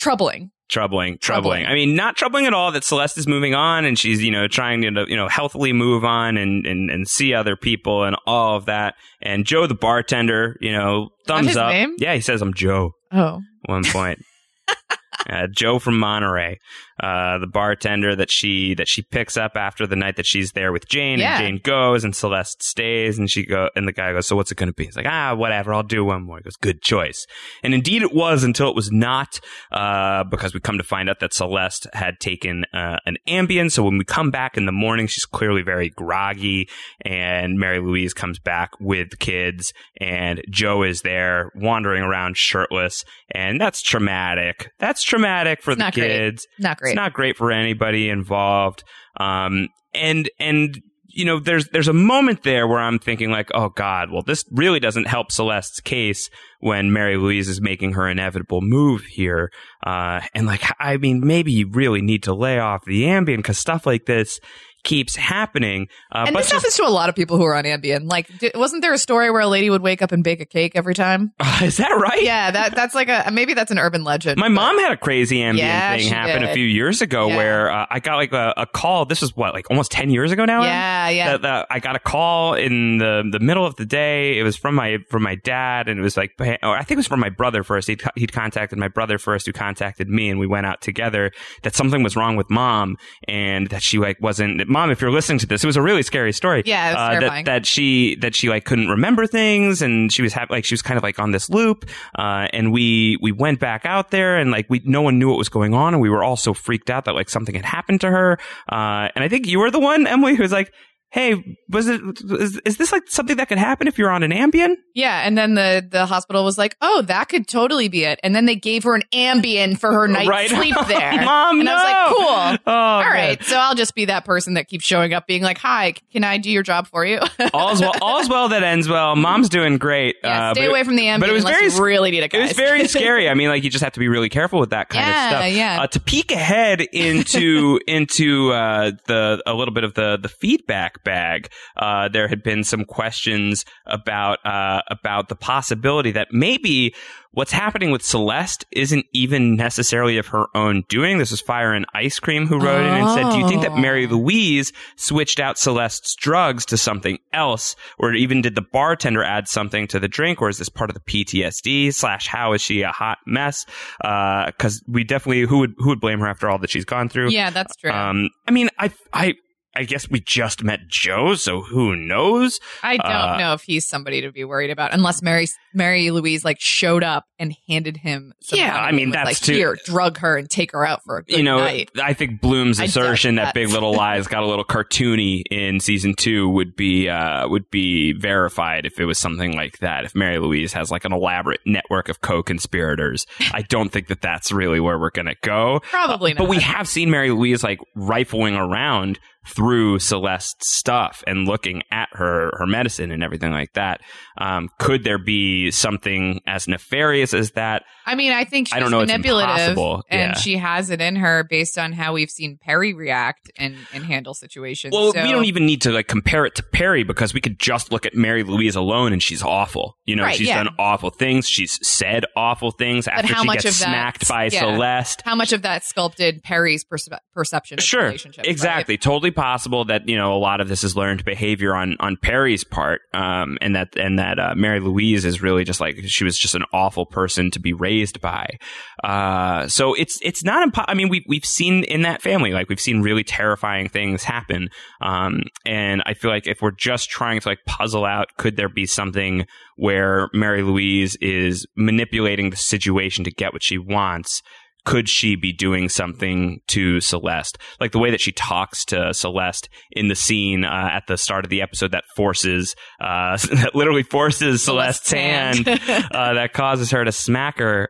troubling. 0.01 0.51
troubling, 0.69 1.19
troubling. 1.19 1.63
Troubling. 1.63 1.67
I 1.67 1.75
mean, 1.75 1.95
not 1.95 2.17
troubling 2.17 2.47
at 2.47 2.55
all 2.55 2.73
that 2.73 2.83
Celeste 2.85 3.19
is 3.19 3.29
moving 3.29 3.55
on 3.55 3.85
and 3.85 3.99
she's, 3.99 4.23
you 4.23 4.31
know, 4.31 4.49
trying 4.49 4.83
to, 4.83 5.05
you 5.09 5.17
know, 5.17 5.29
healthily 5.29 5.73
move 5.73 6.05
on 6.05 6.37
and, 6.37 6.67
and, 6.67 6.91
and 6.91 7.07
see 7.07 7.35
other 7.35 7.55
people 7.57 8.05
and 8.05 8.17
all 8.27 8.57
of 8.57 8.67
that. 8.67 8.95
And 9.21 9.45
Joe, 9.45 9.67
the 9.67 9.75
bartender, 9.75 10.57
you 10.61 10.73
know, 10.73 11.11
thumbs 11.27 11.57
up. 11.57 11.71
name? 11.71 11.95
Yeah, 11.99 12.15
he 12.15 12.21
says, 12.21 12.43
I'm 12.43 12.55
Joe 12.55 12.93
Oh, 13.13 13.41
one 13.67 13.85
point. 13.85 14.21
uh, 15.31 15.47
Joe 15.49 15.79
from 15.79 15.99
Monterey, 15.99 16.59
uh, 17.03 17.39
the 17.39 17.47
bartender 17.47 18.15
that 18.17 18.31
she 18.31 18.75
that 18.75 18.89
she 18.89 19.03
picks 19.03 19.37
up 19.37 19.57
after 19.57 19.87
the 19.87 19.97
night 19.97 20.17
that 20.17 20.27
she's 20.27 20.53
there 20.53 20.73
with 20.73 20.89
Jane, 20.89 21.19
Yeah. 21.19 21.39
and 21.39 21.45
Jane 21.45 21.61
goes, 21.63 22.05
and 22.05 22.15
Celeste 22.15 22.63
stays, 22.63 23.19
and 23.19 23.31
she 23.31 23.45
go, 23.45 23.69
and 23.75 23.89
the 23.89 23.93
guy 23.93 24.13
goes, 24.13 24.27
"So 24.27 24.37
what's 24.37 24.51
it 24.53 24.57
going 24.57 24.69
to 24.69 24.73
be?" 24.75 24.85
He's 24.85 24.97
like, 24.97 25.07
"Ah, 25.09 25.35
whatever, 25.35 25.73
I'll 25.75 25.83
do 25.83 26.05
one 26.05 26.23
more." 26.25 26.37
He 26.39 26.43
goes, 26.43 26.57
"Good 26.57 26.83
choice," 26.83 27.27
and 27.63 27.75
indeed 27.75 28.03
it 28.03 28.13
was 28.15 28.45
until 28.45 28.69
it 28.69 28.75
was 28.77 28.91
not, 28.93 29.41
uh, 29.73 30.25
because 30.25 30.55
we 30.55 30.61
come 30.61 30.79
to 30.79 30.85
find 30.85 31.09
out 31.09 31.21
that 31.21 31.33
Celeste 31.35 31.87
had 31.95 32.21
taken 32.21 32.65
uh, 32.75 32.99
an 33.07 33.17
Ambien. 33.29 33.71
So 33.71 33.83
when 33.83 33.99
we 33.99 34.05
come 34.05 34.31
back 34.31 34.57
in 34.57 34.67
the 34.67 34.73
morning, 34.73 35.07
she's 35.07 35.25
clearly 35.25 35.63
very 35.63 35.89
groggy, 35.91 36.69
and 37.05 37.59
Mary 37.59 37.81
Louise 37.81 38.13
comes 38.15 38.39
back 38.39 38.71
with 38.81 39.11
the 39.11 39.17
kids, 39.17 39.73
and 40.01 40.43
Joe 40.51 40.83
is 40.83 41.03
there 41.03 41.51
wandering 41.55 42.03
around 42.03 42.37
shirtless, 42.37 43.05
and 43.31 43.61
that's 43.61 43.81
traumatic. 43.83 44.71
That's 44.79 45.03
traumatic 45.03 45.63
for 45.63 45.71
It's 45.73 45.79
the 45.79 45.85
not 45.85 45.95
great. 45.95 46.09
kids. 46.09 46.47
not 46.59 46.79
great. 46.79 46.90
It's 46.91 46.97
not 46.97 47.13
great 47.13 47.37
for 47.37 47.51
anybody 47.51 48.09
involved. 48.09 48.85
Um, 49.19 49.69
and 49.95 50.31
and 50.39 50.81
you 51.13 51.25
know, 51.25 51.41
there's 51.41 51.69
there's 51.69 51.89
a 51.89 51.93
moment 51.93 52.43
there 52.43 52.67
where 52.67 52.79
I'm 52.79 52.99
thinking 52.99 53.31
like, 53.31 53.51
oh 53.55 53.71
God, 53.71 54.11
well, 54.11 54.23
this 54.23 54.45
really 54.51 54.81
doesn't 54.81 55.07
help 55.07 55.33
Celeste's 55.33 55.81
case 55.81 56.31
when 56.61 56.93
Mary 56.93 57.17
Louise 57.17 57.49
is 57.49 57.61
making 57.61 57.95
her 57.95 58.09
inevitable 58.09 58.61
move 58.61 59.05
here. 59.05 59.51
Uh, 59.85 60.21
and 60.35 60.47
like, 60.47 60.63
I 60.79 60.99
mean, 60.99 61.27
maybe 61.27 61.53
you 61.53 61.69
really 61.69 62.03
need 62.03 62.23
to 62.25 62.35
lay 62.35 62.59
off 62.59 62.85
the 62.85 63.03
Ambien 63.03 63.39
because 63.39 63.59
stuff 63.59 63.87
like 63.87 64.07
this 64.07 64.39
keeps 64.83 65.17
happening. 65.17 65.89
Uh, 66.13 66.25
and 66.27 66.35
but 66.35 66.41
this 66.41 66.51
just- 66.51 66.55
happens 66.63 66.77
to 66.77 66.85
a 66.85 66.89
lot 66.91 67.09
of 67.09 67.15
people 67.15 67.37
who 67.37 67.45
are 67.45 67.55
on 67.55 67.65
Ambien. 67.65 68.11
Like, 68.11 68.29
wasn't 68.55 68.83
there 68.83 68.93
a 68.93 68.99
story 68.99 69.31
where 69.31 69.41
a 69.41 69.47
lady 69.47 69.71
would 69.71 69.83
wake 69.83 70.03
up 70.03 70.13
and 70.13 70.23
bake 70.25 70.41
a 70.41 70.47
cake 70.47 70.73
every 70.75 70.95
time? 70.95 71.33
is 71.63 71.77
that 71.79 71.91
right? 71.91 72.23
Yeah, 72.23 72.51
that 72.51 72.75
that's 72.75 72.95
like 72.95 73.09
a 73.09 73.31
maybe 73.33 73.55
that's 73.55 73.71
an 73.71 73.79
urban 73.79 74.05
legend. 74.05 74.39
My 74.39 74.49
mom 74.49 74.79
had 74.79 74.93
a 74.93 74.97
crazy 74.97 75.39
Ambien 75.39 75.59
Yeah, 75.59 75.97
thing 75.97 76.09
happen 76.09 76.45
a 76.45 76.53
few 76.55 76.65
years 76.65 77.03
ago 77.03 77.29
Yeah. 77.29 77.37
where 77.37 77.71
uh, 77.71 77.87
I 77.91 78.01
got 78.01 78.17
like 78.17 78.33
a, 78.33 78.55
a 78.57 78.67
call. 78.67 79.05
This 79.05 79.23
is 79.23 79.37
what, 79.37 79.55
like 79.55 79.71
almost 79.71 79.91
10 79.93 80.11
years 80.11 80.33
ago 80.33 80.45
now? 80.45 80.63
Yeah, 80.63 81.09
yeah. 81.11 81.33
that, 81.33 81.43
that 81.43 81.67
I 81.71 81.79
got 81.81 81.97
a 81.97 82.01
call 82.01 82.55
in 82.55 82.99
the 82.99 83.23
the 83.31 83.41
middle 83.41 83.67
of 83.67 83.77
the 83.77 83.87
day. 83.87 84.39
It 84.39 84.43
was 84.43 84.57
from 84.57 84.75
my 84.75 84.99
from 85.09 85.23
my 85.23 85.35
dad, 85.35 85.89
and 85.89 85.99
it 86.01 86.03
was 86.03 86.17
like, 86.17 86.33
or 86.41 86.49
I 86.77 86.79
think 86.79 86.93
it 86.93 86.97
was 86.97 87.07
from 87.07 87.21
my 87.21 87.31
brother 87.31 87.63
first. 87.63 87.89
He'd 87.89 88.03
he'd 88.17 88.33
contacted 88.33 88.79
my 88.79 88.89
brother 88.89 89.19
first, 89.19 89.47
who 89.47 89.53
contacted 89.53 90.09
me, 90.09 90.31
and 90.31 90.39
we 90.41 90.47
went 90.47 90.67
out 90.67 90.81
together. 90.81 91.33
That 91.63 91.75
something 91.75 92.03
was 92.03 92.17
wrong 92.17 92.37
with 92.37 92.51
mom, 92.51 92.97
and 93.29 93.69
that 93.69 93.83
she 93.83 93.99
like 93.99 94.21
wasn't. 94.21 94.69
Mom, 94.71 94.91
if 94.91 95.01
you're 95.01 95.11
listening 95.11 95.41
to 95.41 95.47
this, 95.47 95.65
it 95.65 95.67
was 95.67 95.77
a 95.77 95.83
really 95.83 96.03
scary 96.03 96.33
story. 96.33 96.63
Yeah, 96.65 96.91
it 96.91 96.95
was 96.95 97.17
uh, 97.17 97.21
that 97.21 97.45
that 97.47 97.67
she 97.67 98.15
that 98.21 98.35
she 98.35 98.49
like 98.49 98.65
couldn't 98.65 98.89
remember 98.89 99.27
things, 99.27 99.83
and 99.83 100.13
she 100.13 100.23
was 100.23 100.33
ha- 100.33 100.47
like 100.49 100.65
she 100.65 100.75
was 100.75 100.81
kind 100.81 100.97
of 100.97 101.03
like 101.03 101.19
on 101.19 101.33
this 101.33 101.51
loop. 101.51 101.85
Uh, 102.17 102.47
and 102.53 102.73
we 102.73 103.19
we 103.21 103.33
went 103.33 103.59
back 103.59 103.85
out 103.85 104.11
there, 104.11 104.39
and 104.39 104.51
like 104.51 104.67
we 104.71 104.81
no 104.85 105.03
one 105.03 105.19
knew 105.19 105.29
what 105.29 105.39
was 105.39 105.49
going 105.49 105.75
on, 105.75 105.93
and 105.95 106.01
we 106.01 106.09
were 106.09 106.23
all 106.23 106.37
so 106.37 106.55
freaked 106.55 106.89
out 106.89 107.05
that 107.07 107.15
like 107.15 107.29
something 107.29 107.55
had 107.55 107.65
happened 107.65 108.01
to 108.03 108.11
her. 108.11 108.39
Uh, 108.71 109.09
and 109.15 109.25
I 109.25 109.29
think 109.29 109.47
you 109.47 109.59
were 109.59 109.71
the 109.71 109.81
one, 109.81 110.07
Emily, 110.07 110.37
who 110.37 110.43
was 110.43 110.53
like. 110.53 110.73
Hey, 111.13 111.59
was 111.69 111.89
it 111.89 112.01
is, 112.31 112.61
is 112.65 112.77
this 112.77 112.93
like 112.93 113.03
something 113.09 113.37
that 113.39 113.49
could 113.49 113.59
happen 113.59 113.89
if 113.89 113.99
you're 113.99 114.11
on 114.11 114.23
an 114.23 114.31
Ambien? 114.31 114.77
Yeah, 114.95 115.23
and 115.27 115.37
then 115.37 115.55
the 115.55 115.85
the 115.91 116.07
hospital 116.07 116.45
was 116.45 116.57
like, 116.57 116.77
"Oh, 116.81 117.03
that 117.03 117.29
could 117.29 117.49
totally 117.49 117.89
be 117.89 118.05
it." 118.05 118.21
And 118.23 118.33
then 118.35 118.47
they 118.47 118.55
gave 118.55 118.85
her 118.85 118.95
an 118.95 119.03
Ambien 119.13 119.77
for 119.77 119.93
her 119.93 120.07
night 120.07 120.29
Right. 120.29 120.49
sleep 120.49 120.77
there. 120.89 121.13
Mom, 121.25 121.59
and 121.59 121.69
I 121.69 121.75
was 121.75 121.83
like, 121.83 121.95
no. 121.95 122.15
"Cool." 122.57 122.59
Oh, 122.73 122.73
All 122.77 123.01
man. 123.03 123.13
right, 123.13 123.43
so 123.45 123.57
I'll 123.57 123.75
just 123.75 123.97
be 123.97 124.05
that 124.05 124.25
person 124.25 124.55
that 124.55 124.69
keeps 124.69 124.85
showing 124.85 125.13
up, 125.13 125.27
being 125.27 125.43
like, 125.43 125.59
"Hi, 125.59 125.95
can 126.13 126.23
I 126.23 126.39
do 126.39 126.49
your 126.49 126.63
job 126.63 126.87
for 126.87 127.05
you?" 127.05 127.19
All's 127.53 127.81
well, 127.81 127.95
all's 128.01 128.29
well 128.29 128.49
that 128.51 128.63
ends 128.63 128.89
well. 128.89 129.17
Mom's 129.17 129.49
doing 129.49 129.79
great. 129.79 130.15
yeah, 130.23 130.51
uh, 130.51 130.55
stay 130.55 130.67
but 130.67 130.71
away 130.71 130.85
from 130.85 130.95
the 130.95 131.07
Ambien 131.07 131.21
but 131.21 131.29
it 131.29 131.33
was 131.33 131.43
very 131.45 131.67
you 131.73 131.83
really 131.83 132.13
need 132.13 132.23
it. 132.23 132.33
It 132.33 132.41
was 132.41 132.53
very 132.53 132.87
scary. 132.89 133.29
I 133.29 133.35
mean, 133.35 133.49
like 133.49 133.65
you 133.65 133.71
just 133.71 133.83
have 133.83 133.95
to 133.95 134.01
be 134.01 134.07
really 134.09 134.29
careful 134.29 134.61
with 134.61 134.71
that 134.71 134.89
kind 134.91 135.07
Yeah, 135.07 135.25
of 135.25 135.31
stuff. 135.45 135.53
yeah. 135.57 135.83
Uh, 135.83 135.87
to 135.89 135.99
peek 136.01 136.31
ahead 136.31 136.81
into 136.81 137.81
into 137.89 138.53
uh, 138.53 138.93
the 139.09 139.43
a 139.45 139.55
little 139.55 139.75
bit 139.75 139.83
of 139.83 139.95
the 139.95 140.17
the 140.21 140.29
feedback 140.29 141.00
bag, 141.05 141.49
uh, 141.77 142.09
there 142.09 142.29
had 142.29 142.43
been 142.43 142.65
some 142.65 142.85
questions 142.85 143.65
about 143.87 144.39
uh, 144.45 144.83
about 144.91 145.29
the 145.29 145.37
possibility 145.37 146.11
that 146.13 146.29
maybe 146.33 146.95
what's 147.33 147.53
happening 147.53 147.93
with 147.93 148.03
Celeste 148.03 148.65
isn't 148.73 149.07
even 149.13 149.55
necessarily 149.55 150.19
of 150.19 150.27
her 150.29 150.47
own 150.55 150.83
doing. 150.89 151.19
This 151.19 151.31
is 151.31 151.41
Fire 151.41 151.73
and 151.73 151.87
Ice 151.95 152.19
Cream 152.19 152.47
who 152.47 152.59
wrote 152.59 152.81
in 152.81 152.93
and 152.93 153.11
said, 153.11 153.31
"Do 153.31 153.39
you 153.39 153.49
think 153.49 153.63
that 153.63 153.77
Mary 153.77 154.07
Oh. 154.07 154.17
Louise 154.17 154.73
switched 154.97 155.39
out 155.41 155.59
Celeste's 155.59 156.15
drugs 156.17 156.65
to 156.67 156.77
something 156.77 157.19
else, 157.33 157.77
or 157.99 158.13
even 158.15 158.43
did 158.43 158.55
the 158.55 158.63
bartender 158.73 159.23
add 159.23 159.47
something 159.49 159.87
to 159.89 160.01
the 160.01 160.09
drink, 160.09 160.41
or 160.43 160.49
is 160.49 160.59
this 160.59 160.69
part 160.69 160.91
of 160.91 160.95
the 160.95 161.01
PTSD? 161.01 161.93
Slash, 161.95 162.27
how 162.27 162.53
is 162.53 162.63
she 162.63 162.83
a 162.83 162.91
hot 162.91 163.19
mess? 163.27 163.65
Because 164.01 164.83
we 164.89 165.05
definitely 165.05 165.43
who 165.43 165.59
would 165.59 165.75
who 165.79 165.89
would 165.91 166.01
blame 166.01 166.21
her 166.21 166.27
after 166.27 166.49
all 166.51 166.59
that 166.59 166.71
she's 166.71 166.85
gone 166.85 167.09
through? 167.09 167.31
yeah, 167.31 167.51
that's 167.51 167.77
true. 167.77 167.91
Um, 167.91 168.31
I 168.49 168.51
mean, 168.51 168.69
I 168.79 168.91
I. 169.13 169.35
I 169.75 169.85
guess 169.85 170.11
we 170.11 170.21
just 170.21 170.65
met 170.65 170.81
Joe, 170.89 171.35
so 171.35 171.61
who 171.61 171.95
knows? 171.95 172.59
I 172.83 172.97
don't 172.97 173.07
uh, 173.07 173.37
know 173.39 173.53
if 173.53 173.63
he's 173.63 173.87
somebody 173.87 174.21
to 174.23 174.33
be 174.33 174.43
worried 174.45 174.71
about, 174.71 174.93
unless 174.93 175.23
Mary 175.23 175.47
Mary 175.73 176.11
Louise 176.11 176.45
like 176.45 176.61
showed 176.61 177.05
up 177.05 177.25
and 177.39 177.55
handed 177.69 177.97
him. 177.99 178.33
Some 178.43 178.59
Yeah, 178.59 178.77
I 178.77 178.91
mean, 178.91 179.11
that's 179.11 179.27
like 179.27 179.37
too- 179.37 179.53
here, 179.55 179.77
drug 179.85 180.19
her 180.19 180.37
and 180.37 180.51
take 180.51 180.73
her 180.73 180.85
out 180.85 181.05
for 181.05 181.19
a 181.19 181.23
good 181.23 181.37
you 181.37 181.45
know, 181.45 181.59
night. 181.59 181.91
I 182.03 182.15
think 182.15 182.41
Bloom's 182.41 182.81
I 182.81 182.85
assertion 182.85 183.37
that 183.37 183.45
that. 183.45 183.55
Big 183.55 183.69
Little 183.69 183.93
Lies 183.97 184.27
got 184.27 184.43
a 184.43 184.47
little 184.47 184.65
cartoony 184.65 185.43
in 185.51 185.79
season 185.79 186.15
two 186.15 186.49
would 186.49 186.75
be 186.75 187.09
uh, 187.09 187.49
would 187.49 187.71
be 187.71 188.13
verified 188.13 188.87
if 188.87 188.99
it 188.99 189.05
was 189.05 189.19
something 189.19 189.53
like 189.55 189.79
that. 189.79 190.05
If 190.05 190.17
Mary 190.17 190.41
Louise 190.41 190.73
has 190.73 190.91
like 190.91 191.05
an 191.05 191.13
elaborate 191.13 191.61
network 191.65 192.09
of 192.09 192.21
co-conspirators, 192.21 193.27
I 193.53 193.63
don't 193.63 193.91
think 193.91 194.09
that 194.09 194.21
that's 194.21 194.51
really 194.51 194.81
where 194.81 194.99
we're 194.99 195.11
gonna 195.11 195.37
go. 195.43 195.81
Probably 195.85 196.33
Uh, 196.33 196.39
But 196.39 196.49
we 196.49 196.59
have 196.59 196.89
seen 196.89 197.11
Mary 197.11 197.31
Louise 197.31 197.63
like 197.63 197.79
rifling 197.95 198.57
around 198.57 199.21
through 199.47 199.99
Celeste's 199.99 200.55
stuff 200.69 201.25
and 201.27 201.47
looking 201.47 201.83
at 201.91 202.09
her 202.13 202.51
her 202.59 202.67
medicine 202.67 203.11
and 203.11 203.23
everything 203.23 203.53
like 203.53 203.73
that. 203.73 204.01
Um, 204.39 204.69
could 204.79 205.03
there 205.05 205.19
be 205.19 205.71
something 205.71 206.41
as 206.47 206.69
nefarious 206.69 207.33
as 207.35 207.53
that? 207.53 207.83
I 208.07 208.15
mean, 208.15 208.33
I 208.33 208.45
think 208.45 208.69
she's 208.69 208.75
I 208.75 208.81
don't 208.81 208.91
know, 208.91 209.01
it's 209.01 209.11
manipulative, 209.11 209.79
and 210.11 210.33
Yeah. 210.33 210.35
she 210.35 210.57
has 210.57 210.91
it 210.91 211.01
in 211.01 211.17
her 211.17 211.45
based 211.49 211.79
on 211.79 211.93
how 211.93 212.13
we've 212.15 212.31
seen 212.31 212.59
Perry 212.61 212.93
react 212.95 213.51
and 213.57 213.77
and 213.93 214.05
handle 214.05 214.35
situations. 214.35 214.93
Well, 214.93 215.13
So- 215.13 215.23
we 215.23 215.31
don't 215.31 215.45
even 215.45 215.67
need 215.67 215.81
to 215.83 215.91
like 215.91 216.09
compare 216.09 216.45
it 216.47 216.55
to 216.57 216.63
Perry 216.63 217.03
because 217.03 217.33
we 217.35 217.41
could 217.41 217.59
just 217.59 217.93
look 217.93 218.07
at 218.07 218.15
Mary 218.15 218.43
Louise 218.43 218.77
alone 218.77 219.13
and 219.13 219.23
she's 219.23 219.43
awful. 219.43 219.97
You 220.05 220.17
know, 220.17 220.25
Right, 220.25 220.37
she's 220.37 220.49
yeah. 220.49 220.65
done 220.65 220.75
awful 220.79 221.11
things. 221.11 221.49
She's 221.49 221.79
said 221.87 222.25
awful 222.37 222.71
things 222.73 223.07
after 223.09 223.33
how 223.33 223.43
she 223.43 223.47
much 223.47 223.63
gets 223.63 223.77
smacked 223.77 224.29
by 224.29 224.45
yeah. 224.45 224.61
Celeste. 224.61 225.23
How 225.25 225.35
much 225.35 225.53
of 225.53 225.63
that 225.63 225.85
sculpted 225.85 226.43
Perry's 226.43 226.85
perce- 226.85 227.09
perception 227.35 227.77
of 227.77 227.81
the 227.81 227.87
Sure, 227.87 228.05
relationship? 228.05 228.45
right? 228.45 228.51
exactly. 228.51 228.97
Possible 229.31 229.85
that 229.87 230.09
you 230.09 230.17
know 230.17 230.35
a 230.35 230.39
lot 230.39 230.61
of 230.61 230.69
this 230.69 230.85
is 230.85 230.97
learned 230.97 231.25
behavior 231.25 231.75
on 231.75 231.97
on 232.01 232.17
Perry's 232.17 232.65
part, 232.65 233.03
um, 233.13 233.59
and 233.61 233.75
that 233.77 233.97
and 233.97 234.19
that 234.19 234.39
uh, 234.39 234.55
Mary 234.57 234.81
Louise 234.81 235.25
is 235.25 235.43
really 235.43 235.65
just 235.65 235.81
like 235.81 235.99
she 236.05 236.25
was 236.25 236.39
just 236.39 236.55
an 236.55 236.65
awful 236.73 237.07
person 237.07 237.51
to 237.53 237.61
be 237.61 237.73
raised 237.73 238.21
by. 238.21 238.59
Uh, 239.03 239.69
so 239.69 239.95
it's 239.95 240.19
it's 240.23 240.45
not. 240.45 240.69
Impo- 240.69 240.85
I 240.89 240.95
mean, 240.95 241.09
we 241.09 241.25
we've 241.29 241.45
seen 241.45 241.85
in 241.85 242.03
that 242.03 242.23
family 242.23 242.53
like 242.53 242.69
we've 242.69 242.81
seen 242.81 243.03
really 243.03 243.25
terrifying 243.25 243.89
things 243.89 244.25
happen, 244.25 244.69
um, 245.01 245.43
and 245.65 246.03
I 246.07 246.15
feel 246.15 246.31
like 246.31 246.47
if 246.47 246.63
we're 246.63 246.71
just 246.71 247.11
trying 247.11 247.41
to 247.41 247.49
like 247.49 247.59
puzzle 247.67 248.05
out, 248.05 248.29
could 248.37 248.57
there 248.57 248.69
be 248.69 248.87
something 248.87 249.47
where 249.77 250.29
Mary 250.35 250.63
Louise 250.63 251.17
is 251.17 251.67
manipulating 251.77 252.51
the 252.51 252.57
situation 252.57 253.25
to 253.25 253.31
get 253.31 253.53
what 253.53 253.63
she 253.63 253.79
wants? 253.79 254.43
Could 254.85 255.09
she 255.09 255.37
be 255.37 255.53
doing 255.53 255.89
something 255.89 256.61
to 256.69 257.01
Celeste? 257.01 257.59
Like 257.81 257.93
the 257.93 257.99
way 257.99 258.11
that 258.11 258.21
she 258.21 258.33
talks 258.33 258.85
to 258.87 259.13
Celeste 259.15 259.69
in 259.93 260.09
the 260.09 260.15
scene 260.15 260.65
uh, 260.65 260.91
at 260.93 261.07
the 261.07 261.17
start 261.17 261.45
of 261.45 261.51
the 261.51 261.63
episode 261.63 261.93
that 261.93 262.05
forces, 262.17 262.75
uh, 263.01 263.37
that 263.53 263.75
literally 263.75 264.03
forces 264.03 264.65
Celeste's, 264.65 265.13
hand, 265.13 265.67
hand. 265.67 266.09
uh, 266.13 266.35
that 266.35 266.53
causes 266.53 266.91
her 266.91 267.05
to 267.05 267.13
smack 267.13 267.59
her. 267.59 267.89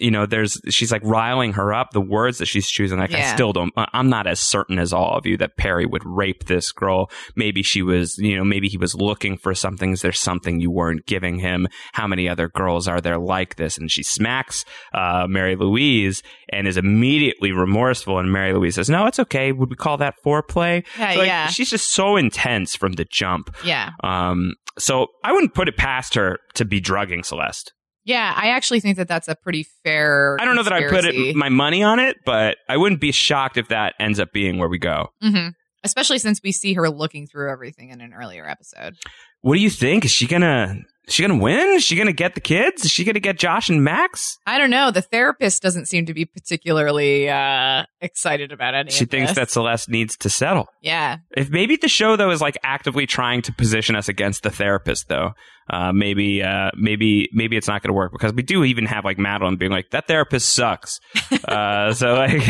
You 0.00 0.10
know, 0.10 0.26
there's, 0.26 0.60
she's 0.70 0.90
like 0.90 1.02
riling 1.04 1.52
her 1.54 1.72
up. 1.72 1.90
The 1.92 2.00
words 2.00 2.38
that 2.38 2.46
she's 2.46 2.68
choosing, 2.68 2.98
like, 2.98 3.12
I 3.12 3.34
still 3.34 3.52
don't, 3.52 3.72
I'm 3.76 4.08
not 4.08 4.26
as 4.26 4.40
certain 4.40 4.78
as 4.78 4.92
all 4.92 5.16
of 5.16 5.26
you 5.26 5.36
that 5.36 5.56
Perry 5.56 5.86
would 5.86 6.02
rape 6.04 6.44
this 6.46 6.72
girl. 6.72 7.10
Maybe 7.36 7.62
she 7.62 7.82
was, 7.82 8.16
you 8.18 8.36
know, 8.36 8.44
maybe 8.44 8.68
he 8.68 8.76
was 8.78 8.94
looking 8.94 9.36
for 9.36 9.54
something. 9.54 9.92
Is 9.92 10.02
there 10.02 10.12
something 10.12 10.60
you 10.60 10.70
weren't 10.70 11.06
giving 11.06 11.38
him? 11.38 11.68
How 11.92 12.06
many 12.06 12.28
other 12.28 12.48
girls 12.48 12.88
are 12.88 13.00
there 13.00 13.18
like 13.18 13.56
this? 13.56 13.76
And 13.78 13.90
she 13.90 14.02
smacks, 14.02 14.64
uh, 14.94 15.26
Mary 15.28 15.56
Louise 15.56 16.22
and 16.52 16.66
is 16.66 16.76
immediately 16.76 17.52
remorseful. 17.52 18.18
And 18.18 18.32
Mary 18.32 18.52
Louise 18.52 18.74
says, 18.76 18.90
no, 18.90 19.06
it's 19.06 19.18
okay. 19.20 19.52
Would 19.52 19.70
we 19.70 19.76
call 19.76 19.96
that 19.98 20.14
foreplay? 20.24 20.84
Yeah, 20.98 21.12
So, 21.12 21.18
like, 21.18 21.26
yeah. 21.26 21.46
She's 21.48 21.70
just 21.70 21.92
so 21.92 22.16
intense 22.16 22.74
from 22.74 22.92
the 22.92 23.04
jump. 23.10 23.54
Yeah. 23.64 23.90
Um, 24.02 24.54
so 24.78 25.08
I 25.24 25.32
wouldn't 25.32 25.54
put 25.54 25.68
it 25.68 25.76
past 25.76 26.14
her 26.14 26.38
to 26.54 26.64
be 26.64 26.80
drugging 26.80 27.22
Celeste. 27.22 27.72
Yeah, 28.04 28.32
I 28.36 28.48
actually 28.48 28.80
think 28.80 28.96
that 28.96 29.08
that's 29.08 29.28
a 29.28 29.34
pretty 29.34 29.66
fair. 29.84 30.36
I 30.40 30.44
don't 30.44 30.56
know 30.56 30.62
that 30.62 30.72
I 30.72 30.88
put 30.88 31.04
it, 31.04 31.36
my 31.36 31.48
money 31.48 31.82
on 31.82 31.98
it, 31.98 32.16
but 32.24 32.56
I 32.68 32.76
wouldn't 32.76 33.00
be 33.00 33.12
shocked 33.12 33.56
if 33.56 33.68
that 33.68 33.94
ends 34.00 34.18
up 34.18 34.32
being 34.32 34.58
where 34.58 34.68
we 34.68 34.78
go. 34.78 35.08
hmm 35.20 35.48
Especially 35.82 36.18
since 36.18 36.40
we 36.42 36.52
see 36.52 36.74
her 36.74 36.90
looking 36.90 37.26
through 37.26 37.50
everything 37.50 37.90
in 37.90 38.00
an 38.00 38.12
earlier 38.12 38.48
episode. 38.48 38.96
What 39.42 39.54
do 39.54 39.60
you 39.60 39.70
think? 39.70 40.04
Is 40.04 40.10
she 40.10 40.26
gonna 40.26 40.76
is 41.06 41.14
she 41.14 41.26
gonna 41.26 41.42
win? 41.42 41.70
Is 41.70 41.82
she 41.82 41.96
gonna 41.96 42.12
get 42.12 42.34
the 42.34 42.40
kids? 42.40 42.84
Is 42.84 42.90
she 42.90 43.04
gonna 43.04 43.20
get 43.20 43.38
Josh 43.38 43.68
and 43.70 43.82
Max? 43.82 44.38
I 44.46 44.58
don't 44.58 44.70
know. 44.70 44.90
The 44.90 45.00
therapist 45.02 45.62
doesn't 45.62 45.86
seem 45.86 46.06
to 46.06 46.14
be 46.14 46.26
particularly 46.26 47.28
uh, 47.28 47.84
excited 48.00 48.52
about 48.52 48.74
any. 48.74 48.90
She 48.90 49.06
thinks 49.06 49.30
this. 49.30 49.36
that 49.36 49.50
Celeste 49.50 49.88
needs 49.88 50.16
to 50.18 50.30
settle. 50.30 50.68
Yeah, 50.82 51.16
If 51.36 51.50
maybe 51.50 51.76
the 51.76 51.88
show 51.88 52.16
though 52.16 52.30
is 52.30 52.40
like 52.40 52.58
actively 52.62 53.06
trying 53.06 53.42
to 53.42 53.52
position 53.52 53.96
us 53.96 54.08
against 54.08 54.42
the 54.42 54.50
therapist 54.50 55.08
though, 55.08 55.32
uh, 55.70 55.92
maybe 55.92 56.42
uh, 56.42 56.70
maybe 56.76 57.28
maybe 57.32 57.56
it's 57.56 57.68
not 57.68 57.82
going 57.82 57.88
to 57.88 57.94
work 57.94 58.12
because 58.12 58.32
we 58.34 58.42
do 58.42 58.62
even 58.64 58.84
have 58.86 59.04
like 59.04 59.18
Madeline 59.18 59.56
being 59.56 59.72
like 59.72 59.90
that 59.90 60.06
therapist 60.06 60.50
sucks. 60.52 61.00
uh, 61.44 61.92
so 61.94 62.14
like 62.14 62.42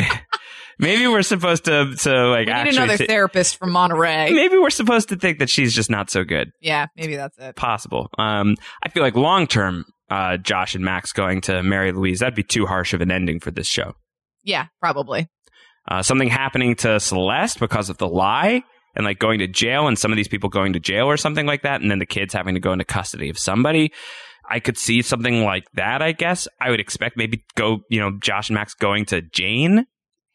maybe 0.80 1.06
we're 1.06 1.22
supposed 1.22 1.64
to 1.66 1.94
to 1.94 2.28
like 2.28 2.46
we 2.48 2.52
need 2.64 2.74
another 2.74 2.96
thi- 2.96 3.06
therapist 3.06 3.56
from 3.56 3.70
Monterey. 3.70 4.30
maybe 4.30 4.56
we're 4.56 4.70
supposed 4.70 5.08
to 5.10 5.16
think 5.16 5.38
that 5.38 5.50
she's 5.50 5.74
just 5.74 5.90
not 5.90 6.10
so 6.10 6.24
good. 6.24 6.50
Yeah, 6.60 6.86
maybe 6.96 7.16
that's 7.16 7.38
it. 7.38 7.56
Possible. 7.56 8.08
Um, 8.18 8.56
I 8.82 8.88
feel 8.88 9.02
like 9.02 9.14
long 9.14 9.46
term, 9.46 9.84
uh, 10.10 10.36
Josh 10.38 10.74
and 10.74 10.84
Max 10.84 11.12
going 11.12 11.40
to 11.42 11.62
Mary 11.62 11.92
Louise 11.92 12.20
that'd 12.20 12.34
be 12.34 12.42
too 12.42 12.66
harsh 12.66 12.94
of 12.94 13.00
an 13.00 13.10
ending 13.10 13.40
for 13.40 13.50
this 13.50 13.68
show. 13.68 13.94
Yeah, 14.42 14.66
probably. 14.80 15.28
Uh, 15.88 16.02
something 16.02 16.28
happening 16.28 16.76
to 16.76 17.00
Celeste 17.00 17.58
because 17.58 17.90
of 17.90 17.98
the 17.98 18.08
lie. 18.08 18.62
and 18.96 19.04
like 19.04 19.18
going 19.18 19.38
to 19.38 19.46
jail 19.46 19.86
and 19.86 19.98
some 19.98 20.12
of 20.12 20.16
these 20.16 20.28
people 20.28 20.48
going 20.48 20.72
to 20.72 20.80
jail 20.80 21.06
or 21.06 21.16
something 21.16 21.46
like 21.46 21.62
that 21.62 21.80
and 21.80 21.90
then 21.90 22.00
the 22.00 22.06
kids 22.06 22.34
having 22.34 22.54
to 22.54 22.60
go 22.60 22.72
into 22.72 22.84
custody 22.84 23.28
of 23.30 23.38
somebody 23.38 23.92
I 24.52 24.58
could 24.58 24.76
see 24.76 25.00
something 25.02 25.44
like 25.44 25.62
that, 25.74 26.02
I 26.02 26.10
guess. 26.10 26.48
I 26.60 26.70
would 26.70 26.80
expect 26.80 27.16
maybe 27.16 27.44
go, 27.54 27.82
you 27.88 28.00
know, 28.00 28.18
Josh 28.20 28.48
and 28.48 28.56
Max 28.56 28.74
going 28.74 29.04
to 29.06 29.22
Jane 29.22 29.86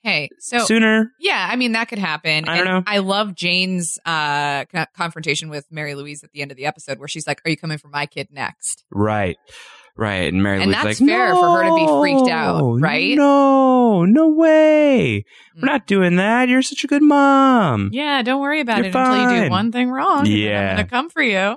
Hey, 0.05 0.29
so 0.37 0.59
sooner. 0.65 1.11
yeah, 1.19 1.47
I 1.51 1.55
mean 1.55 1.71
that 1.71 1.87
could 1.89 1.97
happen. 1.97 2.47
I 2.47 2.57
don't 2.57 2.67
And 2.67 2.85
know. 2.85 2.91
I 2.91 2.99
love 2.99 3.33
Jane's 3.33 3.97
uh, 4.05 4.65
confrontation 4.95 5.49
with 5.49 5.65
Mary 5.71 5.95
Louise 5.95 6.23
at 6.23 6.31
the 6.31 6.43
end 6.43 6.51
of 6.51 6.57
the 6.57 6.67
episode, 6.67 6.99
where 6.99 7.07
she's 7.07 7.25
like, 7.25 7.41
"Are 7.43 7.49
you 7.49 7.57
coming 7.57 7.79
for 7.79 7.87
my 7.87 8.05
kid 8.05 8.27
next?" 8.31 8.83
Right. 8.91 9.35
Right. 9.97 10.31
And 10.31 10.43
Mary 10.43 10.57
And 10.61 10.67
Lou's 10.67 10.75
that's 10.83 11.01
like, 11.01 11.09
fair 11.09 11.33
for 11.33 11.57
her 11.57 11.63
to 11.69 11.75
be 11.75 11.87
freaked 11.87 12.29
out, 12.29 12.75
right?" 12.81 13.15
No, 13.17 14.05
no 14.05 14.29
way. 14.29 15.25
Mm. 15.57 15.61
We're 15.63 15.65
not 15.65 15.87
doing 15.87 16.17
that. 16.17 16.49
You're 16.49 16.61
such 16.61 16.83
a 16.83 16.87
good 16.87 17.01
mom. 17.01 17.89
Yeah, 17.91 18.21
don't 18.21 18.41
worry 18.41 18.59
about 18.61 18.77
You're 18.77 18.87
it 18.87 18.95
until 18.95 19.33
you 19.37 19.45
do 19.45 19.49
one 19.49 19.71
thing 19.71 19.89
wrong. 19.89 20.27
Yeah. 20.27 20.69
I'm 20.71 20.75
gonna 20.77 20.87
come 20.87 21.09
for 21.09 21.23
you. 21.23 21.55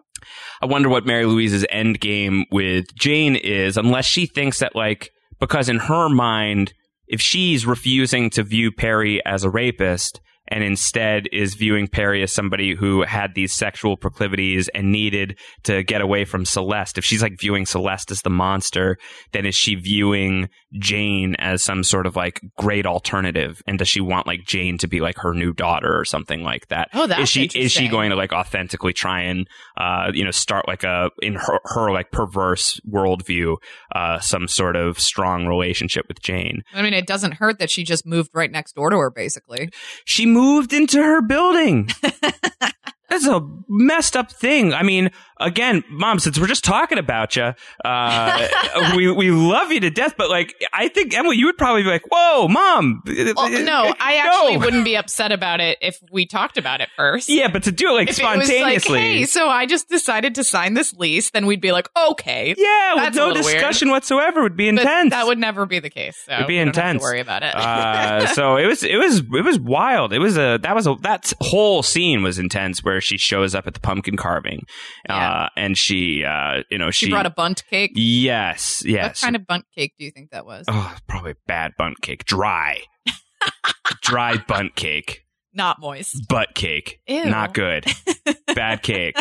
I 0.62 0.66
wonder 0.66 0.88
what 0.88 1.04
Mary 1.04 1.26
Louise's 1.26 1.66
end 1.68 2.00
game 2.00 2.44
with 2.50 2.94
Jane 2.94 3.36
is, 3.36 3.76
unless 3.76 4.06
she 4.06 4.24
thinks 4.26 4.60
that, 4.60 4.74
like, 4.74 5.10
because 5.38 5.68
in 5.68 5.78
her 5.78 6.08
mind, 6.08 6.72
if 7.08 7.20
she's 7.20 7.66
refusing 7.66 8.30
to 8.30 8.42
view 8.42 8.70
Perry 8.70 9.24
as 9.24 9.44
a 9.44 9.50
rapist 9.50 10.20
and 10.48 10.64
instead 10.64 11.28
is 11.32 11.54
viewing 11.54 11.88
Perry 11.88 12.22
as 12.22 12.32
somebody 12.32 12.74
who 12.74 13.02
had 13.02 13.34
these 13.34 13.52
sexual 13.52 13.96
proclivities 13.96 14.68
and 14.68 14.90
needed 14.90 15.38
to 15.64 15.82
get 15.82 16.00
away 16.00 16.24
from 16.24 16.44
Celeste, 16.44 16.98
if 16.98 17.04
she's 17.04 17.22
like 17.22 17.38
viewing 17.38 17.66
Celeste 17.66 18.10
as 18.10 18.22
the 18.22 18.30
monster, 18.30 18.98
then 19.32 19.46
is 19.46 19.54
she 19.54 19.74
viewing 19.74 20.48
Jane 20.78 21.34
as 21.36 21.62
some 21.62 21.84
sort 21.84 22.06
of 22.06 22.16
like 22.16 22.40
great 22.56 22.86
alternative? 22.86 23.62
And 23.66 23.78
does 23.78 23.88
she 23.88 24.00
want 24.00 24.26
like 24.26 24.44
Jane 24.46 24.78
to 24.78 24.88
be 24.88 25.00
like 25.00 25.16
her 25.18 25.34
new 25.34 25.52
daughter 25.52 25.98
or 25.98 26.04
something 26.04 26.42
like 26.42 26.68
that? 26.68 26.88
Oh, 26.92 27.06
that's 27.06 27.22
is 27.22 27.28
she 27.28 27.44
is 27.54 27.72
she 27.72 27.88
going 27.88 28.10
to 28.10 28.16
like 28.16 28.32
authentically 28.32 28.92
try 28.92 29.22
and 29.22 29.46
uh 29.76 30.10
you 30.12 30.24
know 30.24 30.30
start 30.30 30.66
like 30.68 30.84
a 30.84 31.10
in 31.22 31.34
her, 31.34 31.60
her 31.64 31.90
like 31.90 32.10
perverse 32.10 32.80
worldview 32.88 33.56
uh 33.94 34.18
some 34.20 34.48
sort 34.48 34.76
of 34.76 34.98
strong 34.98 35.46
relationship 35.46 36.06
with 36.08 36.20
Jane? 36.20 36.62
I 36.72 36.82
mean, 36.82 36.94
it 36.94 37.06
doesn't 37.06 37.32
hurt 37.34 37.58
that 37.58 37.70
she 37.70 37.84
just 37.84 38.06
moved 38.06 38.30
right 38.34 38.50
next 38.50 38.74
door 38.74 38.90
to 38.90 38.96
her, 38.98 39.10
basically. 39.10 39.70
She 40.04 40.26
moved 40.38 40.72
into 40.72 41.02
her 41.02 41.20
building. 41.20 41.88
That's 43.22 43.26
a 43.26 43.46
messed 43.68 44.16
up 44.16 44.30
thing. 44.32 44.72
I 44.72 44.82
mean, 44.82 45.10
again, 45.40 45.84
mom, 45.90 46.18
since 46.18 46.38
we're 46.38 46.46
just 46.46 46.64
talking 46.64 46.98
about 46.98 47.36
you, 47.36 47.52
uh, 47.84 48.48
we 48.96 49.10
we 49.12 49.30
love 49.30 49.70
you 49.72 49.80
to 49.80 49.90
death, 49.90 50.14
but 50.16 50.30
like, 50.30 50.54
I 50.72 50.88
think 50.88 51.14
Emily, 51.14 51.36
you 51.36 51.46
would 51.46 51.58
probably 51.58 51.82
be 51.82 51.88
like, 51.88 52.04
"Whoa, 52.10 52.48
mom!" 52.48 53.02
Well, 53.06 53.50
no, 53.64 53.94
I 54.00 54.16
actually 54.16 54.56
wouldn't 54.58 54.84
be 54.84 54.96
upset 54.96 55.32
about 55.32 55.60
it 55.60 55.78
if 55.80 55.98
we 56.12 56.26
talked 56.26 56.58
about 56.58 56.80
it 56.80 56.88
first. 56.96 57.28
Yeah, 57.28 57.48
but 57.48 57.64
to 57.64 57.72
do 57.72 57.88
it 57.90 57.92
like 57.92 58.08
If 58.10 58.18
it 58.18 58.22
was 58.22 58.46
spontaneously, 58.46 58.92
like, 58.94 59.02
hey, 59.02 59.24
so 59.24 59.48
I 59.48 59.66
just 59.66 59.88
decided 59.88 60.34
to 60.36 60.44
sign 60.44 60.74
this 60.74 60.94
lease, 60.94 61.30
then 61.30 61.46
we'd 61.46 61.60
be 61.60 61.72
like, 61.72 61.88
okay. 62.10 62.54
yeah, 62.56 62.94
with 63.06 63.14
no 63.14 63.28
little 63.28 63.42
weird. 63.44 63.56
discussion 63.56 63.90
whatsoever, 63.90 64.42
would 64.42 64.56
be 64.56 64.70
But 64.70 64.80
intense. 64.82 65.10
that 65.10 65.26
would 65.26 65.38
never 65.38 65.66
be 65.66 65.78
the 65.80 65.90
case. 65.90 66.16
So 66.26 66.32
It'd 66.34 66.46
be 66.46 66.54
we 66.54 66.58
don't 66.58 66.66
have 66.68 66.74
to 66.74 66.80
intense. 66.80 67.02
worry 67.02 67.20
about 67.20 67.42
it. 67.42 67.54
uh, 67.54 68.26
so 68.28 68.56
it 68.62 68.66
was 68.66 68.82
it 68.82 68.96
was 68.96 69.18
it 69.20 69.44
was 69.44 69.58
wild. 69.58 70.12
It 70.12 70.18
was 70.18 70.36
a 70.36 70.58
that 70.62 70.74
was 70.74 70.86
a 70.86 70.94
that 71.02 71.32
whole 71.40 71.82
scene 71.82 72.22
was 72.22 72.38
intense 72.38 72.82
where 72.82 73.00
she 73.08 73.18
shows 73.18 73.54
up 73.54 73.66
at 73.66 73.74
the 73.74 73.80
pumpkin 73.80 74.16
carving, 74.16 74.60
uh, 75.08 75.48
and 75.56 75.76
she 75.78 76.24
uh, 76.24 76.62
you 76.70 76.78
know 76.78 76.90
she, 76.90 77.06
She, 77.06 77.10
brought 77.12 77.26
a 77.26 77.30
Bundt 77.30 77.64
cake. 77.70 77.92
yes 77.94 78.82
yes. 78.84 79.22
What 79.22 79.26
kind 79.26 79.36
of 79.36 79.46
Bundt 79.46 79.64
cake 79.74 79.94
do 79.98 80.04
you 80.04 80.10
think 80.10 80.30
that 80.30 80.44
was? 80.46 80.64
oh 80.68 80.94
probably 81.08 81.34
bad 81.46 81.72
Bundt 81.78 82.00
cake 82.02 82.24
dry 82.24 82.80
dry 84.02 84.36
Bundt 84.46 84.74
cake 84.76 85.24
Not 85.54 85.80
moist. 85.80 86.28
butt 86.28 86.54
cake 86.54 87.00
Ew. 87.06 87.24
not 87.26 87.54
good 87.54 87.84
bad 88.54 88.82
cake. 88.82 89.16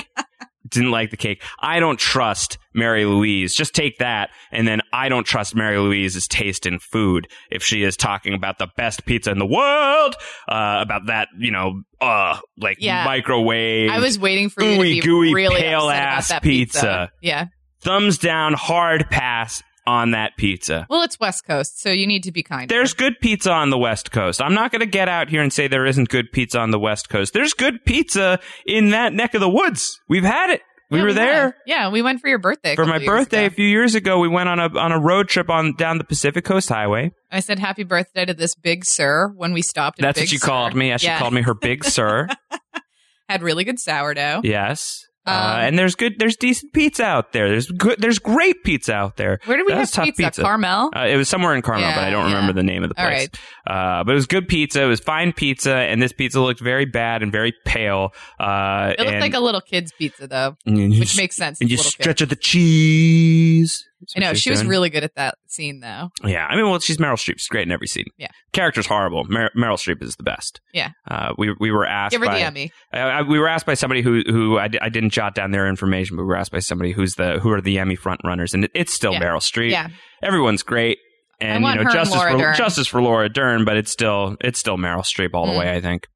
Didn't 0.69 0.91
like 0.91 1.11
the 1.11 1.17
cake. 1.17 1.43
I 1.59 1.79
don't 1.79 1.99
trust 1.99 2.57
Mary 2.73 3.05
Louise. 3.05 3.53
Just 3.55 3.73
take 3.73 3.97
that, 3.99 4.29
and 4.51 4.67
then 4.67 4.81
I 4.93 5.09
don't 5.09 5.23
trust 5.25 5.55
Mary 5.55 5.77
Louise's 5.77 6.27
taste 6.27 6.65
in 6.65 6.79
food. 6.79 7.27
If 7.51 7.63
she 7.63 7.83
is 7.83 7.95
talking 7.97 8.33
about 8.33 8.57
the 8.57 8.67
best 8.77 9.05
pizza 9.05 9.31
in 9.31 9.39
the 9.39 9.45
world, 9.45 10.15
uh, 10.47 10.79
about 10.81 11.07
that, 11.07 11.27
you 11.37 11.51
know, 11.51 11.81
uh, 12.01 12.37
like 12.57 12.77
Yeah. 12.79 13.03
microwave, 13.05 13.89
I 13.91 13.99
was 13.99 14.17
waiting 14.19 14.49
for 14.49 14.63
you 14.63 14.75
to 14.75 14.81
be 14.81 14.99
gooey 15.01 15.33
really 15.33 15.61
pale 15.61 15.89
ass 15.89 16.29
about 16.29 16.35
that 16.35 16.43
pizza. 16.43 16.79
pizza. 16.79 17.11
Yeah. 17.21 17.45
thumbs 17.81 18.17
down, 18.17 18.53
hard 18.53 19.09
pass 19.09 19.61
on 19.87 20.11
that 20.11 20.37
pizza. 20.37 20.85
Well, 20.89 21.01
it's 21.01 21.19
West 21.19 21.45
Coast, 21.47 21.79
so 21.81 21.89
you 21.89 22.05
need 22.05 22.23
to 22.23 22.31
be 22.31 22.43
kind. 22.43 22.69
There's 22.69 22.93
good 22.93 23.13
pizza 23.21 23.51
on 23.51 23.69
the 23.71 23.77
West 23.77 24.11
Coast. 24.11 24.41
I'm 24.41 24.53
not 24.53 24.71
going 24.71 24.81
to 24.81 24.85
get 24.85 25.07
out 25.09 25.29
here 25.29 25.41
and 25.41 25.51
say 25.51 25.67
there 25.67 25.85
isn't 25.85 26.09
good 26.09 26.31
pizza 26.31 26.59
on 26.59 26.71
the 26.71 26.77
West 26.79 27.09
Coast. 27.09 27.33
There's 27.33 27.53
good 27.53 27.83
pizza 27.85 28.39
in 28.65 28.89
that 28.91 29.13
neck 29.13 29.33
of 29.33 29.39
the 29.41 29.49
woods. 29.49 29.99
We've 30.09 30.23
had 30.23 30.49
it. 30.51 30.61
We 30.89 30.99
Yeah, 30.99 31.03
were 31.03 31.13
there. 31.13 31.41
have. 31.43 31.53
Yeah, 31.65 31.89
we 31.89 32.01
went 32.01 32.21
for 32.21 32.29
your 32.29 32.39
birthday. 32.39 32.73
for 32.75 32.85
my 32.85 32.99
birthday 33.03 33.45
a 33.45 33.49
few 33.49 33.65
years 33.67 33.93
ago. 33.95 34.19
We 34.19 34.29
went 34.29 34.47
on 34.47 34.57
a 34.59 34.69
on 34.79 34.93
a 34.93 34.99
road 34.99 35.27
trip 35.27 35.49
on 35.49 35.73
down 35.75 35.97
the 35.97 36.05
Pacific 36.05 36.45
Coast 36.45 36.69
Highway. 36.69 37.11
I 37.29 37.41
said 37.41 37.59
happy 37.59 37.83
birthday 37.83 38.23
to 38.23 38.33
this 38.33 38.55
big 38.55 38.85
sir 38.85 39.29
when 39.35 39.51
we 39.51 39.61
stopped. 39.61 39.99
At 39.99 40.03
That's 40.03 40.19
Big 40.19 40.23
what 40.23 40.29
she 40.29 40.37
Sur. 40.37 40.45
called 40.47 40.75
me. 40.75 40.87
Yeah, 40.89 40.97
she 40.97 41.07
Yeah. 41.07 41.19
called 41.19 41.33
me 41.33 41.41
her 41.41 41.53
big 41.53 41.83
sir. 41.83 42.29
Had 43.29 43.41
really 43.41 43.65
good 43.65 43.79
sourdough. 43.79 44.41
yes. 44.45 45.03
Uh, 45.27 45.31
Um, 45.31 45.59
and 45.61 45.79
there's 45.79 45.95
good, 45.95 46.17
there's 46.19 46.35
decent 46.37 46.73
pizza 46.73 47.03
out 47.03 47.33
there. 47.33 47.49
There's 47.49 47.67
good, 47.69 47.99
there's 47.99 48.19
great 48.19 48.63
pizza 48.63 48.93
out 48.93 49.17
there. 49.17 49.39
Where 49.45 49.57
did 49.57 49.65
we 49.65 49.73
That 49.73 49.79
have 49.93 50.05
pizza? 50.05 50.23
pizza. 50.23 50.41
Carmel. 50.41 50.91
Uh, 50.95 51.05
it 51.07 51.17
was 51.17 51.27
somewhere 51.29 51.53
in 51.55 51.61
Carmel, 51.61 51.81
Yeah, 51.87 51.95
but 51.95 52.03
I 52.05 52.09
don't 52.09 52.29
yeah. 52.29 52.35
remember 52.35 52.53
the 52.53 52.63
name 52.63 52.83
of 52.83 52.89
the 52.89 53.01
All 53.01 53.07
place. 53.07 53.29
Uh, 53.67 54.03
but 54.05 54.11
it 54.13 54.15
was 54.15 54.27
good 54.27 54.47
pizza. 54.47 54.81
It 54.81 54.85
was 54.87 54.99
fine 55.01 55.33
pizza, 55.33 55.75
and 55.75 56.01
this 56.01 56.13
pizza 56.13 56.39
looked 56.39 56.61
very 56.61 56.85
bad 56.85 57.21
and 57.21 57.31
very 57.31 57.53
pale. 57.65 58.13
Uh, 58.39 58.93
It 58.97 58.99
looked 58.99 59.11
and, 59.11 59.19
like 59.21 59.33
a 59.33 59.39
little 59.41 59.59
kid's 59.61 59.91
pizza 59.91 60.25
though, 60.27 60.55
which 60.65 61.17
makes 61.17 61.35
sense. 61.35 61.59
and 61.59 61.69
you 61.69 61.75
a 61.75 61.77
little 61.77 61.91
kid. 61.91 62.01
stretch 62.03 62.21
of 62.21 62.29
the 62.29 62.35
cheese. 62.37 63.83
I 64.15 64.19
know 64.19 64.33
she 64.35 64.51
was 64.51 64.59
doing. 64.59 64.69
really 64.69 64.89
good 64.91 65.03
at 65.03 65.15
that 65.15 65.37
scene 65.47 65.79
though. 65.79 66.09
Yeah, 66.23 66.45
I 66.45 66.55
mean, 66.55 66.69
well, 66.69 66.79
she's 66.79 66.97
Meryl 66.97 67.13
Streep. 67.15 67.39
She's 67.39 67.47
great 67.47 67.65
in 67.67 67.71
every 67.71 67.87
scene. 67.87 68.05
Yeah. 68.17 68.27
character's 68.53 68.85
horrible. 68.85 69.23
Mer- 69.25 69.49
Meryl 69.57 69.73
Streep 69.77 70.01
is 70.03 70.15
the 70.15 70.23
best. 70.23 70.61
Yeah. 70.73 70.91
Uh, 71.09 71.33
we 71.37 71.53
we 71.59 71.71
were 71.71 71.85
asked 71.85 72.11
Give 72.11 72.21
her 72.21 72.27
by 72.27 72.35
the 72.39 72.45
Emmy. 72.45 72.71
I, 72.93 72.99
I- 72.99 73.21
we 73.23 73.39
were 73.39 73.47
asked 73.47 73.65
by 73.65 73.73
somebody 73.73 74.01
who 74.01 74.21
who 74.27 74.59
I, 74.59 74.67
didn't 74.67 75.09
jot 75.09 75.33
down 75.35 75.51
their 75.51 75.67
information, 75.67 76.15
but 76.15 76.23
we 76.23 76.27
were 76.27 76.37
asked 76.37 76.51
by 76.51 76.59
somebody 76.59 76.91
who's 76.91 77.15
the 77.15 77.39
who 77.39 77.51
are 77.51 77.59
the 77.61 77.79
Emmy 77.79 77.95
front 77.95 78.21
runners, 78.23 78.53
and 78.53 78.65
it, 78.65 78.71
it's 78.75 78.93
still 78.93 79.13
Yeah. 79.13 79.21
Meryl 79.23 79.41
Streep. 79.41 79.71
Yeah, 79.71 79.89
Everyone's 80.23 80.63
great, 80.63 80.99
and 81.39 81.63
you 81.63 81.75
know 81.75 81.83
justice 81.91 82.21
for 82.21 82.37
Dern. 82.37 82.55
justice 82.55 82.87
for 82.87 83.01
Laura 83.01 83.29
Dern, 83.29 83.65
but 83.65 83.77
it's 83.77 83.91
still 83.91 84.35
it's 84.41 84.59
still 84.59 84.77
Meryl 84.77 84.99
Streep 85.03 85.31
all 85.33 85.45
the 85.45 85.53
Mm. 85.53 85.59
way. 85.59 85.73
I 85.75 85.81
think 85.81 86.07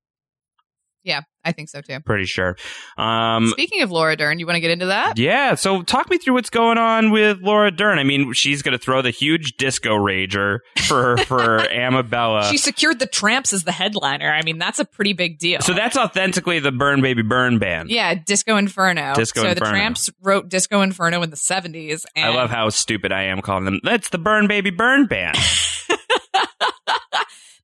yeah, 1.04 1.22
I 1.44 1.52
think 1.52 1.70
so 1.70 1.82
too. 1.82 2.00
pretty 2.02 2.26
sure. 2.26 2.56
Um, 2.98 3.48
Speaking 3.50 3.82
of 3.82 3.92
Laura 3.92 4.16
Dern, 4.16 4.38
you 4.40 4.46
want 4.46 4.56
to 4.58 4.60
get 4.62 4.72
into 4.72 4.86
that? 4.88 5.18
yeah, 5.18 5.56
so 5.56 5.82
talk 5.82 6.10
me 6.10 6.18
through 6.18 6.36
what's 6.36 6.50
going 6.50 6.78
on 6.78 7.12
with 7.12 7.40
Laura 7.42 7.72
Dern. 7.72 7.98
I 8.00 8.04
mean, 8.04 8.34
she's 8.34 8.62
going 8.62 8.74
to 8.74 8.78
throw 8.78 9.02
the 9.02 9.10
huge 9.10 9.58
disco 9.58 9.96
rager 9.96 10.60
for 10.88 11.18
for 11.18 11.58
Amabella. 11.72 12.50
she 12.50 12.58
secured 12.58 13.00
the 13.00 13.08
Trammps 13.08 13.54
as 13.54 13.64
the 13.64 13.72
headliner. 13.72 14.32
I 14.32 14.44
mean, 14.44 14.58
that's 14.60 14.80
a 14.80 14.86
pretty 14.86 15.14
big 15.14 15.40
deal. 15.40 15.62
So 15.62 15.74
that's 15.74 15.98
authentically 15.98 16.60
the 16.60 16.72
Burn 16.72 17.02
Baby 17.02 17.24
Burn 17.24 17.58
band. 17.60 17.90
Yeah, 17.90 18.14
Disco 18.14 18.58
Inferno. 18.58 19.14
Disco 19.16 19.42
so 19.42 19.54
the 19.54 19.62
Trammps 19.62 20.10
wrote 20.22 20.50
Disco 20.50 20.82
Inferno 20.82 21.22
in 21.24 21.30
the 21.32 21.38
seventies. 21.38 22.06
I 22.16 22.30
love 22.30 22.50
how 22.50 22.70
stupid 22.70 23.12
I 23.12 23.24
am 23.24 23.42
calling 23.42 23.66
them. 23.66 23.80
That's 23.84 24.10
the 24.10 24.18
Burn 24.20 24.48
Baby 24.48 24.70
Burn 24.70 25.08
band. 25.08 25.38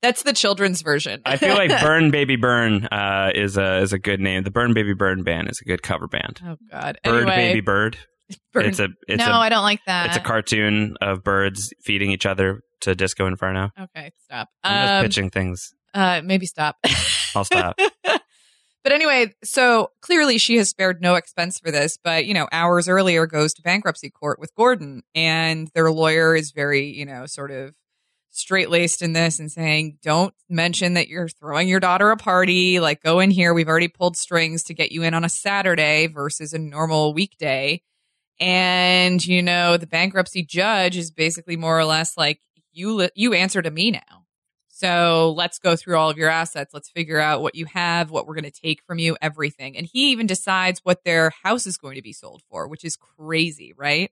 that's 0.07 0.23
the 0.23 0.33
children's 0.33 0.81
version. 0.81 1.21
I 1.25 1.37
feel 1.37 1.55
like 1.55 1.69
Burn 1.81 2.11
Baby 2.11 2.35
Burn 2.37 2.85
uh, 2.85 3.31
is 3.35 3.57
a 3.57 3.77
is 3.79 3.91
a 3.93 3.99
good 3.99 4.19
name. 4.19 4.43
The 4.43 4.51
Burn 4.51 4.73
Baby 4.73 4.93
Burn 4.93 5.23
band 5.23 5.49
is 5.49 5.59
a 5.61 5.65
good 5.65 5.83
cover 5.83 6.07
band. 6.07 6.39
oh 6.45 6.55
God. 6.71 6.97
Bird 7.03 7.15
anyway, 7.29 7.35
Baby 7.35 7.61
Bird. 7.61 7.97
Bird- 8.53 8.65
It's 8.67 8.79
a 8.79 8.87
it's 9.07 9.19
no, 9.25 9.31
a 9.31 9.35
I 9.35 9.49
don't 9.49 9.63
like 9.63 9.81
that. 9.85 10.07
it's 10.07 10.17
a 10.17 10.21
cartoon 10.21 10.95
of 11.01 11.23
birds 11.23 11.71
feeding 11.83 12.11
each 12.11 12.25
other 12.25 12.61
to 12.81 12.95
Disco 12.95 13.27
Inferno. 13.27 13.69
Okay, 13.79 14.11
stop. 14.25 14.49
I'm 14.63 14.81
just 14.83 14.93
Um, 14.93 15.03
pitching 15.05 15.29
things. 15.29 15.73
uh, 15.93 16.21
maybe 16.23 16.45
stop. 16.45 16.75
I'll 17.35 17.43
stop. 17.45 17.77
But 18.83 18.93
anyway, 18.93 19.33
so 19.43 19.89
clearly 20.01 20.37
she 20.37 20.55
has 20.57 20.69
spared 20.69 21.01
no 21.01 21.15
expense 21.15 21.59
for 21.59 21.71
this, 21.71 21.97
but 22.01 22.25
you 22.25 22.33
know, 22.33 22.47
hours 22.53 22.87
earlier 22.87 23.27
goes 23.27 23.53
to 23.55 23.61
bankruptcy 23.61 24.09
court 24.09 24.39
with 24.39 24.55
Gordon 24.55 25.03
and 25.13 25.69
their 25.73 25.91
lawyer 25.91 26.35
is 26.35 26.51
very, 26.51 26.85
you 26.85 27.05
know, 27.05 27.25
sort 27.25 27.51
of 27.51 27.73
straight 28.37 28.69
laced 28.69 29.01
in 29.01 29.13
this 29.13 29.39
and 29.39 29.51
saying, 29.51 29.97
don't 30.01 30.33
mention 30.49 30.93
that 30.93 31.07
you're 31.07 31.27
throwing 31.27 31.67
your 31.67 31.79
daughter 31.79 32.11
a 32.11 32.17
party. 32.17 32.79
Like, 32.79 33.01
go 33.01 33.19
in 33.19 33.31
here. 33.31 33.53
We've 33.53 33.67
already 33.67 33.87
pulled 33.87 34.15
strings 34.15 34.63
to 34.63 34.73
get 34.73 34.91
you 34.91 35.03
in 35.03 35.13
on 35.13 35.23
a 35.23 35.29
Saturday 35.29 36.07
versus 36.07 36.53
a 36.53 36.59
normal 36.59 37.13
weekday. 37.13 37.81
And, 38.39 39.25
you 39.25 39.41
know, 39.41 39.77
the 39.77 39.87
bankruptcy 39.87 40.43
judge 40.43 40.95
is 40.97 41.11
basically 41.11 41.57
more 41.57 41.77
or 41.77 41.85
less 41.85 42.15
like, 42.17 42.39
you, 42.71 42.93
li- 42.93 43.09
you 43.15 43.33
answer 43.33 43.61
to 43.61 43.71
me 43.71 43.91
now. 43.91 44.25
So 44.69 45.33
let's 45.35 45.57
go 45.57 45.75
through 45.75 45.97
all 45.97 46.11
of 46.11 46.19
your 46.19 46.29
assets. 46.29 46.71
Let's 46.71 46.89
figure 46.89 47.19
out 47.19 47.41
what 47.41 47.55
you 47.55 47.65
have, 47.65 48.11
what 48.11 48.27
we're 48.27 48.35
going 48.35 48.43
to 48.43 48.51
take 48.51 48.83
from 48.83 48.99
you, 48.99 49.17
everything. 49.23 49.75
And 49.75 49.89
he 49.91 50.11
even 50.11 50.27
decides 50.27 50.81
what 50.83 51.03
their 51.03 51.31
house 51.41 51.65
is 51.65 51.77
going 51.77 51.95
to 51.95 52.03
be 52.03 52.13
sold 52.13 52.43
for, 52.47 52.67
which 52.67 52.85
is 52.85 52.95
crazy, 52.95 53.73
right? 53.75 54.11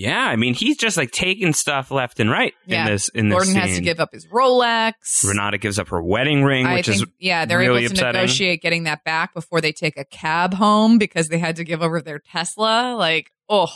Yeah, 0.00 0.20
I 0.24 0.36
mean, 0.36 0.54
he's 0.54 0.76
just 0.76 0.96
like 0.96 1.10
taking 1.10 1.52
stuff 1.52 1.90
left 1.90 2.20
and 2.20 2.30
right 2.30 2.54
Yeah. 2.66 2.82
in 2.86 2.92
this 2.92 3.08
in 3.08 3.28
this 3.30 3.34
Gordon 3.34 3.52
scene. 3.54 3.62
has 3.62 3.74
to 3.78 3.82
give 3.82 3.98
up 3.98 4.10
his 4.12 4.28
Rolex. 4.28 4.92
Renata 5.26 5.58
gives 5.58 5.76
up 5.80 5.88
her 5.88 6.00
wedding 6.00 6.44
ring, 6.44 6.66
I 6.66 6.74
which 6.74 6.86
think, 6.86 7.02
is 7.02 7.06
yeah, 7.18 7.46
they're 7.46 7.58
really 7.58 7.84
able 7.84 7.88
to 7.88 8.00
upsetting. 8.02 8.20
negotiate 8.20 8.62
getting 8.62 8.84
that 8.84 9.02
back 9.02 9.34
before 9.34 9.60
they 9.60 9.72
take 9.72 9.96
a 9.98 10.04
cab 10.04 10.54
home 10.54 10.98
because 10.98 11.26
they 11.28 11.38
had 11.38 11.56
to 11.56 11.64
give 11.64 11.82
over 11.82 12.00
their 12.00 12.20
Tesla. 12.20 12.94
Like, 12.96 13.32
oh, 13.48 13.66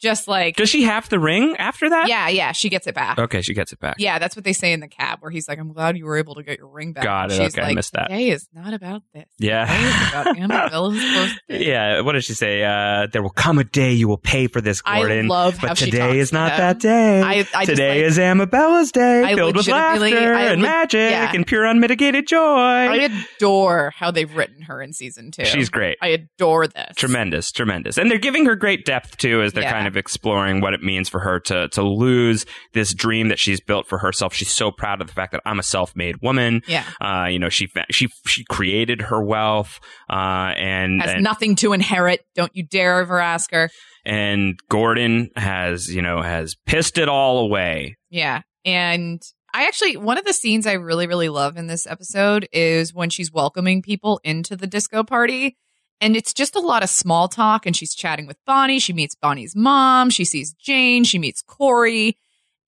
just 0.00 0.28
like, 0.28 0.56
Does 0.56 0.68
she 0.68 0.82
have 0.84 1.08
the 1.08 1.18
ring 1.18 1.56
after 1.58 1.88
that? 1.90 2.08
yeah, 2.08 2.28
yeah, 2.28 2.52
she 2.52 2.68
gets 2.68 2.86
it 2.86 2.94
back. 2.94 3.18
Okay, 3.18 3.40
she 3.42 3.54
gets 3.54 3.72
it 3.72 3.80
back. 3.80 3.96
Yeah, 3.98 4.18
that's 4.18 4.36
what 4.36 4.44
they 4.44 4.52
say 4.52 4.72
in 4.72 4.80
the 4.80 4.88
cab 4.88 5.18
where 5.20 5.30
he's 5.30 5.48
like, 5.48 5.58
I'm 5.58 5.72
glad 5.72 5.96
you 5.96 6.04
were 6.06 6.16
able 6.18 6.34
to 6.36 6.42
get 6.42 6.58
your 6.58 6.68
ring 6.68 6.92
back. 6.92 7.04
Got 7.04 7.32
it. 7.32 7.36
She's 7.36 7.54
Okay, 7.54 7.62
I 7.62 7.66
like, 7.68 7.76
missed 7.76 7.92
that. 7.94 8.08
Today 8.08 8.30
is 8.30 8.48
not 8.52 8.74
about 8.74 9.02
this. 9.14 9.24
Yeah. 9.38 9.64
Today 9.66 9.88
is 9.88 10.08
about 10.08 10.26
Amabella's. 10.36 11.40
Yeah, 11.48 12.00
what 12.02 12.12
does 12.12 12.24
she 12.24 12.34
say? 12.34 12.62
Uh, 12.64 13.06
there 13.12 13.22
will 13.22 13.30
come 13.30 13.58
a 13.58 13.64
day 13.64 13.92
you 13.92 14.08
will 14.08 14.16
pay 14.18 14.46
for 14.46 14.60
this, 14.60 14.82
I 14.84 14.98
Gordon. 15.00 15.28
love 15.28 15.56
how 15.56 15.68
but 15.68 15.78
she 15.78 15.86
today 15.90 16.18
is 16.18 16.32
not 16.32 16.52
him. 16.52 16.58
that 16.58 16.78
day. 16.80 17.22
I- 17.22 17.46
I 17.54 17.64
today 17.64 18.02
like- 18.02 18.10
is 18.10 18.18
Amabella's 18.18 18.92
day, 18.92 19.22
I 19.24 19.34
filled 19.34 19.56
with 19.56 19.68
laughter 19.68 20.34
I 20.34 20.44
and 20.52 20.62
magic 20.62 21.10
yeah. 21.10 21.32
and 21.34 21.46
pure 21.46 21.64
unmitigated 21.64 22.26
joy. 22.26 22.38
I 22.38 23.08
adore 23.36 23.92
how 23.96 24.10
they've 24.10 24.34
written 24.34 24.62
her 24.62 24.82
in 24.82 24.92
season 24.92 25.30
two. 25.30 25.44
She's 25.44 25.68
great. 25.70 25.96
I 26.02 26.08
adore 26.08 26.66
this. 26.66 26.94
Tremendous, 26.96 27.52
tremendous. 27.52 27.98
And 27.98 28.10
they're 28.10 28.18
giving 28.18 28.46
her 28.46 28.56
great 28.56 28.84
depth 28.84 29.16
too 29.16 29.42
as 29.42 29.52
they're 29.52 29.62
Yeah. 29.62 29.72
kind 29.72 29.85
of 29.86 29.96
exploring 29.96 30.60
what 30.60 30.74
it 30.74 30.82
means 30.82 31.08
for 31.08 31.20
her 31.20 31.40
to 31.40 31.68
to 31.68 31.82
lose 31.82 32.44
this 32.72 32.92
dream 32.94 33.28
that 33.28 33.38
she's 33.38 33.60
built 33.60 33.86
for 33.86 33.98
herself. 33.98 34.34
She's 34.34 34.52
so 34.52 34.70
proud 34.70 35.00
of 35.00 35.06
the 35.06 35.12
fact 35.12 35.32
that 35.32 35.42
I'm 35.44 35.58
a 35.58 35.62
self-made 35.62 36.22
woman. 36.22 36.62
Yeah. 36.66 36.84
Uh, 37.00 37.26
you 37.30 37.38
know, 37.38 37.48
she 37.48 37.68
she 37.90 38.08
she 38.26 38.44
created 38.44 39.02
her 39.02 39.22
wealth 39.22 39.80
uh 40.10 40.52
and 40.56 41.00
Has 41.00 41.12
and, 41.14 41.24
nothing 41.24 41.56
to 41.56 41.72
inherit. 41.72 42.20
Don't 42.34 42.54
you 42.54 42.64
dare 42.66 43.00
ever 43.00 43.18
ask 43.20 43.50
her. 43.52 43.70
and 44.04 44.58
Gordon 44.68 45.30
has, 45.36 45.92
you 45.92 46.00
know, 46.00 46.22
has 46.22 46.54
pissed 46.66 46.96
it 46.96 47.08
all 47.08 47.40
away. 47.40 47.96
Yeah. 48.08 48.42
And 48.64 49.20
I 49.52 49.66
actually, 49.66 49.96
one 49.96 50.18
of 50.18 50.24
the 50.24 50.32
scenes 50.32 50.66
I 50.66 50.74
really, 50.74 51.06
really 51.06 51.28
love 51.28 51.56
in 51.56 51.66
this 51.66 51.86
episode 51.86 52.48
is 52.52 52.94
when 52.94 53.10
she's 53.10 53.32
welcoming 53.32 53.82
people 53.82 54.20
into 54.22 54.54
the 54.56 54.66
disco 54.66 55.02
party. 55.02 55.56
And 56.00 56.16
it's 56.16 56.34
just 56.34 56.54
a 56.56 56.60
lot 56.60 56.82
of 56.82 56.90
small 56.90 57.26
talk. 57.28 57.64
And 57.66 57.74
she's 57.74 57.94
chatting 57.94 58.26
with 58.26 58.36
Bonnie. 58.46 58.78
She 58.78 58.92
meets 58.92 59.14
Bonnie's 59.14 59.56
mom. 59.56 60.10
She 60.10 60.24
sees 60.24 60.52
Jane. 60.54 61.04
She 61.04 61.18
meets 61.18 61.42
Corey. 61.42 62.18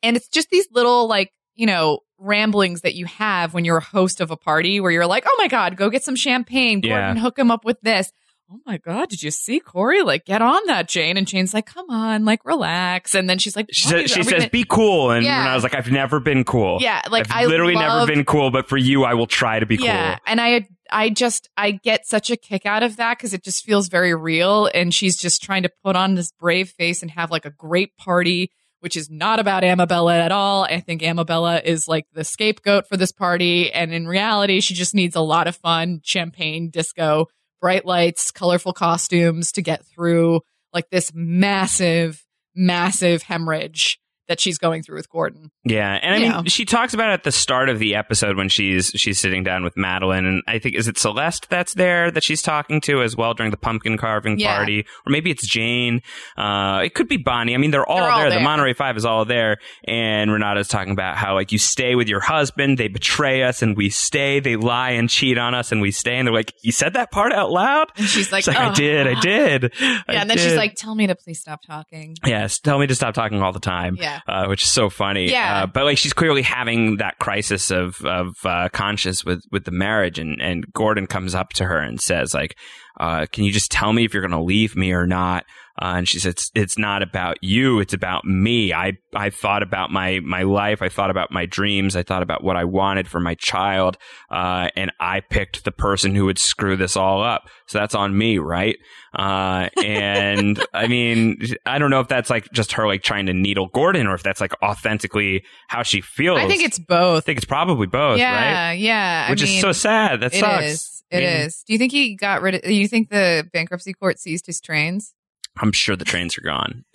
And 0.03 0.17
it's 0.17 0.29
just 0.29 0.49
these 0.51 0.67
little, 0.73 1.07
like, 1.09 1.33
you 1.55 1.67
know, 1.67 2.01
ramblings 2.19 2.81
that 2.83 2.95
you 2.95 3.05
have 3.07 3.55
when 3.55 3.65
you're 3.65 3.79
a 3.79 3.85
host 3.85 4.21
of 4.21 4.31
a 4.31 4.37
party 4.37 4.81
where 4.81 4.91
you're 4.91 5.07
like, 5.07 5.25
oh 5.27 5.35
my 5.39 5.49
God, 5.49 5.77
go 5.77 5.91
get 5.91 6.03
some 6.05 6.17
champagne. 6.17 6.81
Gordon, 6.81 7.17
Yeah. 7.17 7.23
hook 7.23 7.39
him 7.39 7.51
up 7.51 7.65
with 7.65 7.81
this. 7.83 8.13
Oh 8.51 8.61
my 8.65 8.79
God, 8.79 9.11
did 9.11 9.23
you 9.23 9.31
see 9.31 9.61
Corey? 9.61 10.01
Like, 10.03 10.25
get 10.25 10.41
on 10.41 10.61
that, 10.69 10.89
Jane. 10.89 11.19
And 11.19 11.27
Jane's 11.29 11.53
like, 11.53 11.67
come 11.67 11.91
on, 11.91 12.25
like, 12.25 12.43
relax. 12.47 13.15
And 13.15 13.29
then 13.29 13.37
she's 13.39 13.55
like, 13.55 13.67
She, 13.71 13.87
says, 13.89 14.11
she 14.11 14.23
says, 14.23 14.33
gonna-" 14.33 14.49
"Be 14.49 14.65
cool," 14.67 15.11
and 15.11 15.23
Yeah. 15.23 15.53
I 15.53 15.55
was 15.55 15.63
like, 15.63 15.75
"I've 15.75 15.91
never 15.91 16.19
been 16.19 16.45
cool. 16.45 16.79
Yeah, 16.81 17.03
like 17.11 17.27
I've 17.31 17.45
I 17.45 17.47
literally 17.47 17.75
never 17.75 18.07
been 18.07 18.25
cool, 18.25 18.51
but 18.51 18.67
for 18.67 18.79
you, 18.79 19.05
I 19.05 19.13
will 19.13 19.27
try 19.27 19.59
to 19.61 19.67
be 19.67 19.77
Yeah, 19.77 20.15
cool." 20.15 20.21
and 20.29 20.41
I 20.41 20.67
I 20.91 21.11
just 21.11 21.49
I 21.57 21.73
get 21.73 22.07
such 22.07 22.31
a 22.31 22.37
kick 22.37 22.67
out 22.67 22.83
of 22.83 22.97
that 22.97 23.19
because 23.19 23.35
it 23.35 23.45
just 23.45 23.65
feels 23.65 23.89
very 23.89 24.15
real, 24.15 24.71
and 24.73 24.95
she's 24.95 25.17
just 25.17 25.43
trying 25.43 25.63
to 25.65 25.71
put 25.85 25.97
on 25.97 26.15
this 26.15 26.33
brave 26.33 26.71
face 26.71 27.03
and 27.03 27.11
have 27.11 27.31
like 27.31 27.45
a 27.45 27.51
great 27.51 27.97
party, 27.97 28.51
which 28.81 28.97
is 28.97 29.11
not 29.11 29.41
about 29.41 29.63
Amabella 29.63 30.19
at 30.19 30.33
all. 30.33 30.65
I 30.65 30.81
think 30.81 31.03
Amabella 31.03 31.63
is 31.63 31.89
like 31.89 32.07
the 32.13 32.25
scapegoat 32.25 32.89
for 32.89 32.97
this 32.97 33.13
party, 33.13 33.73
and 33.73 33.93
in 33.93 34.07
reality, 34.07 34.61
she 34.61 34.75
just 34.75 34.95
needs 34.95 35.17
a 35.17 35.21
lot 35.21 35.47
of 35.47 35.57
fun, 35.57 36.01
champagne, 36.05 36.71
disco, 36.71 37.27
bright 37.61 37.85
lights, 37.85 38.31
colorful 38.31 38.73
costumes 38.73 39.53
to 39.53 39.63
get 39.63 39.85
through 39.87 40.41
like 40.73 40.91
this 40.91 41.13
massive, 41.15 42.25
massive 42.55 43.23
hemorrhage 43.23 43.99
that 44.29 44.41
she's 44.41 44.59
going 44.59 44.83
through 44.83 44.97
with 44.97 45.11
Gordon. 45.11 45.51
Yeah, 45.65 45.99
and 46.03 46.15
I 46.15 46.19
mean, 46.19 46.45
she 46.47 46.65
talks 46.65 46.95
about 46.95 47.11
it 47.11 47.15
at 47.15 47.25
the 47.25 47.33
start 47.33 47.69
of 47.69 47.79
the 47.79 47.95
episode 47.95 48.37
when 48.37 48.49
she's 48.49 48.89
she's 48.97 49.19
sitting 49.19 49.43
down 49.43 49.65
with 49.65 49.77
Madeline, 49.77 50.25
and 50.27 50.43
I 50.47 50.59
think 50.59 50.75
is 50.77 50.87
it 50.89 50.99
Celeste 50.99 51.49
that's 51.51 51.75
there 51.75 52.11
that 52.11 52.23
she's 52.23 52.43
talking 52.43 52.81
to 52.83 53.03
as 53.03 53.17
well 53.17 53.35
during 53.35 53.51
the 53.51 53.57
pumpkin 53.57 53.97
carving 53.99 54.39
Yeah. 54.39 54.57
party, 54.57 54.81
or 55.07 55.11
maybe 55.11 55.31
it's 55.31 55.47
Jane. 55.47 56.03
Uh, 56.37 56.81
it 56.85 56.95
could 56.95 57.09
be 57.09 57.17
Bonnie. 57.17 57.55
I 57.55 57.59
mean, 57.59 57.71
they're 57.71 57.87
all, 57.89 57.99
They're 57.99 58.11
all 58.11 58.19
there. 58.21 58.29
The 58.31 58.35
there. 58.37 58.45
Monterey 58.45 58.75
Five 58.75 58.97
is 58.97 59.05
all 59.05 59.25
there, 59.25 59.57
and 59.85 60.31
Renata's 60.31 60.69
talking 60.69 60.93
about 60.93 61.17
how 61.17 61.35
like 61.35 61.53
you 61.53 61.59
stay 61.59 61.95
with 61.95 62.09
your 62.09 62.21
husband, 62.21 62.79
they 62.79 62.89
betray 62.89 63.43
us, 63.43 63.63
and 63.63 63.77
we 63.77 63.91
stay. 63.91 64.41
They 64.41 64.57
lie 64.57 64.91
and 64.91 65.09
cheat 65.09 65.39
on 65.39 65.55
us, 65.55 65.73
and 65.73 65.81
we 65.81 65.91
stay. 65.91 66.17
And 66.17 66.27
they're 66.29 66.35
like, 66.35 66.53
"You 66.63 66.73
said 66.73 66.95
that 66.95 67.11
part 67.11 67.33
out 67.33 67.51
loud." 67.51 67.89
And 67.97 68.07
she's 68.07 68.31
like, 68.33 68.47
like, 68.47 68.57
I 68.57 68.67
"Ugh." 68.69 68.75
did, 68.75 69.07
I 69.07 69.21
did. 69.21 69.73
Yeah, 69.81 70.01
and 70.09 70.31
then 70.31 70.39
she's 70.39 70.55
like, 70.55 70.75
"Tell 70.77 70.95
me 70.95 71.07
to 71.07 71.15
please 71.15 71.41
stop 71.41 71.61
talking." 71.67 72.17
Yes, 72.27 72.59
tell 72.59 72.79
me 72.79 72.87
to 72.87 72.95
stop 72.95 73.15
talking 73.15 73.43
all 73.43 73.53
the 73.53 73.61
time. 73.61 73.97
Yeah. 73.99 74.18
Uh, 74.27 74.47
which 74.47 74.63
is 74.63 74.73
so 74.73 74.91
funny. 74.91 75.31
Yeah. 75.31 75.63
Uh, 75.63 75.67
but 75.67 75.85
like 75.85 75.99
she's 75.99 76.13
clearly 76.13 76.43
having 76.43 76.97
that 76.99 77.19
crisis 77.19 77.71
of 77.71 78.05
of 78.05 78.35
uh, 78.45 78.69
conscience 78.71 79.25
with 79.25 79.43
with 79.51 79.65
the 79.65 79.71
marriage, 79.71 80.19
and 80.19 80.41
and 80.41 80.73
Gordon 80.73 81.07
comes 81.07 81.35
up 81.35 81.51
to 81.55 81.65
her 81.65 81.79
and 81.79 82.01
says 82.01 82.35
like, 82.35 82.57
uh, 82.99 83.27
"Can 83.33 83.45
you 83.45 83.53
just 83.53 83.71
tell 83.71 83.93
me 83.93 84.05
if 84.05 84.13
you're 84.13 84.23
going 84.23 84.31
to 84.33 84.43
leave 84.43 84.77
me 84.77 84.93
or 84.93 85.07
not?" 85.07 85.45
Uh, 85.81 85.95
and 85.99 86.09
she 86.09 86.19
says, 86.19 86.33
it's, 86.33 86.51
"It's 86.57 86.79
not 86.79 87.03
about 87.05 87.37
you. 87.41 87.79
It's 87.79 87.95
about 87.95 88.25
me. 88.25 88.73
I 88.73 88.95
I 89.15 89.31
thought 89.31 89.63
about 89.63 89.91
my 89.93 90.19
my 90.25 90.43
life. 90.43 90.83
I 90.83 90.89
thought 90.89 91.11
about 91.11 91.31
my 91.31 91.47
dreams. 91.47 91.95
I 91.95 92.03
thought 92.03 92.23
about 92.23 92.43
what 92.43 92.57
I 92.57 92.65
wanted 92.65 93.07
for 93.07 93.21
my 93.21 93.37
child, 93.37 93.97
uh, 94.29 94.69
and 94.75 94.91
I 94.99 95.21
picked 95.21 95.65
the 95.65 95.71
person 95.71 96.17
who 96.17 96.25
would 96.25 96.39
screw 96.39 96.77
this 96.77 96.97
all 96.97 97.23
up. 97.23 97.49
So 97.67 97.79
that's 97.79 97.95
on 97.95 98.19
me, 98.19 98.39
right?" 98.39 98.77
Uh, 99.19 99.69
and 99.85 100.65
I 100.73 100.87
mean, 100.87 101.39
I 101.67 101.79
don't 101.79 101.91
know 101.91 101.99
if 102.01 102.07
that's 102.07 102.31
like 102.31 102.51
just 102.53 102.73
her 102.73 102.87
like 102.87 103.03
trying 103.03 103.27
to 103.27 103.33
needle 103.35 103.67
Gordon 103.67 104.07
or 104.07 104.15
if 104.15 104.23
that's 104.23 104.41
like 104.41 104.53
authentically 104.63 105.43
how 105.67 105.83
she 105.83 106.01
feels. 106.01 106.39
I 106.39 106.47
think 106.47 106.63
it's 106.63 106.79
both. 106.79 107.25
I 107.25 107.27
think 107.27 107.39
it's 107.39 107.45
probably 107.45 107.89
both, 107.89 108.19
yeah, 108.19 108.69
right? 108.69 108.73
yeah. 108.75 109.29
Which 109.29 109.41
I 109.43 109.45
is 109.45 109.51
mean, 109.51 109.61
so 109.61 109.73
sad. 109.73 110.21
That 110.21 110.33
It 110.35 110.39
sucks. 110.39 110.65
is. 110.65 111.03
It 111.11 111.17
I 111.17 111.21
mean, 111.21 111.29
is. 111.47 111.65
Do 111.67 111.73
you 111.73 111.79
think 111.81 111.91
he 111.91 112.15
got 112.15 112.43
rid 112.43 112.55
of? 112.55 112.63
Do 112.63 112.73
you 112.73 112.87
think 112.87 113.11
the 113.11 113.49
bankruptcy 113.53 113.93
court 113.93 114.21
seized 114.21 114.47
his 114.47 114.61
trains? 114.61 115.15
I'm 115.61 115.73
sure 115.73 115.97
the 115.97 116.05
trains 116.05 116.39
are 116.39 116.43
gone. 116.43 116.85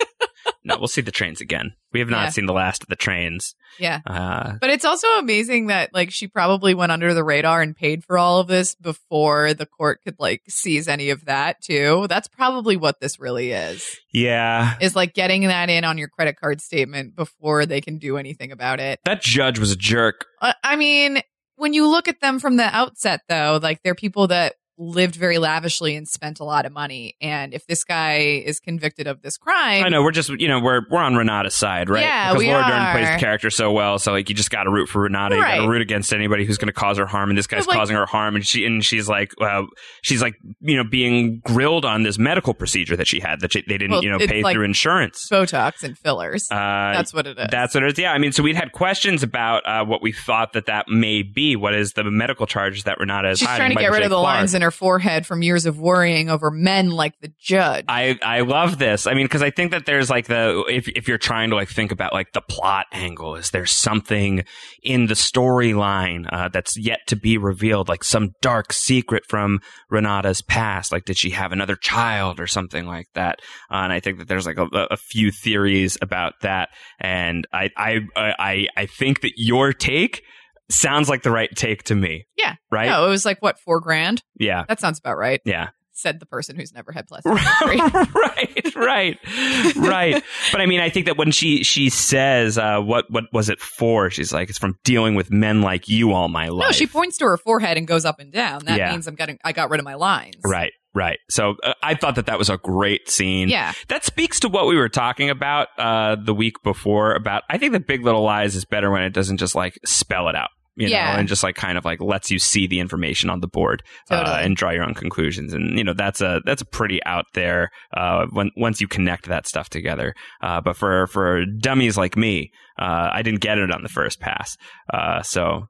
no, 0.64 0.78
we'll 0.78 0.88
see 0.88 1.00
the 1.02 1.10
trains 1.12 1.40
again. 1.40 1.74
We 1.92 2.00
have 2.00 2.08
not 2.08 2.24
Yeah. 2.24 2.28
seen 2.30 2.46
the 2.46 2.52
last 2.52 2.82
of 2.82 2.88
the 2.88 2.96
trains. 2.96 3.54
Yeah. 3.78 4.00
Uh, 4.06 4.54
But 4.60 4.70
it's 4.70 4.84
also 4.84 5.06
amazing 5.18 5.66
that 5.66 5.92
like 5.92 6.10
she 6.10 6.26
probably 6.26 6.74
went 6.74 6.90
under 6.92 7.12
the 7.14 7.22
radar 7.24 7.60
and 7.62 7.76
paid 7.76 8.04
for 8.04 8.16
all 8.18 8.40
of 8.40 8.46
this 8.48 8.74
before 8.74 9.52
the 9.54 9.66
court 9.66 10.00
could 10.04 10.16
like 10.18 10.42
seize 10.48 10.88
any 10.88 11.10
of 11.10 11.24
that 11.26 11.60
too. 11.60 12.06
That's 12.08 12.28
probably 12.28 12.76
what 12.76 13.00
this 13.00 13.20
really 13.20 13.52
is. 13.52 13.84
yeah. 14.12 14.74
Is 14.80 14.96
like 14.96 15.12
getting 15.14 15.42
that 15.48 15.68
in 15.70 15.84
on 15.84 15.98
your 15.98 16.08
credit 16.08 16.36
card 16.40 16.60
statement 16.60 17.14
before 17.14 17.66
they 17.66 17.80
can 17.80 17.98
do 17.98 18.16
anything 18.16 18.52
about 18.52 18.80
it. 18.80 19.00
That 19.04 19.22
judge 19.22 19.58
was 19.58 19.70
a 19.72 19.76
jerk. 19.76 20.26
Uh, 20.40 20.52
I 20.62 20.76
mean, 20.76 21.20
when 21.56 21.72
you 21.72 21.86
look 21.88 22.08
at 22.08 22.20
them 22.20 22.38
from 22.40 22.56
the 22.56 22.64
outset, 22.64 23.20
though, 23.28 23.58
like 23.62 23.80
they're 23.82 23.94
people 23.94 24.28
that 24.28 24.54
lived 24.76 25.14
very 25.14 25.38
lavishly 25.38 25.94
and 25.96 26.08
spent 26.08 26.40
a 26.40 26.44
lot 26.44 26.66
of 26.66 26.72
money. 26.72 27.14
And 27.20 27.54
if 27.54 27.66
this 27.66 27.84
guy 27.84 28.42
is 28.44 28.58
convicted 28.60 29.06
of 29.06 29.22
this 29.22 29.36
crime, 29.36 29.84
I 29.84 29.88
know 29.88 30.02
we're 30.02 30.10
just 30.10 30.28
you 30.30 30.48
know 30.48 30.60
we're 30.60 30.82
we're 30.90 31.00
on 31.00 31.14
Renata's 31.14 31.54
side, 31.54 31.88
right? 31.88 32.02
Yeah, 32.02 32.32
because 32.32 32.38
we 32.44 32.50
Laura 32.50 32.64
Dern 32.66 32.92
plays 32.92 33.08
the 33.08 33.18
character 33.18 33.50
so 33.50 33.70
well. 33.72 33.98
So 33.98 34.12
like 34.12 34.28
you 34.28 34.34
just 34.34 34.50
got 34.50 34.64
to 34.64 34.70
root 34.70 34.88
for 34.88 35.02
Renata. 35.02 35.36
You 35.36 35.42
got 35.42 35.56
to 35.62 35.68
root 35.68 35.82
against 35.82 36.12
anybody 36.12 36.44
who's 36.44 36.58
going 36.58 36.66
to 36.68 36.72
cause 36.72 36.98
her 36.98 37.06
harm, 37.06 37.30
and 37.30 37.38
this 37.38 37.46
guy's 37.46 37.66
like- 37.66 37.76
causing 37.76 37.96
her 37.96 38.06
harm, 38.06 38.34
and 38.36 38.44
she 38.46 38.64
and 38.66 38.84
she's 38.84 39.08
like 39.08 39.32
uh, 39.40 39.62
she's 40.02 40.20
like 40.22 40.34
you 40.60 40.76
know 40.76 40.84
being 40.84 41.40
grilled 41.44 41.84
on 41.84 42.02
this 42.02 42.18
medical 42.18 42.54
procedure 42.54 42.96
that 42.96 43.06
she 43.06 43.20
had 43.20 43.40
that 43.40 43.52
she, 43.52 43.62
they 43.68 43.78
didn't 43.78 43.90
Well, 43.92 44.04
you 44.04 44.10
know 44.10 44.18
pay 44.18 44.42
like- 44.42 44.54
through 44.54 44.64
insurance. 44.64 45.28
Botox 45.30 45.82
and 45.84 45.96
fillers. 45.98 46.48
Uh, 46.50 46.56
That's 46.56 47.14
what 47.14 47.26
it 47.26 47.38
is. 47.38 47.46
That's 47.50 47.74
what 47.74 47.84
it 47.84 47.92
is. 47.92 47.98
Yeah, 47.98 48.12
I 48.12 48.18
mean, 48.18 48.32
so 48.32 48.42
we'd 48.42 48.56
had 48.56 48.72
questions 48.72 49.22
about 49.22 49.62
uh, 49.66 49.84
what 49.84 50.02
we 50.02 50.10
thought 50.12 50.52
that 50.54 50.66
that 50.66 50.88
may 50.88 51.22
be. 51.22 51.54
What 51.56 51.74
is 51.74 51.92
the 51.92 52.04
medical 52.04 52.46
charges 52.46 52.84
that 52.84 52.98
Renata 52.98 53.30
is 53.30 53.38
She's 53.38 53.48
hiding? 53.48 53.58
trying 53.72 53.76
to 53.76 53.80
get 53.82 53.92
rid 53.92 54.02
of 54.02 54.10
the 54.10 54.16
Clark. 54.16 54.36
lines 54.38 54.54
in 54.54 54.63
her 54.64 54.70
forehead 54.70 55.26
from 55.26 55.42
years 55.42 55.66
of 55.66 55.78
worrying 55.78 56.28
over 56.28 56.50
men 56.50 56.90
like 56.90 57.18
the 57.20 57.32
judge. 57.38 57.84
I 57.88 58.18
I 58.22 58.40
love 58.40 58.78
this. 58.78 59.06
I 59.06 59.14
mean, 59.14 59.26
because 59.26 59.42
I 59.42 59.50
think 59.50 59.70
that 59.70 59.86
there's 59.86 60.10
like 60.10 60.26
the 60.26 60.64
if 60.68 60.88
if 60.88 61.06
you're 61.06 61.18
trying 61.18 61.50
to 61.50 61.56
like 61.56 61.68
think 61.68 61.92
about 61.92 62.12
like 62.12 62.32
the 62.32 62.40
plot 62.40 62.86
angle, 62.92 63.36
is 63.36 63.50
there 63.50 63.66
something 63.66 64.44
in 64.82 65.06
the 65.06 65.14
storyline 65.14 66.26
uh, 66.32 66.48
that's 66.48 66.76
yet 66.76 67.00
to 67.08 67.16
be 67.16 67.38
revealed, 67.38 67.88
like 67.88 68.02
some 68.02 68.30
dark 68.40 68.72
secret 68.72 69.24
from 69.28 69.60
Renata's 69.90 70.42
past? 70.42 70.92
Like, 70.92 71.04
did 71.04 71.16
she 71.16 71.30
have 71.30 71.52
another 71.52 71.76
child 71.76 72.40
or 72.40 72.46
something 72.46 72.86
like 72.86 73.06
that? 73.14 73.40
Uh, 73.70 73.84
and 73.84 73.92
I 73.92 74.00
think 74.00 74.18
that 74.18 74.28
there's 74.28 74.46
like 74.46 74.58
a, 74.58 74.66
a 74.90 74.96
few 74.96 75.30
theories 75.30 75.96
about 76.02 76.34
that, 76.42 76.70
and 76.98 77.46
I 77.52 77.70
I 77.76 78.00
I 78.16 78.66
I 78.76 78.86
think 78.86 79.20
that 79.20 79.32
your 79.36 79.72
take 79.72 80.22
sounds 80.70 81.08
like 81.08 81.22
the 81.22 81.30
right 81.30 81.54
take 81.54 81.82
to 81.84 81.94
me. 81.94 82.26
Yeah. 82.36 82.54
Right. 82.70 82.86
no, 82.88 83.06
it 83.06 83.10
was 83.10 83.24
like 83.24 83.40
what 83.40 83.58
four 83.58 83.80
grand. 83.80 84.22
Yeah. 84.38 84.64
That 84.68 84.80
sounds 84.80 84.98
about 84.98 85.16
right. 85.16 85.40
Yeah. 85.44 85.70
Said 85.94 86.20
the 86.20 86.26
person 86.26 86.56
who's 86.56 86.72
never 86.72 86.92
had 86.92 87.06
plastic 87.06 87.32
surgery. 87.60 87.78
right, 88.14 88.74
right, 88.74 89.76
right. 89.76 90.24
But 90.52 90.60
I 90.60 90.66
mean, 90.66 90.80
I 90.80 90.90
think 90.90 91.06
that 91.06 91.16
when 91.16 91.30
she 91.30 91.64
she 91.64 91.88
says, 91.88 92.58
uh, 92.58 92.80
"What 92.80 93.10
what 93.10 93.24
was 93.32 93.48
it 93.48 93.60
for?" 93.60 94.10
She's 94.10 94.32
like, 94.32 94.50
"It's 94.50 94.58
from 94.58 94.78
dealing 94.84 95.14
with 95.14 95.30
men 95.30 95.62
like 95.62 95.88
you 95.88 96.12
all 96.12 96.28
my 96.28 96.48
life." 96.48 96.68
No, 96.68 96.72
she 96.72 96.86
points 96.86 97.18
to 97.18 97.24
her 97.26 97.36
forehead 97.36 97.76
and 97.76 97.86
goes 97.86 98.04
up 98.04 98.20
and 98.20 98.32
down. 98.32 98.64
That 98.66 98.78
yeah. 98.78 98.90
means 98.90 99.06
I'm 99.06 99.14
getting 99.14 99.38
I 99.44 99.52
got 99.52 99.70
rid 99.70 99.80
of 99.80 99.84
my 99.84 99.94
lines. 99.94 100.36
Right. 100.44 100.72
Right. 100.94 101.18
So 101.28 101.56
uh, 101.64 101.74
I 101.82 101.94
thought 101.94 102.14
that 102.14 102.26
that 102.26 102.38
was 102.38 102.48
a 102.48 102.56
great 102.56 103.10
scene. 103.10 103.48
Yeah. 103.48 103.72
That 103.88 104.04
speaks 104.04 104.38
to 104.40 104.48
what 104.48 104.68
we 104.68 104.76
were 104.76 104.88
talking 104.88 105.28
about 105.28 105.68
uh, 105.76 106.16
the 106.22 106.32
week 106.32 106.62
before 106.62 107.14
about 107.14 107.42
I 107.50 107.58
think 107.58 107.72
the 107.72 107.80
Big 107.80 108.04
Little 108.04 108.22
Lies 108.22 108.54
is 108.54 108.64
better 108.64 108.90
when 108.92 109.02
it 109.02 109.12
doesn't 109.12 109.38
just 109.38 109.56
like 109.56 109.76
spell 109.84 110.28
it 110.28 110.36
out 110.36 110.50
you 110.76 110.88
yeah. 110.88 111.12
know, 111.12 111.18
and 111.18 111.28
just 111.28 111.42
like 111.42 111.54
kind 111.54 111.78
of 111.78 111.84
like 111.84 112.00
lets 112.00 112.30
you 112.30 112.38
see 112.38 112.66
the 112.66 112.80
information 112.80 113.30
on 113.30 113.40
the 113.40 113.46
board 113.46 113.82
uh, 114.10 114.16
totally. 114.16 114.36
uh, 114.36 114.40
and 114.40 114.56
draw 114.56 114.70
your 114.70 114.84
own 114.84 114.94
conclusions. 114.94 115.52
And 115.52 115.78
you 115.78 115.84
know, 115.84 115.94
that's 115.94 116.20
a 116.20 116.40
that's 116.44 116.62
a 116.62 116.66
pretty 116.66 117.02
out 117.04 117.26
there 117.34 117.70
uh, 117.96 118.26
when 118.32 118.50
once 118.56 118.80
you 118.80 118.88
connect 118.88 119.26
that 119.26 119.46
stuff 119.46 119.68
together. 119.68 120.14
Uh, 120.42 120.60
but 120.60 120.76
for 120.76 121.06
for 121.06 121.44
dummies 121.44 121.96
like 121.96 122.16
me, 122.16 122.50
uh, 122.78 123.10
I 123.12 123.22
didn't 123.22 123.40
get 123.40 123.58
it 123.58 123.70
on 123.70 123.82
the 123.82 123.88
first 123.88 124.20
pass. 124.20 124.56
Uh, 124.92 125.22
so 125.22 125.66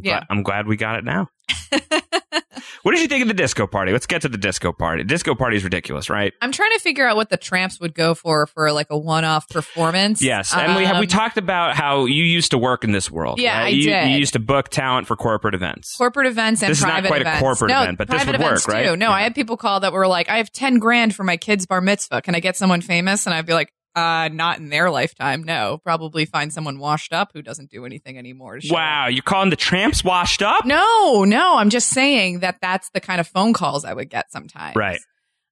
yeah, 0.00 0.24
I'm 0.30 0.42
glad 0.42 0.66
we 0.66 0.76
got 0.76 0.96
it 0.98 1.04
now. 1.04 1.28
what 2.82 2.92
did 2.92 3.00
you 3.00 3.08
think 3.08 3.22
of 3.22 3.28
the 3.28 3.34
disco 3.34 3.66
party? 3.66 3.92
Let's 3.92 4.06
get 4.06 4.22
to 4.22 4.28
the 4.28 4.38
disco 4.38 4.72
party. 4.72 5.04
Disco 5.04 5.34
party 5.34 5.56
is 5.56 5.64
ridiculous, 5.64 6.10
right? 6.10 6.32
I'm 6.40 6.52
trying 6.52 6.72
to 6.72 6.78
figure 6.80 7.06
out 7.06 7.16
what 7.16 7.30
the 7.30 7.38
Trammps 7.38 7.80
would 7.80 7.94
go 7.94 8.14
for 8.14 8.46
for 8.46 8.72
like 8.72 8.88
a 8.90 8.98
one-off 8.98 9.48
performance. 9.48 10.22
Yes, 10.22 10.52
and 10.54 10.72
um, 10.72 10.76
we 10.76 10.84
have 10.84 10.98
we 10.98 11.06
um, 11.06 11.08
talked 11.08 11.38
about 11.38 11.76
how 11.76 12.06
you 12.06 12.24
used 12.24 12.50
to 12.52 12.58
work 12.58 12.84
in 12.84 12.92
this 12.92 13.10
world. 13.10 13.38
Yeah, 13.38 13.58
right? 13.58 13.64
I 13.66 13.68
you, 13.68 13.82
did. 13.84 14.10
You 14.10 14.16
used 14.16 14.32
to 14.32 14.40
book 14.40 14.68
talent 14.68 15.06
for 15.06 15.16
corporate 15.16 15.54
events, 15.54 15.96
corporate 15.96 16.26
events, 16.26 16.62
and 16.62 16.70
this 16.70 16.80
private 16.80 16.98
is 16.98 17.02
not 17.02 17.08
quite 17.08 17.20
events. 17.22 17.38
a 17.38 17.40
corporate 17.40 17.68
no, 17.70 17.82
event, 17.82 17.98
but 17.98 18.08
this 18.08 18.26
would 18.26 18.40
work, 18.40 18.66
right? 18.68 18.86
Too. 18.86 18.96
No, 18.96 19.08
yeah. 19.08 19.14
I 19.14 19.22
had 19.22 19.34
people 19.34 19.56
call 19.56 19.80
that 19.80 19.92
were 19.92 20.06
like, 20.06 20.28
"I 20.28 20.38
have 20.38 20.50
ten 20.50 20.78
grand 20.78 21.14
for 21.14 21.24
my 21.24 21.36
kid's 21.36 21.66
bar 21.66 21.80
mitzvah. 21.80 22.22
Can 22.22 22.34
I 22.34 22.40
get 22.40 22.56
someone 22.56 22.80
famous?" 22.80 23.26
And 23.26 23.34
I'd 23.34 23.46
be 23.46 23.54
like, 23.54 23.72
uh, 23.94 24.28
not 24.32 24.58
in 24.58 24.68
their 24.68 24.90
lifetime. 24.90 25.42
No, 25.44 25.78
probably 25.82 26.24
find 26.24 26.52
someone 26.52 26.78
washed 26.78 27.12
up 27.12 27.30
who 27.34 27.42
doesn't 27.42 27.70
do 27.70 27.84
anything 27.84 28.18
anymore. 28.18 28.58
wow, 28.70 29.08
you're 29.08 29.22
calling 29.22 29.50
the 29.50 29.56
Trammps 29.56 30.04
washed 30.04 30.42
up? 30.42 30.64
No, 30.64 31.24
no, 31.24 31.56
I'm 31.56 31.70
just 31.70 31.88
saying 31.88 32.40
that 32.40 32.58
that's 32.60 32.90
the 32.90 33.00
kind 33.00 33.20
of 33.20 33.28
phone 33.28 33.52
calls 33.52 33.84
I 33.84 33.92
would 33.92 34.10
get 34.10 34.32
sometimes. 34.32 34.76
Right. 34.76 35.00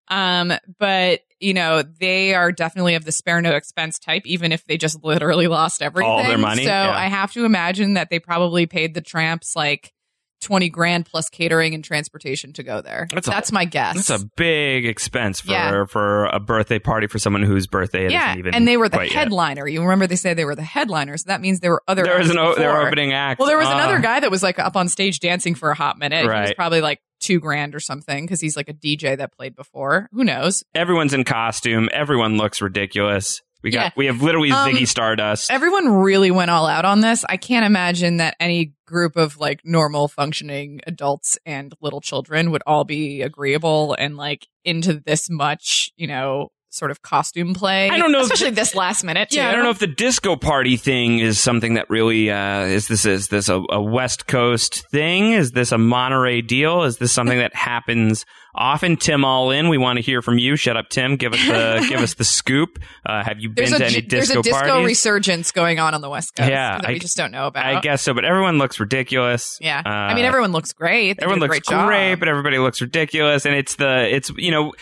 Um, 0.09 0.53
but 0.79 1.21
you 1.39 1.55
know, 1.55 1.83
they 1.83 2.35
are 2.35 2.53
definitely 2.53 2.95
of 2.95 3.05
the 3.05 3.13
spare 3.13 3.41
no 3.41 3.53
expense 3.53 3.99
type, 3.99 4.23
even 4.27 4.53
if 4.53 4.65
they 4.65 4.77
just 4.77 5.03
literally 5.03 5.47
lost 5.47 5.83
everything. 5.83 6.11
All 6.11 6.23
their 6.23 6.37
money. 6.37 6.65
So 6.65 6.71
yeah. 6.71 6.91
I 6.91 7.07
have 7.07 7.33
to 7.33 7.45
imagine 7.45 7.95
that 7.95 8.11
they 8.11 8.19
probably 8.19 8.67
paid 8.67 8.95
the 8.95 9.01
tramps 9.01 9.55
like 9.57 9.93
20 10.41 10.69
grand 10.71 11.07
plus 11.07 11.29
catering 11.29 11.75
and 11.75 11.85
transportation 11.85 12.53
to 12.55 12.63
go 12.63 12.81
there. 12.81 13.07
That's, 13.13 13.27
that's 13.27 13.51
a, 13.51 13.55
my 13.55 13.65
guess. 13.65 14.07
That's 14.07 14.23
a 14.23 14.27
big 14.37 14.87
expense 14.87 15.41
for 15.41 15.53
yeah. 15.53 15.85
for 15.85 16.27
a 16.27 16.41
birthday 16.41 16.79
party 16.79 17.07
for 17.07 17.19
someone 17.19 17.43
whose 17.43 17.67
birthday 17.67 18.07
it 18.07 18.13
yeah, 18.13 18.35
and 18.53 18.67
they 18.67 18.77
were 18.77 18.89
the 18.89 19.05
headliner. 19.05 19.67
Yet. 19.67 19.75
You 19.75 19.83
remember 19.83 20.07
they 20.07 20.17
say 20.17 20.35
they 20.35 20.45
were 20.45 20.55
the 20.55 20.63
headliners. 20.63 21.23
So 21.23 21.29
that 21.29 21.41
means 21.41 21.61
there 21.61 21.73
were 21.73 21.83
other. 21.87 22.05
There 22.05 22.19
was 22.19 22.31
an 22.31 22.39
o- 22.39 22.55
there 22.55 22.73
were 22.73 22.87
opening 22.87 23.13
act. 23.13 23.39
Well, 23.39 23.49
there 23.49 23.59
was 23.59 23.69
uh, 23.69 23.73
another 23.73 23.99
guy 24.01 24.21
that 24.21 24.31
was 24.31 24.43
like 24.43 24.59
up 24.59 24.77
on 24.77 24.89
stage 24.89 25.21
dancing 25.21 25.55
for 25.55 25.71
a 25.71 25.75
hot 25.75 25.99
minute. 25.99 26.27
Right. 26.27 26.37
He 26.37 26.43
was 26.43 26.55
probably 26.55 26.81
like 26.81 27.01
two 27.21 27.39
grand 27.39 27.75
or 27.75 27.81
something 27.81 28.25
because 28.25 28.41
he's 28.41 28.57
like 28.57 28.69
a 28.69 28.75
DJ 28.75 29.17
that 29.19 29.33
played 29.33 29.55
before. 29.55 30.09
Who 30.13 30.25
knows? 30.25 30.65
Everyone's 30.75 31.15
in 31.15 31.25
costume. 31.25 31.89
Everyone 31.93 32.37
looks 32.37 32.63
ridiculous. 32.63 33.43
We 33.63 33.71
got 33.71 33.81
yeah. 33.81 33.91
we 33.97 34.07
have 34.07 34.23
literally 34.23 34.51
um, 34.51 34.71
Ziggy 34.71 34.87
Stardust. 34.87 35.51
Everyone 35.51 35.89
really 35.89 36.31
went 36.31 36.51
all 36.51 36.67
out 36.67 36.85
on 36.85 37.01
this. 37.01 37.25
I 37.29 37.37
can't 37.37 37.65
imagine 37.65 38.19
that 38.19 38.37
any 38.41 38.75
group 38.87 39.17
of 39.17 39.39
like 39.39 39.61
normal 39.65 40.09
functioning 40.09 40.81
adults 40.87 41.39
and 41.45 41.75
little 41.81 42.01
children 42.01 42.51
would 42.51 42.63
all 42.67 42.85
be 42.85 43.23
agreeable 43.23 43.95
and 43.99 44.17
like 44.17 44.49
into 44.65 44.95
this 44.95 45.29
much, 45.31 45.93
you 45.97 46.07
know, 46.07 46.49
sort 46.71 46.91
of 46.91 47.03
costume 47.03 47.53
play. 47.53 47.91
I 47.91 47.99
don't 47.99 48.13
know, 48.13 48.21
especially 48.21 48.51
this 48.51 48.75
last 48.75 49.05
minute. 49.05 49.31
Too. 49.31 49.37
Yeah, 49.39 49.51
I 49.51 49.53
don't 49.53 49.65
know 49.65 49.71
if 49.71 49.79
the 49.79 49.87
disco 49.87 50.37
party 50.37 50.77
thing 50.77 51.19
is 51.19 51.39
something 51.39 51.75
that 51.75 51.91
really 51.91 52.31
uh, 52.31 52.63
is 52.63 52.89
this 52.89 53.05
is 53.05 53.29
this 53.29 53.49
a, 53.49 53.63
a 53.71 53.83
West 53.83 54.27
Coast 54.27 54.89
thing? 54.91 55.33
Is 55.33 55.53
this 55.53 55.73
a 55.73 55.79
Monterey 55.79 56.43
deal? 56.43 56.85
Is 56.85 56.99
this 56.99 57.13
something 57.13 57.39
that 57.39 57.55
happens 57.55 58.25
often. 58.55 58.97
Tim 58.97 59.25
All 59.25 59.51
In, 59.51 59.69
we 59.69 59.79
want 59.79 59.97
to 59.99 60.03
hear 60.03 60.23
from 60.23 60.39
you. 60.39 60.57
Shut 60.57 60.77
up, 60.77 60.89
Tim. 60.89 61.17
Give 61.17 61.33
us 61.33 61.47
the 61.47 61.87
give 61.89 62.01
us 62.01 62.15
the 62.15 62.25
scoop. 62.25 62.79
Uh, 63.07 63.25
have 63.25 63.41
you 63.41 63.53
there's 63.55 63.71
been 63.71 63.83
a, 63.83 63.85
to 63.85 63.93
any 63.93 64.01
disco 64.01 64.35
There's 64.35 64.47
a 64.47 64.51
disco 64.51 64.69
parties? 64.69 64.87
resurgence 64.87 65.53
going 65.53 65.79
on 65.79 65.95
on 65.95 66.01
the 66.01 66.11
West 66.11 66.35
Coast. 66.37 66.51
Yeah, 66.51 66.79
that 66.79 66.89
I, 66.89 66.93
we 66.93 66.99
just 66.99 67.17
don't 67.17 67.33
know 67.33 67.47
about. 67.47 67.65
I 67.65 67.81
guess 67.81 68.03
so, 68.03 68.15
but 68.15 68.25
everyone 68.25 68.59
looks 68.59 68.81
ridiculous. 68.81 69.59
Yeah, 69.61 69.83
uh, 69.85 69.89
I 69.89 70.15
mean 70.15 70.25
everyone 70.25 70.53
looks 70.53 70.73
great. 70.73 71.19
They 71.19 71.23
everyone 71.23 71.41
looks 71.41 71.61
great, 71.61 71.87
great 71.87 72.15
but 72.17 72.29
everybody 72.29 72.59
looks 72.59 72.81
ridiculous, 72.81 73.47
and 73.47 73.55
it's 73.55 73.77
the 73.77 74.15
it's 74.15 74.31
you 74.37 74.51
know, 74.51 74.73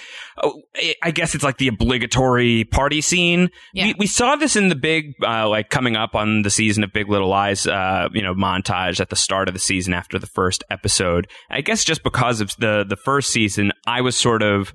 oh, 0.42 0.62
I 1.02 1.10
guess 1.10 1.34
it's 1.34 1.44
like 1.44 1.58
the 1.58 1.68
obligatory 1.68 2.64
party 2.64 3.00
scene. 3.00 3.50
Yeah. 3.72 3.86
We, 3.86 3.94
we 4.00 4.06
saw 4.06 4.36
this 4.36 4.56
in 4.56 4.68
the 4.68 4.76
big 4.76 5.14
uh, 5.22 5.48
like 5.48 5.70
coming 5.70 5.96
up 5.96 6.14
on 6.14 6.42
the 6.42 6.50
season 6.50 6.84
of 6.84 6.92
Big 6.92 7.08
Little 7.08 7.28
Lies, 7.28 7.66
uh, 7.66 8.08
you 8.12 8.22
know, 8.22 8.34
montage 8.34 9.00
at 9.00 9.10
the 9.10 9.16
start 9.16 9.48
of 9.48 9.54
the 9.54 9.60
season 9.60 9.92
after 9.92 10.18
the 10.18 10.26
first 10.26 10.64
episode. 10.70 11.28
I 11.50 11.60
guess 11.60 11.84
just 11.84 12.02
because 12.02 12.40
of 12.40 12.54
the 12.58 12.84
the 12.88 12.96
first 12.96 13.30
season, 13.30 13.57
I 13.86 14.00
was 14.00 14.16
sort 14.16 14.42
of 14.42 14.72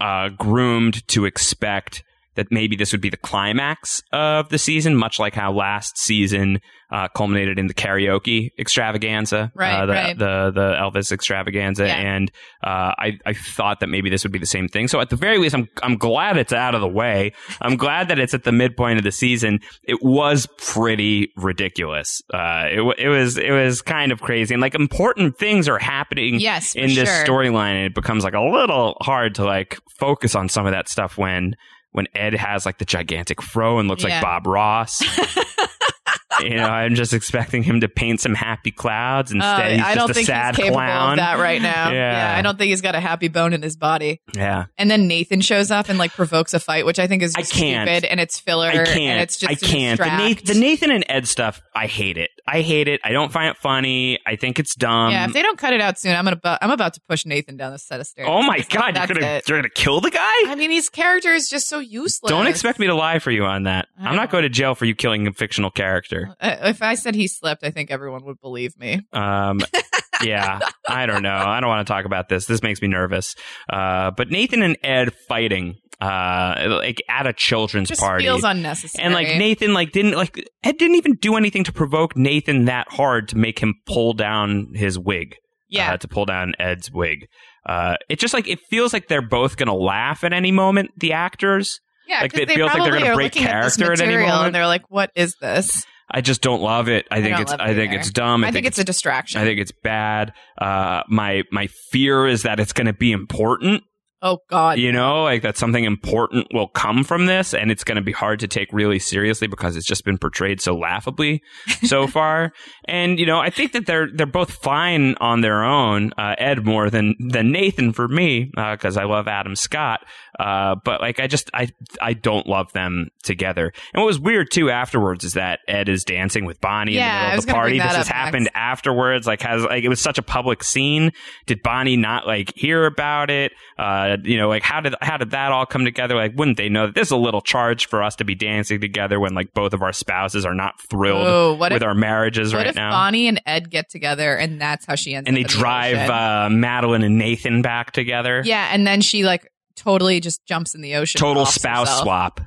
uh, 0.00 0.30
groomed 0.30 1.06
to 1.08 1.24
expect 1.24 2.02
that 2.36 2.50
maybe 2.50 2.76
this 2.76 2.92
would 2.92 3.00
be 3.00 3.10
the 3.10 3.16
climax 3.16 4.02
of 4.12 4.48
the 4.48 4.58
season, 4.58 4.96
much 4.96 5.18
like 5.18 5.34
how 5.34 5.52
last 5.52 5.98
season 5.98 6.60
uh, 6.94 7.08
culminated 7.08 7.58
in 7.58 7.66
the 7.66 7.74
karaoke 7.74 8.50
extravaganza, 8.56 9.50
right, 9.56 9.82
uh, 9.82 9.86
the, 9.86 9.92
right. 9.92 10.18
the 10.18 10.52
the 10.54 10.74
Elvis 10.74 11.10
extravaganza, 11.10 11.86
yeah. 11.86 11.96
and 11.96 12.30
uh, 12.62 12.94
I 12.96 13.18
I 13.26 13.32
thought 13.32 13.80
that 13.80 13.88
maybe 13.88 14.10
this 14.10 14.22
would 14.22 14.32
be 14.32 14.38
the 14.38 14.46
same 14.46 14.68
thing. 14.68 14.86
So 14.86 15.00
at 15.00 15.10
the 15.10 15.16
very 15.16 15.38
least, 15.38 15.56
I'm 15.56 15.68
I'm 15.82 15.96
glad 15.96 16.36
it's 16.36 16.52
out 16.52 16.74
of 16.76 16.80
the 16.80 16.88
way. 16.88 17.32
I'm 17.60 17.76
glad 17.76 18.08
that 18.08 18.20
it's 18.20 18.32
at 18.32 18.44
the 18.44 18.52
midpoint 18.52 18.98
of 18.98 19.04
the 19.04 19.10
season. 19.10 19.58
It 19.82 20.02
was 20.02 20.46
pretty 20.58 21.32
ridiculous. 21.36 22.22
Uh, 22.32 22.68
it 22.70 22.98
it 22.98 23.08
was 23.08 23.38
it 23.38 23.50
was 23.50 23.82
kind 23.82 24.12
of 24.12 24.20
crazy, 24.20 24.54
and 24.54 24.60
like 24.60 24.76
important 24.76 25.36
things 25.36 25.68
are 25.68 25.78
happening. 25.78 26.38
Yes, 26.38 26.76
in 26.76 26.94
this 26.94 27.08
sure. 27.08 27.26
storyline, 27.26 27.74
and 27.74 27.86
it 27.86 27.94
becomes 27.94 28.22
like 28.22 28.34
a 28.34 28.40
little 28.40 28.96
hard 29.00 29.34
to 29.36 29.44
like 29.44 29.78
focus 29.98 30.36
on 30.36 30.48
some 30.48 30.64
of 30.64 30.72
that 30.72 30.88
stuff 30.88 31.18
when 31.18 31.56
when 31.94 32.08
Ed 32.12 32.34
has 32.34 32.66
like 32.66 32.78
the 32.78 32.84
gigantic 32.84 33.40
fro 33.40 33.78
and 33.78 33.88
looks 33.88 34.02
yeah. 34.02 34.14
like 34.16 34.22
Bob 34.22 34.48
Ross. 34.48 35.00
you 36.40 36.56
know, 36.56 36.64
I'm 36.68 36.94
just 36.94 37.12
expecting 37.12 37.62
him 37.62 37.80
to 37.80 37.88
paint 37.88 38.20
some 38.20 38.34
happy 38.34 38.70
clouds. 38.70 39.32
Instead, 39.32 39.72
uh, 39.72 39.74
he's 39.74 39.82
I 39.84 39.94
don't 39.94 40.08
just 40.08 40.16
think 40.18 40.26
sad 40.26 40.54
he's 40.56 40.64
capable 40.64 40.76
clown. 40.76 41.12
of 41.12 41.16
that 41.18 41.38
right 41.38 41.60
now. 41.60 41.84
Yeah. 41.94 42.32
yeah. 42.32 42.38
I 42.38 42.42
don't 42.42 42.56
think 42.58 42.70
he's 42.70 42.80
got 42.80 42.94
a 42.94 43.00
happy 43.00 43.28
bone 43.28 43.52
in 43.52 43.62
his 43.62 43.76
body. 43.76 44.20
Yeah. 44.34 44.66
And 44.78 44.90
then 44.90 45.06
Nathan 45.06 45.40
shows 45.40 45.70
up 45.70 45.88
and 45.88 45.98
like 45.98 46.12
provokes 46.12 46.54
a 46.54 46.58
fight, 46.60 46.86
which 46.86 46.98
I 46.98 47.06
think 47.06 47.22
is 47.22 47.34
I 47.36 47.42
can't. 47.42 47.88
stupid 47.88 48.04
and 48.10 48.18
it's 48.20 48.38
filler. 48.40 48.68
I 48.68 48.84
can't. 48.84 48.88
And 48.98 49.20
it's 49.20 49.36
just 49.36 49.50
I 49.50 49.54
can't. 49.54 49.98
The 50.00 50.16
Nathan, 50.16 50.44
the 50.46 50.54
Nathan, 50.60 50.90
and 50.90 51.04
Ed 51.08 51.28
stuff, 51.28 51.60
I 51.74 51.86
hate 51.86 52.16
it. 52.16 52.30
I 52.46 52.62
hate 52.62 52.88
it. 52.88 53.00
I 53.04 53.12
don't 53.12 53.30
find 53.32 53.50
it 53.50 53.56
funny. 53.58 54.18
I 54.26 54.36
think 54.36 54.58
it's 54.58 54.74
dumb. 54.74 55.10
Yeah, 55.12 55.26
if 55.26 55.32
they 55.32 55.42
don't 55.42 55.58
cut 55.58 55.72
it 55.72 55.80
out 55.80 55.98
soon, 55.98 56.16
I'm 56.16 56.24
gonna 56.24 56.40
I'm 56.60 56.70
about 56.70 56.94
to 56.94 57.00
push 57.08 57.24
Nathan 57.26 57.56
down 57.56 57.72
the 57.72 57.78
set 57.78 58.00
of 58.00 58.06
stairs. 58.06 58.28
Oh 58.30 58.42
my 58.42 58.60
god, 58.70 58.96
you're 58.96 59.06
gonna 59.06 59.40
you're 59.46 59.58
gonna 59.58 59.68
kill 59.68 60.00
the 60.00 60.10
guy? 60.10 60.20
I 60.46 60.54
mean, 60.56 60.70
his 60.70 60.88
character 60.88 61.32
is 61.32 61.48
just 61.48 61.68
so 61.68 61.78
useless. 61.78 62.30
Don't 62.30 62.46
expect 62.46 62.78
me 62.78 62.86
to 62.86 62.94
lie 62.94 63.18
for 63.18 63.30
you 63.30 63.44
on 63.44 63.64
that. 63.64 63.88
I'm 63.98 64.16
not 64.16 64.30
going 64.30 64.42
to 64.42 64.48
jail 64.48 64.74
for 64.74 64.84
you 64.84 64.94
killing 64.94 65.26
a 65.26 65.32
fictional 65.32 65.70
character. 65.70 66.23
Uh, 66.40 66.56
if 66.62 66.82
I 66.82 66.94
said 66.94 67.14
he 67.14 67.28
slipped, 67.28 67.64
I 67.64 67.70
think 67.70 67.90
everyone 67.90 68.24
would 68.24 68.40
believe 68.40 68.78
me. 68.78 69.00
Um, 69.12 69.60
yeah, 70.22 70.60
I 70.88 71.06
don't 71.06 71.22
know. 71.22 71.34
I 71.34 71.60
don't 71.60 71.68
want 71.68 71.86
to 71.86 71.92
talk 71.92 72.04
about 72.04 72.28
this. 72.28 72.46
This 72.46 72.62
makes 72.62 72.80
me 72.82 72.88
nervous. 72.88 73.34
Uh, 73.68 74.10
but 74.10 74.30
Nathan 74.30 74.62
and 74.62 74.76
Ed 74.82 75.12
fighting 75.28 75.76
uh 76.00 76.66
like 76.82 77.00
at 77.08 77.26
a 77.26 77.32
children's 77.32 77.88
Just 77.88 78.00
party. 78.00 78.24
feels 78.24 78.42
unnecessary. 78.42 79.04
and 79.04 79.14
like 79.14 79.28
nathan 79.28 79.72
like 79.74 79.92
didn't 79.92 80.14
like 80.14 80.36
ed 80.64 80.76
didn't 80.76 80.96
even 80.96 81.14
do 81.14 81.36
anything 81.36 81.62
to 81.62 81.72
provoke 81.72 82.16
nathan 82.16 82.64
that 82.64 82.88
hard 82.90 83.28
to 83.28 83.38
make 83.38 83.60
him 83.60 83.74
pull 83.86 84.12
down 84.12 84.72
his 84.74 84.98
wig. 84.98 85.36
Yeah. 85.68 85.92
uh, 85.92 85.96
to 85.98 86.08
pull 86.08 86.24
down 86.24 86.54
ed's 86.58 86.90
wig. 86.90 87.26
Uh 87.64 87.94
it 88.08 88.18
just 88.18 88.34
like 88.34 88.48
it 88.48 88.58
feels 88.68 88.92
like 88.92 89.06
they're 89.08 89.22
both 89.22 89.56
gonna 89.56 89.74
laugh 89.74 90.24
at 90.24 90.32
any 90.32 90.50
moment 90.50 90.90
the 90.98 91.12
actors. 91.12 91.78
Yeah 92.08 92.22
like 92.22 92.36
it 92.36 92.50
feels 92.50 92.74
like 92.74 92.82
they're 92.82 93.00
gonna 93.00 93.14
break 93.14 93.32
character 93.32 93.92
at, 93.92 94.00
at 94.00 94.06
any 94.08 94.16
moment 94.16 94.46
and 94.46 94.54
they're 94.54 94.66
like 94.66 94.82
what 94.90 95.10
is 95.14 95.36
this 95.40 95.86
I 96.10 96.20
just 96.20 96.42
don't 96.42 96.60
love 96.60 96.88
it. 96.88 97.06
I, 97.10 97.18
I 97.18 97.22
think 97.22 97.40
it's 97.40 97.52
I 97.52 97.74
think 97.74 97.92
either. 97.92 98.00
it's 98.00 98.10
dumb. 98.10 98.44
I, 98.44 98.48
I 98.48 98.50
think, 98.50 98.54
think 98.54 98.66
it's, 98.66 98.78
it's, 98.78 98.82
a 98.82 98.84
distraction. 98.84 99.40
I 99.40 99.44
think 99.44 99.60
it's 99.60 99.72
bad. 99.72 100.32
Uh, 100.60 101.02
my 101.08 101.44
my 101.50 101.68
fear 101.90 102.26
is 102.26 102.42
that 102.42 102.60
it's 102.60 102.72
going 102.72 102.86
to 102.86 102.92
be 102.92 103.12
important 103.12 103.82
Oh 104.24 104.38
God! 104.48 104.78
You 104.78 104.90
know, 104.90 105.22
like 105.24 105.42
that 105.42 105.58
something 105.58 105.84
important 105.84 106.46
will 106.54 106.68
come 106.68 107.04
from 107.04 107.26
this, 107.26 107.52
and 107.52 107.70
it's 107.70 107.84
going 107.84 107.96
to 107.96 108.02
be 108.02 108.10
hard 108.10 108.40
to 108.40 108.48
take 108.48 108.72
really 108.72 108.98
seriously 108.98 109.46
because 109.46 109.76
it's 109.76 109.86
just 109.86 110.02
been 110.02 110.16
portrayed 110.16 110.62
so 110.62 110.74
laughably 110.74 111.42
so 111.84 112.06
far. 112.06 112.52
And 112.86 113.18
you 113.18 113.26
know, 113.26 113.38
I 113.38 113.50
think 113.50 113.72
that 113.72 113.84
they're 113.84 114.08
they're 114.10 114.24
both 114.24 114.50
fine 114.50 115.14
on 115.20 115.42
their 115.42 115.62
own. 115.62 116.14
Uh, 116.16 116.36
Ed 116.38 116.64
more 116.64 116.88
than 116.88 117.16
than 117.18 117.52
Nathan 117.52 117.92
for 117.92 118.08
me 118.08 118.50
because 118.56 118.96
uh, 118.96 119.02
I 119.02 119.04
love 119.04 119.28
Adam 119.28 119.54
Scott. 119.54 120.00
Uh, 120.38 120.76
but 120.84 121.00
like, 121.00 121.20
I 121.20 121.26
just, 121.26 121.50
I, 121.54 121.68
I 122.00 122.12
don't 122.14 122.46
love 122.46 122.72
them 122.72 123.08
together. 123.22 123.72
And 123.92 124.00
what 124.02 124.06
was 124.06 124.18
weird 124.18 124.50
too 124.50 124.70
afterwards 124.70 125.24
is 125.24 125.34
that 125.34 125.60
Ed 125.68 125.88
is 125.88 126.04
dancing 126.04 126.44
with 126.44 126.60
Bonnie 126.60 126.94
Yeah, 126.94 127.06
in 127.06 127.12
the 127.12 127.24
middle 127.24 127.38
of 127.40 127.46
the 127.46 127.52
party. 127.52 127.78
This 127.78 127.96
has 127.96 128.08
happened 128.08 128.44
next. 128.44 128.56
afterwards. 128.56 129.26
Like, 129.26 129.42
has 129.42 129.62
like 129.64 129.84
it 129.84 129.88
was 129.88 130.00
such 130.00 130.18
a 130.18 130.22
public 130.22 130.62
scene. 130.64 131.12
Did 131.46 131.62
Bonnie 131.62 131.96
not 131.96 132.26
like 132.26 132.52
hear 132.56 132.86
about 132.86 133.30
it? 133.30 133.52
Uh, 133.78 134.16
you 134.22 134.36
know, 134.36 134.48
like 134.48 134.62
how 134.62 134.80
did 134.80 134.94
how 135.00 135.16
did 135.16 135.30
that 135.30 135.52
all 135.52 135.66
come 135.66 135.84
together? 135.84 136.14
Like, 136.14 136.32
wouldn't 136.36 136.56
they 136.56 136.68
know 136.68 136.86
that 136.86 136.94
this 136.94 137.08
is 137.08 137.12
a 137.12 137.16
little 137.16 137.40
charge 137.40 137.86
for 137.86 138.02
us 138.02 138.16
to 138.16 138.24
be 138.24 138.34
dancing 138.34 138.80
together 138.80 139.18
when 139.20 139.34
like 139.34 139.52
both 139.54 139.72
of 139.72 139.82
our 139.82 139.92
spouses 139.92 140.44
are 140.44 140.54
not 140.54 140.80
thrilled 140.80 141.26
Oh, 141.26 141.54
what 141.54 141.72
with 141.72 141.82
if, 141.82 141.86
our 141.86 141.94
marriages 141.94 142.52
what 142.52 142.60
right 142.60 142.66
if 142.68 142.74
now? 142.76 142.90
Bonnie 142.90 143.28
and 143.28 143.40
Ed 143.46 143.70
get 143.70 143.88
together 143.90 144.34
and 144.36 144.60
that's 144.60 144.84
how 144.86 144.94
she 144.94 145.14
ends 145.14 145.26
and 145.28 145.36
they 145.36 145.42
the 145.42 145.48
drive 145.48 146.08
uh, 146.10 146.48
Madeline 146.50 147.02
and 147.02 147.18
Nathan 147.18 147.62
back 147.62 147.92
together. 147.92 148.42
yeah, 148.44 148.68
and 148.72 148.86
then 148.86 149.00
she 149.00 149.24
like 149.24 149.50
totally 149.76 150.20
just 150.20 150.44
jumps 150.46 150.74
in 150.74 150.80
the 150.80 150.94
ocean. 150.96 151.18
Total 151.18 151.46
spouse 151.46 151.88
herself. 151.88 152.02
swap. 152.04 152.40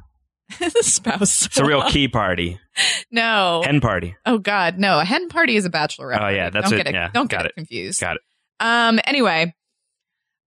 spouse. 0.81 1.45
It's 1.47 1.57
a 1.57 1.65
real 1.65 1.83
key 1.89 2.07
party. 2.07 2.59
no. 3.11 3.61
Hen 3.65 3.81
party. 3.81 4.15
oh 4.25 4.37
God, 4.37 4.77
no. 4.79 4.99
A 4.99 5.05
hen 5.05 5.27
party 5.29 5.55
is 5.55 5.65
a 5.65 5.69
bachelorette. 5.69 6.21
Oh, 6.21 6.29
yeah, 6.29 6.49
that's 6.49 6.69
don't 6.69 6.79
it. 6.79 6.83
Get 6.85 6.93
Yeah, 6.93 7.09
don't 7.13 7.29
get 7.29 7.41
it. 7.45 7.47
it 7.51 7.55
confused. 7.55 7.99
Got 8.01 8.15
it. 8.17 8.21
Um. 8.59 8.99
Anyway, 9.05 9.53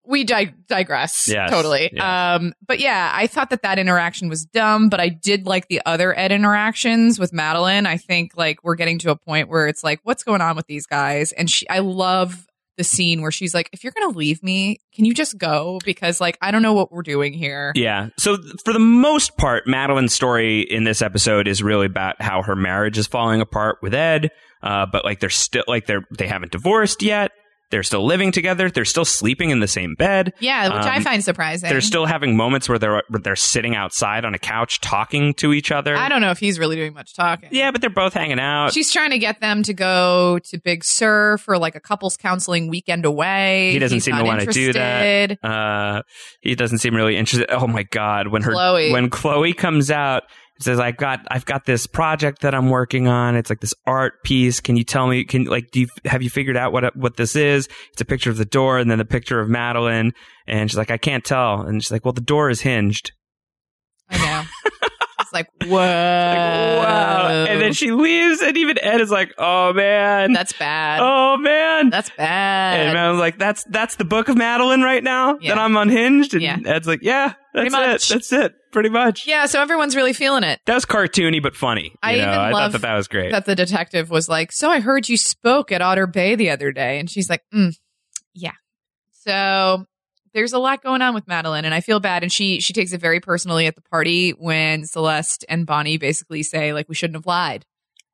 we 0.06 0.24
di- 0.24 0.54
digress. 0.68 1.28
Yes, 1.28 1.52
Totally. 1.52 1.90
yes. 1.94 2.02
Um. 2.42 2.54
But 2.66 2.80
yeah, 2.80 3.12
I 3.14 3.28
thought 3.28 3.50
that 3.52 3.62
that 3.64 3.78
interaction 3.78 4.30
was 4.30 4.46
dumb, 4.46 4.90
but 4.90 5.00
I 5.00 5.10
did 5.10 5.46
like 5.46 5.68
the 5.68 5.82
other 5.86 6.18
Ed 6.18 6.32
interactions 6.32 7.20
with 7.20 7.34
Madeline. 7.34 7.86
I 7.86 7.98
think 7.98 8.32
like 8.38 8.64
we're 8.64 8.76
getting 8.76 9.00
to 9.00 9.12
a 9.12 9.16
point 9.18 9.50
where 9.50 9.68
it's 9.68 9.84
like, 9.84 10.00
what's 10.04 10.24
going 10.24 10.42
on 10.42 10.56
with 10.56 10.66
these 10.68 10.86
guys? 10.88 11.32
And 11.34 11.50
she, 11.52 11.68
I 11.70 11.80
love 11.80 12.48
the 12.80 12.84
scene 12.86 13.22
where 13.22 13.30
she's 13.30 13.54
like, 13.54 13.70
if 13.74 13.84
you're 13.84 13.92
gonna 13.92 14.18
leave 14.18 14.42
me, 14.42 14.80
can 14.96 15.06
you 15.06 15.14
just 15.14 15.38
go? 15.38 15.80
Because 15.84 16.20
like 16.20 16.38
I 16.42 16.50
don't 16.50 16.62
know 16.62 16.74
what 16.74 16.92
we're 16.92 17.04
doing 17.04 17.34
here. 17.34 17.74
Yeah. 17.76 18.10
So 18.18 18.38
for 18.64 18.72
the 18.72 18.80
most 18.80 19.38
part, 19.38 19.68
Madeline's 19.68 20.14
story 20.14 20.62
in 20.62 20.86
this 20.86 21.02
episode 21.02 21.48
is 21.48 21.62
really 21.62 21.86
about 21.86 22.22
how 22.22 22.42
her 22.42 22.56
marriage 22.56 22.98
is 22.98 23.06
falling 23.06 23.42
apart 23.42 23.80
with 23.82 23.94
Ed. 23.94 24.32
Uh, 24.64 24.86
but 24.92 25.06
like 25.06 25.20
they're 25.20 25.30
still 25.30 25.66
like 25.68 25.86
they're 25.88 26.06
they 26.18 26.28
haven't 26.28 26.54
divorced 26.54 27.04
yet. 27.04 27.32
They're 27.72 27.84
still 27.84 28.06
living 28.06 28.32
together. 28.32 28.70
They're 28.70 28.86
still 28.86 29.06
sleeping 29.06 29.52
in 29.52 29.60
the 29.60 29.68
same 29.68 29.94
bed. 29.96 30.34
Yeah, 30.40 30.76
which 30.76 30.86
I 30.86 30.98
Um, 30.98 31.04
find 31.04 31.24
surprising. 31.24 31.70
They're 31.70 31.82
still 31.82 32.06
having 32.08 32.36
moments 32.36 32.68
where 32.68 32.80
they're 32.80 33.04
where 33.10 33.20
they're 33.22 33.36
sitting 33.36 33.76
outside 33.76 34.26
on 34.26 34.34
a 34.34 34.40
couch 34.40 34.82
talking 34.82 35.34
to 35.36 35.54
each 35.54 35.72
other. 35.72 35.96
I 35.96 36.10
don't 36.10 36.22
know 36.22 36.32
if 36.32 36.40
he's 36.40 36.58
really 36.60 36.76
doing 36.76 36.94
much 36.94 37.14
talking. 37.16 37.50
Yeah, 37.52 37.72
but 37.72 37.82
they're 37.82 37.90
both 37.90 38.14
hanging 38.14 38.40
out. 38.40 38.74
She's 38.74 38.92
trying 38.92 39.12
to 39.12 39.20
get 39.20 39.40
them 39.40 39.62
to 39.64 39.74
go 39.74 40.40
to 40.46 40.58
Big 40.60 40.84
Sur 40.84 41.38
for 41.38 41.58
like 41.58 41.76
a 41.76 41.80
couples 41.80 42.18
counseling 42.18 42.68
weekend 42.70 43.06
away. 43.06 43.72
He 43.74 43.80
doesn't 43.80 43.96
He's 43.98 44.04
seem 44.06 44.16
to 44.16 44.24
not 44.24 44.28
wanna 44.28 44.46
do 44.48 44.74
that. 44.74 45.44
uh 45.44 46.02
he 46.42 46.56
doesn't 46.56 46.80
seem 46.80 46.96
really 46.96 47.16
interested 47.18 47.50
oh 47.52 47.68
my 47.68 47.84
god 47.84 48.28
when 48.28 48.42
her 48.42 48.52
Chloe. 48.52 48.92
when 48.92 49.10
chloe 49.10 49.54
comes 49.54 49.92
out 49.92 50.24
says 50.60 50.80
i've 50.80 50.98
got 50.98 51.22
i've 51.30 51.46
got 51.46 51.66
this 51.66 51.88
project 51.88 52.42
that 52.42 52.54
i'm 52.54 52.70
working 52.70 53.08
on. 53.08 53.36
It's 53.36 53.50
like 53.50 53.62
this 53.62 53.74
art 53.86 54.24
piece. 54.24 54.60
Can 54.60 54.76
you 54.76 54.84
tell 54.84 55.08
me 55.08 55.24
can 55.24 55.46
like 55.46 55.72
do 55.72 55.82
you 55.82 55.88
have 56.06 56.22
you 56.22 56.30
figured 56.30 56.58
out 56.58 56.74
what 56.74 56.96
what 56.96 57.18
this 57.18 57.36
is? 57.36 57.68
It's 57.92 58.02
a 58.02 58.06
picture 58.06 58.30
of 58.30 58.38
the 58.38 58.46
door 58.46 58.78
and 58.78 58.90
then 58.90 59.00
a 59.00 59.06
picture 59.06 59.40
of 59.40 59.50
madeline. 59.50 60.14
And 60.48 60.70
she's 60.70 60.78
like 60.78 60.92
i 60.92 60.98
can't 60.98 61.24
tell. 61.24 61.62
And 61.62 61.82
she's 61.84 61.92
like 61.92 62.06
well 62.06 62.14
the 62.14 62.22
door 62.22 62.50
is 62.50 62.62
hinged. 62.62 63.12
I 64.10 64.18
know. 64.18 64.39
It's 65.30 65.34
like, 65.34 65.48
whoa. 65.70 65.78
like 65.78 66.88
wow 66.88 67.46
and 67.48 67.62
then 67.62 67.74
she 67.74 67.92
leaves 67.92 68.42
and 68.42 68.58
even 68.58 68.78
ed 68.84 69.00
is 69.02 69.12
like 69.12 69.32
oh 69.38 69.74
man 69.74 70.34
That's 70.34 70.54
bad. 70.54 71.00
oh 71.02 71.38
man 71.38 71.90
That's 71.90 72.10
bad. 72.12 72.88
and 72.88 72.98
I 72.98 73.10
was 73.12 73.20
like, 73.20 73.38
"That's 73.38 73.64
that's 73.70 73.96
the 73.96 74.06
book 74.06 74.28
of 74.30 74.38
Madeline 74.38 74.82
right 74.82 75.04
now 75.04 75.38
Yeah. 75.40 75.56
that 75.56 75.62
I'm 75.62 75.76
unhinged." 75.78 76.34
And 76.34 76.42
Yeah. 76.42 76.58
Ed's 76.66 76.88
like, 76.88 77.00
"Yeah, 77.02 77.34
that's 77.54 77.70
Pretty 77.70 77.70
much. 77.72 78.10
it. 78.12 78.14
That's 78.14 78.34
it. 78.34 78.54
Pretty 78.72 78.90
much." 78.90 79.28
yeah, 79.28 79.46
so 79.46 79.62
everyone's 79.62 79.96
really 79.96 80.14
feeling 80.14 80.44
it. 80.44 80.60
That 80.66 80.76
was 80.76 80.86
cartoony 80.86 81.42
but 81.42 81.56
funny. 81.56 81.86
You 81.86 81.92
I 82.04 82.12
know, 82.14 82.18
even 82.24 82.30
I 82.30 82.52
love 82.52 82.54
thought 82.54 82.72
that 82.74 82.82
that 82.82 82.96
was 82.96 83.08
great. 83.08 83.32
That 83.32 83.46
the 83.46 83.56
detective 83.56 84.10
was 84.10 84.28
like, 84.30 84.52
So 84.52 84.70
I 84.70 84.80
heard 84.80 85.08
you 85.10 85.18
spoke 85.18 85.72
at 85.72 85.82
Otter 85.82 86.08
Bay 86.08 86.36
the 86.36 86.50
other 86.50 86.72
day. 86.72 87.00
And 87.00 87.10
she's 87.10 87.30
like, 87.30 87.42
mm, 87.54 87.74
Yeah. 88.34 88.52
So 89.12 89.86
there's 90.34 90.54
a 90.54 90.60
lot 90.60 90.84
going 90.84 91.02
on 91.02 91.14
with 91.14 91.28
Madeline, 91.28 91.66
and 91.66 91.74
I 91.74 91.82
feel 91.82 92.00
bad. 92.00 92.24
And 92.24 92.32
she 92.32 92.60
she 92.60 92.74
takes 92.74 92.94
it 92.94 93.02
very 93.02 93.20
personally 93.20 93.68
at 93.68 93.76
the 93.76 93.82
party 93.82 94.32
when 94.32 94.86
Celeste 94.86 95.46
and 95.50 95.66
Bonnie 95.66 95.98
basically 95.98 96.44
say, 96.44 96.74
like, 96.74 96.90
we 96.90 96.96
shouldn't 96.96 97.18
have 97.18 97.26
lied. 97.26 97.66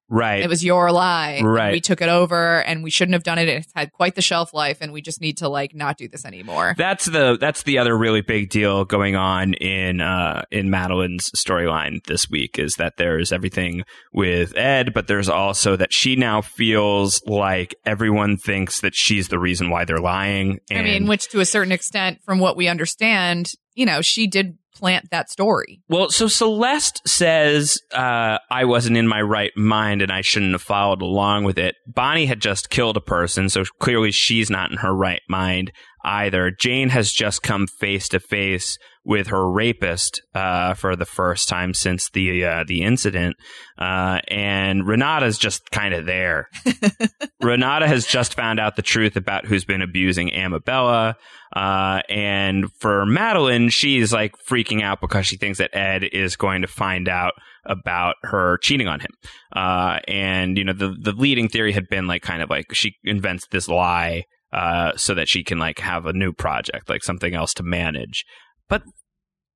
Right. 0.10 0.41
It 0.41 0.50
was 0.50 0.63
your 0.63 0.91
lie. 0.91 1.41
Right. 1.44 1.72
We 1.72 1.82
took 1.82 2.02
it 2.02 2.10
over 2.10 2.62
and 2.63 2.84
we 2.84 2.89
shouldn't 2.89 3.13
have 3.13 3.24
done 3.24 3.38
it. 3.38 3.48
It's 3.48 3.72
had 3.76 3.91
quite 3.91 4.15
the 4.15 4.22
shelf 4.22 4.54
life 4.54 4.78
and 4.82 4.91
we 4.91 5.02
just 5.02 5.22
need 5.22 5.38
to 5.38 5.50
like 5.50 5.76
not 5.76 5.98
do 5.98 6.08
this 6.08 6.26
anymore. 6.26 6.76
that's 6.78 7.06
the 7.06 7.38
that's 7.39 7.63
the 7.63 7.78
other 7.78 7.98
really 7.98 8.22
big 8.22 8.50
deal 8.50 8.86
going 8.86 9.15
on 9.15 9.54
in 9.56 10.02
uh 10.02 10.44
in 10.52 10.70
Madeline's 10.70 11.30
storyline 11.36 12.04
this 12.06 12.30
week 12.30 12.58
is 12.60 12.76
that 12.76 12.98
there's 12.98 13.32
everything 13.32 13.84
with 14.13 14.56
Ed, 14.58 14.94
but 14.94 15.08
there's 15.08 15.30
also 15.30 15.76
that 15.76 15.94
she 15.94 16.15
now 16.15 16.41
feels 16.41 17.22
like 17.26 17.76
everyone 17.86 18.38
thinks 18.38 18.82
that 18.82 18.96
she's 18.96 19.28
the 19.28 19.39
reason 19.39 19.70
why 19.70 19.86
they're 19.86 19.98
lying. 20.00 20.60
And 20.70 20.80
I 20.80 20.84
mean, 20.84 21.08
which 21.08 21.30
to 21.30 21.39
a 21.39 21.46
certain 21.46 21.72
extent, 21.72 22.20
from 22.24 22.39
what 22.39 22.56
we 22.58 22.68
understand, 22.68 23.48
you 23.76 23.86
know, 23.86 24.02
she 24.02 24.28
did 24.28 24.58
plant 24.74 25.10
that 25.12 25.30
story. 25.30 25.82
Well, 25.88 26.10
so 26.10 26.28
Celeste 26.28 27.02
says, 27.08 27.80
uh, 27.94 28.38
I 28.52 28.66
wasn't 28.66 28.98
in 28.98 29.08
my 29.08 29.22
right 29.22 29.52
mind 29.56 30.02
and 30.02 30.12
I 30.12 30.22
shouldn't 30.22 30.52
have 30.52 30.62
followed 30.62 31.02
along 31.02 31.46
with 31.46 31.58
it. 31.58 31.76
Bonnie 31.88 32.26
had 32.26 32.42
just 32.42 32.70
killed 32.70 32.98
a 32.98 33.02
person, 33.02 33.50
so 33.50 33.64
clearly 33.80 34.12
she's 34.12 34.50
not 34.50 34.72
in 34.72 34.78
her 34.78 34.94
right 34.94 35.22
mind 35.30 35.72
either. 36.06 36.52
Jane 36.52 36.89
has 36.89 37.12
just 37.12 37.41
come 37.44 37.68
face 37.68 38.08
to 38.10 38.20
face 38.20 38.78
with 39.06 39.28
her 39.28 39.50
rapist, 39.50 40.22
uh, 40.34 40.74
for 40.74 40.96
the 40.96 41.06
first 41.06 41.48
time 41.48 41.76
since 41.76 42.10
the, 42.10 42.44
uh, 42.44 42.63
the 42.68 42.82
incident. 42.82 43.36
Uh, 43.78 44.20
and 44.28 44.88
Renata's 44.88 45.38
just 45.38 45.70
kind 45.70 45.94
of 45.94 46.08
there. 46.08 46.50
Renata 47.41 47.88
has 47.88 48.08
just 48.08 48.34
found 48.34 48.60
out 48.60 48.76
the 48.76 48.82
truth 48.82 49.15
about 49.15 49.46
who's 49.46 49.63
been 49.63 49.84
abusing 49.84 50.30
Amabella. 50.32 51.15
Uh, 51.56 52.02
and 52.10 52.65
for 52.80 53.06
Madeline, 53.06 53.70
she's 53.70 54.12
like 54.12 54.34
freaking 54.50 54.82
out 54.82 55.02
because 55.02 55.28
she 55.28 55.38
thinks 55.38 55.60
that 55.60 55.76
Ed 55.76 56.04
is 56.04 56.36
going 56.36 56.63
to 56.63 56.68
find 56.68 57.08
out 57.08 57.34
about 57.65 58.15
her 58.24 58.58
cheating 58.58 58.88
on 58.88 59.00
him. 59.00 59.12
Uh, 59.56 60.00
and, 60.08 60.58
you 60.58 60.63
know, 60.63 60.74
the, 60.74 60.96
the 61.00 61.13
leading 61.13 61.48
theory 61.48 61.74
had 61.74 61.88
been 61.89 62.08
like 62.08 62.24
kind 62.24 62.41
of 62.41 62.50
like 62.50 62.74
she 62.74 62.96
invents 63.04 63.46
this 63.52 63.68
lie, 63.68 64.24
uh, 64.54 64.96
so 64.96 65.14
that 65.14 65.28
she 65.28 65.44
can 65.44 65.58
like 65.58 65.80
have 65.80 66.06
a 66.06 66.14
new 66.14 66.32
project, 66.32 66.90
like 66.90 67.04
something 67.04 67.34
else 67.34 67.54
to 67.56 67.64
manage. 67.64 68.26
But 68.70 68.84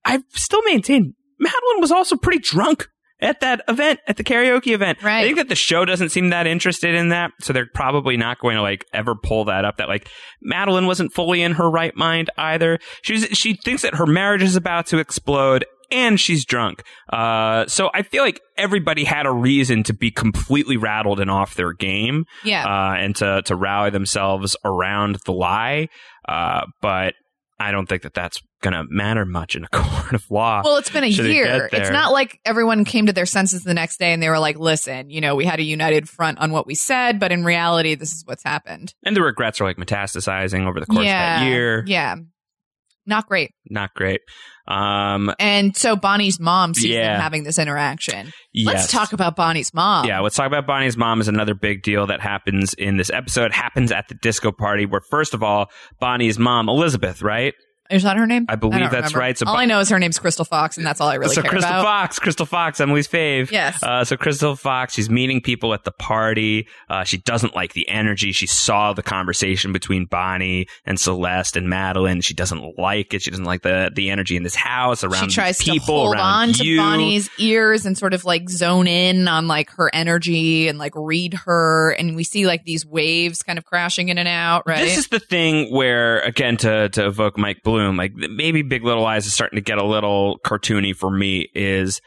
I 0.06 0.21
still 0.34 0.62
maintain 0.63 1.15
Madeline 1.39 1.82
was 1.82 1.91
also 1.91 2.15
pretty 2.15 2.39
drunk 2.39 2.88
at 3.21 3.41
that 3.41 3.62
event, 3.67 3.99
at 4.08 4.17
the 4.17 4.23
karaoke 4.23 4.73
event. 4.73 5.02
Right. 5.04 5.19
I 5.19 5.23
think 5.23 5.38
that 5.38 5.49
the 5.49 5.56
show 5.56 5.86
doesn't 5.86 6.10
seem 6.10 6.30
that 6.30 6.47
interested 6.47 6.95
in 6.95 7.10
that, 7.10 7.32
so 7.41 7.52
they're 7.54 7.67
probably 7.73 8.17
not 8.17 8.39
going 8.39 8.56
to 8.56 8.62
like 8.62 8.86
ever 8.93 9.15
pull 9.15 9.45
that 9.45 9.65
up. 9.65 9.78
That 9.78 9.89
like 9.89 10.10
Madeline 10.41 10.86
wasn't 10.86 11.13
fully 11.13 11.41
in 11.41 11.54
her 11.54 11.69
right 11.69 11.95
mind 11.95 12.30
either. 12.38 12.80
She's 13.02 13.25
she 13.38 13.56
thinks 13.56 13.82
that 13.82 13.95
her 13.95 14.06
marriage 14.06 14.43
is 14.43 14.56
about 14.56 14.88
to 14.88 14.97
explode. 14.99 15.65
And 15.91 16.19
she's 16.19 16.45
drunk. 16.45 16.84
Uh, 17.12 17.65
so 17.67 17.89
I 17.93 18.04
feel 18.04 18.23
like 18.23 18.41
everybody 18.58 19.04
had 19.04 19.25
a 19.25 19.32
reason 19.32 19.84
to 19.84 19.93
be 19.93 20.12
completely 20.12 20.78
rattled 20.78 21.19
and 21.19 21.32
off 21.32 21.56
their 21.56 21.73
game, 21.73 22.25
Yeah. 22.43 22.63
uh, 22.65 22.93
and 22.95 23.15
to, 23.17 23.41
to 23.45 23.56
rally 23.56 23.89
themselves 23.89 24.56
around 24.63 25.17
the 25.25 25.34
lie. 25.34 25.89
Uh, 26.28 26.62
but 26.82 27.15
I 27.60 27.71
don't 27.71 27.88
think 27.88 28.04
that 28.04 28.13
that's 28.13 28.39
going 28.62 28.73
to 28.73 28.84
matter 28.89 29.25
much 29.25 29.56
in 29.56 29.63
a 29.63 29.67
court 29.71 30.13
of 30.13 30.30
law. 30.30 30.62
well, 30.63 30.78
it's 30.78 30.89
been 30.89 31.04
a 31.04 31.08
it 31.08 31.17
year. 31.17 31.69
It's 31.71 31.89
not 31.89 32.12
like 32.12 32.39
everyone 32.45 32.86
came 32.86 33.08
to 33.08 33.13
their 33.13 33.25
senses 33.25 33.63
the 33.63 33.73
next 33.73 33.97
day 33.99 34.13
and 34.13 34.21
they 34.21 34.30
were 34.30 34.39
like, 34.39 34.58
listen, 34.60 35.10
you 35.10 35.21
know, 35.21 35.36
we 35.36 35.45
had 35.45 35.60
a 35.60 35.63
united 35.63 36.08
front 36.08 36.38
on 36.39 36.52
what 36.52 36.67
we 36.67 36.75
said, 36.75 37.19
but 37.19 37.32
in 37.32 37.43
reality, 37.43 37.95
this 37.95 38.12
is 38.12 38.23
what's 38.25 38.43
happened. 38.43 38.93
and 39.04 39.15
the 39.15 39.21
regrets 39.23 39.60
are 39.60 39.65
like 39.65 39.78
metastasizing 39.78 40.67
over 40.67 40.80
the 40.80 40.86
course 40.86 41.06
yeah. 41.06 41.36
of 41.36 41.39
that 41.41 41.49
year. 41.49 41.84
Yeah. 41.88 42.15
Not 43.06 43.28
great. 43.28 43.52
Not 43.69 43.93
great. 43.95 44.21
Um, 44.69 45.34
And 45.39 45.75
so 45.75 45.95
Bonnie's 45.95 46.39
mom 46.39 46.73
sees 46.73 46.91
Yeah. 46.91 47.13
them 47.13 47.21
having 47.21 47.43
this 47.43 47.58
interaction. 47.60 48.32
yes. 48.53 48.65
Let's 48.67 48.91
talk 48.91 49.13
about 49.13 49.36
Bonnie's 49.36 49.73
mom. 49.73 50.05
Yeah, 50.05 50.19
let's 50.19 50.36
talk 50.36 50.45
about 50.47 50.67
Bonnie's 50.67 50.95
mom 50.95 51.19
is 51.21 51.27
another 51.27 51.55
big 51.55 51.82
deal 51.84 52.05
that 52.08 52.21
happens 52.21 52.73
in 52.75 52.97
this 52.97 53.10
episode. 53.10 53.51
Happens 53.51 53.91
at 53.91 54.08
the 54.10 54.15
disco 54.15 54.51
party 54.51 54.86
where, 54.86 55.01
first 55.10 55.34
of 55.34 55.41
all, 55.43 55.71
Bonnie's 55.99 56.38
mom, 56.38 56.69
Elizabeth, 56.69 57.21
right? 57.21 57.53
Is 57.89 58.04
that 58.04 58.17
her 58.17 58.28
name? 58.28 58.45
I 58.47 58.56
believe 58.56 58.80
don't 58.80 58.91
that's 58.91 59.13
remember. 59.13 59.19
right. 59.19 59.38
So 59.38 59.45
all 59.47 59.58
I 59.58 59.65
know 59.65 59.80
is 59.80 59.89
her 59.89 59.99
name's 59.99 60.19
Crystal 60.19 60.45
Fox, 60.45 60.78
and 60.78 60.86
that's 60.86 61.02
all 61.02 61.08
I 61.08 61.15
really 61.15 61.34
so 61.36 61.41
care 61.41 61.49
Crystal 61.49 61.71
about. 61.71 61.84
Fox, 61.84 62.19
Crystal 62.19 62.45
Fox, 62.45 62.80
Emily's 62.80 63.08
fave. 63.08 63.52
Yes. 63.52 63.82
Uh, 63.82 64.04
so 64.04 64.15
Crystal 64.15 64.56
Fox, 64.56 64.93
she's 64.93 65.10
meeting 65.10 65.41
people 65.41 65.73
at 65.73 65.84
the 65.84 65.91
party. 65.91 66.67
Uh, 66.89 67.04
she 67.04 67.17
doesn't 67.17 67.56
like 67.56 67.73
the 67.73 67.89
energy. 67.89 68.32
She 68.32 68.45
saw 68.47 68.93
the 68.93 69.02
conversation 69.04 69.71
between 69.71 70.06
Bonnie 70.06 70.67
and 70.86 70.99
Celeste 70.99 71.58
and 71.58 71.69
Madeline. 71.69 72.21
She 72.21 72.34
doesn't 72.34 72.78
like 72.78 73.13
it. 73.13 73.21
She 73.21 73.32
doesn't 73.32 73.45
like 73.45 73.63
the 73.63 73.91
the 73.93 74.10
energy 74.12 74.36
in 74.36 74.43
this 74.43 74.56
house 74.56 75.04
around 75.04 75.30
she 75.30 75.36
tries 75.36 75.62
people 75.62 75.86
to 75.86 75.91
hold 75.91 76.15
on 76.17 76.54
to 76.54 76.63
you. 76.65 76.78
Bonnie's 76.78 77.30
ears 77.39 77.86
and 77.86 77.97
sort 77.97 78.13
of 78.13 78.23
like 78.25 78.49
zone 78.49 78.88
in 78.88 79.28
on 79.28 79.47
like 79.47 79.71
her 79.71 79.89
energy 79.93 80.67
and 80.67 80.78
like 80.78 80.93
read 80.95 81.34
her. 81.45 81.91
And 81.91 82.15
we 82.15 82.23
see 82.23 82.45
like 82.45 82.65
these 82.65 82.86
waves 82.86 83.41
kind 83.43 83.58
of 83.58 83.65
crashing 83.65 84.10
in 84.10 84.17
and 84.17 84.28
out, 84.28 84.63
right? 84.67 84.80
This 84.80 84.97
is 84.97 85.08
the 85.08 85.19
thing 85.19 85.73
where, 85.73 86.19
again, 86.21 86.58
to, 86.58 86.89
to 86.89 87.08
evoke 87.08 87.38
Mike 87.38 87.63
Bloom, 87.63 87.78
Bloom, 87.79 87.97
like 87.97 88.13
maybe 88.15 88.61
Big 88.61 88.83
Little 88.83 89.03
Lies 89.03 89.25
is 89.25 89.33
starting 89.33 89.57
to 89.57 89.61
get 89.61 89.77
a 89.77 89.85
little 89.85 90.39
cartoony 90.45 90.95
for 90.95 91.09
me. 91.09 91.47
Is 91.55 92.01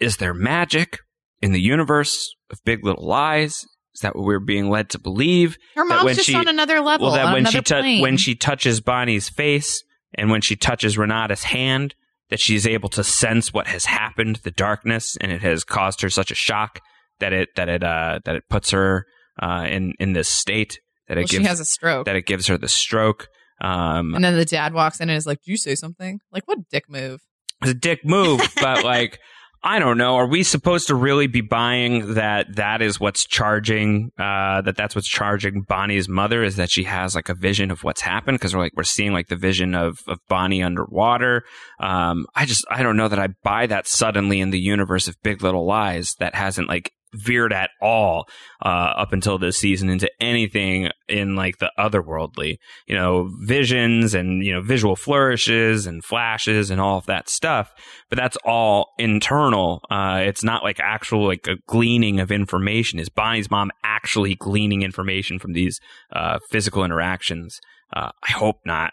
is 0.00 0.16
there 0.18 0.34
magic 0.34 0.98
in 1.40 1.52
the 1.52 1.60
universe 1.60 2.34
of 2.50 2.58
Big 2.64 2.84
Little 2.84 3.06
Lies? 3.06 3.64
Is 3.94 4.00
that 4.02 4.14
what 4.14 4.24
we're 4.24 4.40
being 4.40 4.68
led 4.68 4.90
to 4.90 4.98
believe? 4.98 5.56
Her 5.74 5.82
That 5.84 5.88
mom's 5.88 6.04
when 6.04 6.14
just 6.16 6.26
she- 6.26 6.34
on 6.34 6.48
another 6.48 6.80
level. 6.80 7.06
Well, 7.06 7.16
that 7.16 7.32
when 7.32 7.46
she 7.46 7.60
plane. 7.62 8.02
when 8.02 8.16
she 8.16 8.34
touches 8.34 8.80
Bonnie's 8.80 9.28
face 9.28 9.82
and 10.14 10.30
when 10.30 10.40
she 10.42 10.54
touches 10.56 10.98
Renata's 10.98 11.44
hand, 11.44 11.94
that 12.30 12.40
she's 12.40 12.66
able 12.66 12.88
to 12.90 13.02
sense 13.04 13.52
what 13.54 13.68
has 13.68 13.84
happened, 13.86 14.36
the 14.42 14.50
darkness, 14.50 15.16
and 15.20 15.30
it 15.32 15.40
has 15.42 15.64
caused 15.64 16.00
her 16.02 16.10
such 16.10 16.30
a 16.30 16.34
shock 16.34 16.80
that 17.20 17.32
it 17.32 17.48
that 17.56 17.68
it 17.68 17.82
uh, 17.82 18.20
that 18.24 18.36
it 18.36 18.42
puts 18.50 18.70
her 18.72 19.06
uh, 19.42 19.66
in 19.68 19.94
in 19.98 20.12
this 20.12 20.28
state 20.28 20.78
that 21.08 21.16
it 21.16 21.20
Well, 21.22 21.26
she 21.28 21.36
gives 21.38 21.48
has 21.48 21.60
a 21.60 21.64
stroke. 21.64 22.04
that 22.06 22.16
it 22.16 22.26
gives 22.26 22.48
her 22.48 22.58
the 22.58 22.68
stroke. 22.68 23.28
Um, 23.60 24.14
and 24.14 24.24
then 24.24 24.36
the 24.36 24.44
dad 24.44 24.74
walks 24.74 25.00
in 25.00 25.08
and 25.08 25.16
is 25.16 25.26
like, 25.26 25.42
"Do 25.42 25.50
you 25.50 25.56
say 25.56 25.74
something?" 25.74 26.20
Like, 26.30 26.46
what 26.46 26.68
dick 26.70 26.88
move? 26.88 27.20
it's 27.62 27.70
a 27.70 27.74
dick 27.74 28.04
move, 28.04 28.40
but 28.60 28.84
like 28.84 29.18
I 29.62 29.80
don't 29.80 29.98
know. 29.98 30.14
Are 30.16 30.28
we 30.28 30.44
supposed 30.44 30.86
to 30.88 30.94
really 30.94 31.26
be 31.26 31.40
buying 31.40 32.14
that 32.14 32.54
that 32.54 32.82
is 32.82 33.00
what's 33.00 33.26
charging 33.26 34.12
uh 34.18 34.60
that 34.62 34.76
that's 34.76 34.94
what's 34.94 35.08
charging 35.08 35.62
Bonnie's 35.62 36.08
mother 36.08 36.44
is 36.44 36.56
that 36.56 36.70
she 36.70 36.84
has 36.84 37.14
like 37.16 37.28
a 37.28 37.34
vision 37.34 37.70
of 37.70 37.82
what's 37.82 38.02
happened 38.02 38.38
because 38.38 38.54
we're 38.54 38.62
like 38.62 38.74
we're 38.76 38.84
seeing 38.84 39.12
like 39.12 39.28
the 39.28 39.36
vision 39.36 39.74
of 39.74 39.98
of 40.06 40.18
Bonnie 40.28 40.62
underwater. 40.62 41.42
Um 41.80 42.26
I 42.34 42.46
just 42.46 42.64
I 42.70 42.82
don't 42.82 42.96
know 42.96 43.08
that 43.08 43.18
I 43.18 43.28
buy 43.42 43.66
that 43.66 43.88
suddenly 43.88 44.40
in 44.40 44.50
the 44.50 44.60
universe 44.60 45.08
of 45.08 45.16
Big 45.22 45.42
Little 45.42 45.66
Lies 45.66 46.14
that 46.20 46.34
hasn't 46.34 46.68
like 46.68 46.92
veered 47.14 47.52
at 47.52 47.70
all 47.80 48.26
uh 48.64 48.92
up 48.96 49.12
until 49.12 49.38
this 49.38 49.58
season 49.58 49.88
into 49.88 50.10
anything 50.20 50.90
in 51.08 51.36
like 51.36 51.58
the 51.58 51.70
otherworldly. 51.78 52.56
You 52.86 52.96
know 52.96 53.30
visions 53.42 54.14
and 54.14 54.44
you 54.44 54.52
know 54.52 54.62
visual 54.62 54.96
flourishes 54.96 55.86
and 55.86 56.04
flashes 56.04 56.70
and 56.70 56.80
all 56.80 56.98
of 56.98 57.06
that 57.06 57.28
stuff 57.28 57.72
but 58.08 58.16
that's 58.16 58.36
all 58.44 58.88
internal. 58.98 59.80
Uh 59.90 60.20
it's 60.22 60.44
not 60.44 60.62
like 60.62 60.80
actual 60.80 61.26
like 61.26 61.46
a 61.46 61.56
gleaning 61.66 62.20
of 62.20 62.30
information. 62.30 62.98
Is 62.98 63.08
bonnie's 63.08 63.50
mom 63.50 63.70
actually 63.84 64.34
gleaning 64.34 64.82
information 64.82 65.38
from 65.38 65.52
these 65.52 65.80
uh 66.12 66.38
physical 66.50 66.84
interactions? 66.84 67.58
Uh 67.94 68.10
i 68.22 68.32
hope 68.32 68.56
not. 68.64 68.92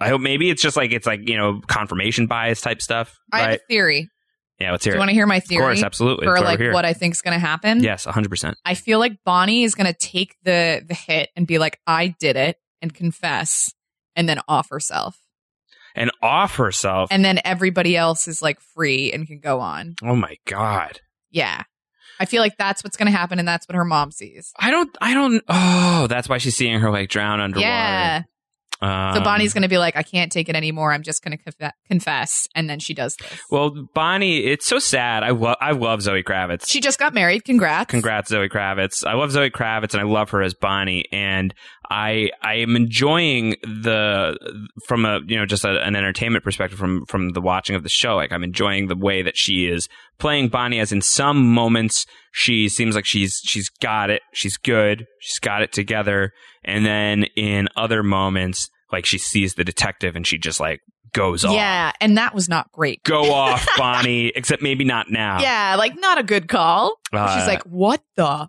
I 0.00 0.08
hope 0.08 0.20
maybe 0.20 0.50
it's 0.50 0.62
just 0.62 0.76
like 0.76 0.92
it's 0.92 1.06
like 1.06 1.28
you 1.28 1.36
know 1.36 1.60
confirmation 1.68 2.26
bias 2.26 2.60
type 2.60 2.82
stuff 2.82 3.14
I 3.32 3.40
have 3.40 3.54
a 3.54 3.58
theory. 3.68 4.08
Yeah 4.62 4.70
let's 4.72 4.84
hear 4.84 4.92
Do 4.92 4.96
you 4.96 4.98
it 4.98 5.00
want 5.00 5.08
to 5.10 5.14
hear 5.14 5.26
my 5.26 5.40
theory? 5.40 5.62
of 5.62 5.68
course 5.68 5.82
absolutely 5.82 6.26
for 6.26 6.32
That's 6.34 6.42
why 6.44 6.50
like 6.50 6.58
we're 6.58 6.64
here. 6.66 6.72
what 6.72 6.84
I 6.84 6.92
think 6.94 7.14
is 7.14 7.20
going 7.20 7.34
to 7.34 7.44
happen? 7.46 7.82
yes 7.82 8.06
100% 8.06 8.54
I 8.64 8.74
feel 8.74 8.98
like 8.98 9.18
Bonnie 9.24 9.64
is 9.64 9.74
going 9.74 9.86
to 9.92 9.98
take 9.98 10.36
the 10.44 10.82
the 10.86 10.94
hit 10.94 11.30
and 11.36 11.46
be 11.46 11.58
like, 11.58 11.80
"I 11.86 12.14
did 12.18 12.36
it," 12.36 12.56
and 12.80 12.94
confess, 12.94 13.72
and 14.16 14.28
then 14.28 14.40
off 14.48 14.70
herself, 14.70 15.18
and 15.94 16.10
off 16.22 16.56
herself 16.56 17.08
and 17.10 17.24
then 17.24 17.40
everybody 17.44 17.96
else 17.96 18.26
is 18.28 18.40
like 18.42 18.60
free 18.60 19.12
and 19.12 19.26
can 19.26 19.40
go 19.40 19.60
on. 19.60 19.94
oh 20.02 20.16
my 20.16 20.36
god 20.46 21.00
Yeah, 21.30 21.62
I 22.20 22.24
feel 22.26 22.40
like 22.42 22.56
that's 22.56 22.84
what's 22.84 22.96
going 22.96 23.10
to 23.10 23.16
happen, 23.18 23.38
and 23.38 23.46
that's 23.48 23.66
what 23.68 23.74
her 23.76 23.84
mom 23.84 24.10
sees. 24.12 24.52
I 24.58 24.70
don't. 24.70 24.96
I 25.00 25.14
don't. 25.14 25.42
Oh, 25.48 26.06
that's 26.08 26.28
why 26.28 26.38
she's 26.38 26.56
seeing 26.56 26.78
her 26.80 26.90
like 26.90 27.08
drown 27.08 27.40
underwater. 27.40 27.66
Yeah. 27.66 28.22
Um, 28.82 29.14
So 29.14 29.20
Bonnie's 29.22 29.54
going 29.54 29.62
to 29.62 29.68
be 29.68 29.78
like, 29.78 29.96
"I 29.96 30.02
can't 30.02 30.30
take 30.30 30.48
it 30.48 30.56
anymore. 30.56 30.92
I'm 30.92 31.02
just 31.02 31.22
going 31.22 31.38
to 31.38 31.42
conf- 31.42 31.72
confess," 31.88 32.46
and 32.54 32.68
then 32.68 32.78
she 32.80 32.92
does 32.94 33.14
this. 33.16 33.40
Well, 33.50 33.86
Bonnie, 33.94 34.38
it's 34.44 34.66
so 34.66 34.78
sad. 34.78 35.22
I 35.22 35.30
love. 35.30 35.56
I 35.60 35.70
love 35.72 36.02
Zoe 36.02 36.22
Kravitz. 36.22 36.64
she 36.68 36.80
just 36.80 36.98
got 36.98 37.14
married. 37.14 37.44
Congrats! 37.44 37.90
Congrats, 37.90 38.28
Zoe 38.28 38.48
Kravitz. 38.48 39.06
I 39.06 39.14
love 39.14 39.30
Zoe 39.30 39.50
Kravitz, 39.50 39.94
and 39.94 40.00
I 40.00 40.04
love 40.04 40.30
her 40.30 40.42
as 40.42 40.52
Bonnie. 40.54 41.04
And 41.12 41.54
I 41.90 42.30
I 42.42 42.54
am 42.56 42.74
enjoying 42.76 43.56
the 43.62 44.36
from 44.86 45.04
a 45.04 45.20
you 45.26 45.38
know 45.38 45.46
just 45.46 45.64
a, 45.64 45.80
an 45.82 45.94
entertainment 45.96 46.42
perspective 46.44 46.78
from 46.78 47.06
from 47.06 47.30
the 47.30 47.40
watching 47.40 47.76
of 47.76 47.82
the 47.82 47.88
show. 47.88 48.16
Like 48.16 48.32
I'm 48.32 48.44
enjoying 48.44 48.88
the 48.88 48.96
way 48.96 49.22
that 49.22 49.36
she 49.36 49.66
is 49.66 49.88
playing 50.18 50.48
Bonnie. 50.48 50.80
As 50.80 50.90
in 50.92 51.00
some 51.02 51.46
moments 51.52 52.04
she 52.32 52.68
seems 52.68 52.94
like 52.94 53.04
she's 53.06 53.40
she's 53.44 53.68
got 53.68 54.10
it. 54.10 54.22
She's 54.32 54.56
good. 54.56 55.06
She's 55.20 55.38
got 55.38 55.62
it 55.62 55.72
together. 55.72 56.32
And 56.64 56.84
then 56.84 57.24
in 57.36 57.68
other 57.76 58.02
moments, 58.02 58.68
like 58.90 59.06
she 59.06 59.18
sees 59.18 59.54
the 59.54 59.64
detective 59.64 60.16
and 60.16 60.26
she 60.26 60.38
just 60.38 60.58
like 60.58 60.80
goes 61.12 61.44
off. 61.44 61.54
Yeah, 61.54 61.92
and 62.00 62.16
that 62.16 62.34
was 62.34 62.48
not 62.48 62.72
great. 62.72 63.02
Go 63.04 63.32
off, 63.32 63.66
Bonnie. 63.76 64.32
Except 64.34 64.62
maybe 64.62 64.84
not 64.84 65.10
now. 65.10 65.40
Yeah, 65.40 65.76
like 65.76 65.98
not 65.98 66.18
a 66.18 66.22
good 66.22 66.48
call. 66.48 66.96
Uh, 67.12 67.38
She's 67.38 67.46
like, 67.46 67.62
"What 67.64 68.02
the?" 68.16 68.48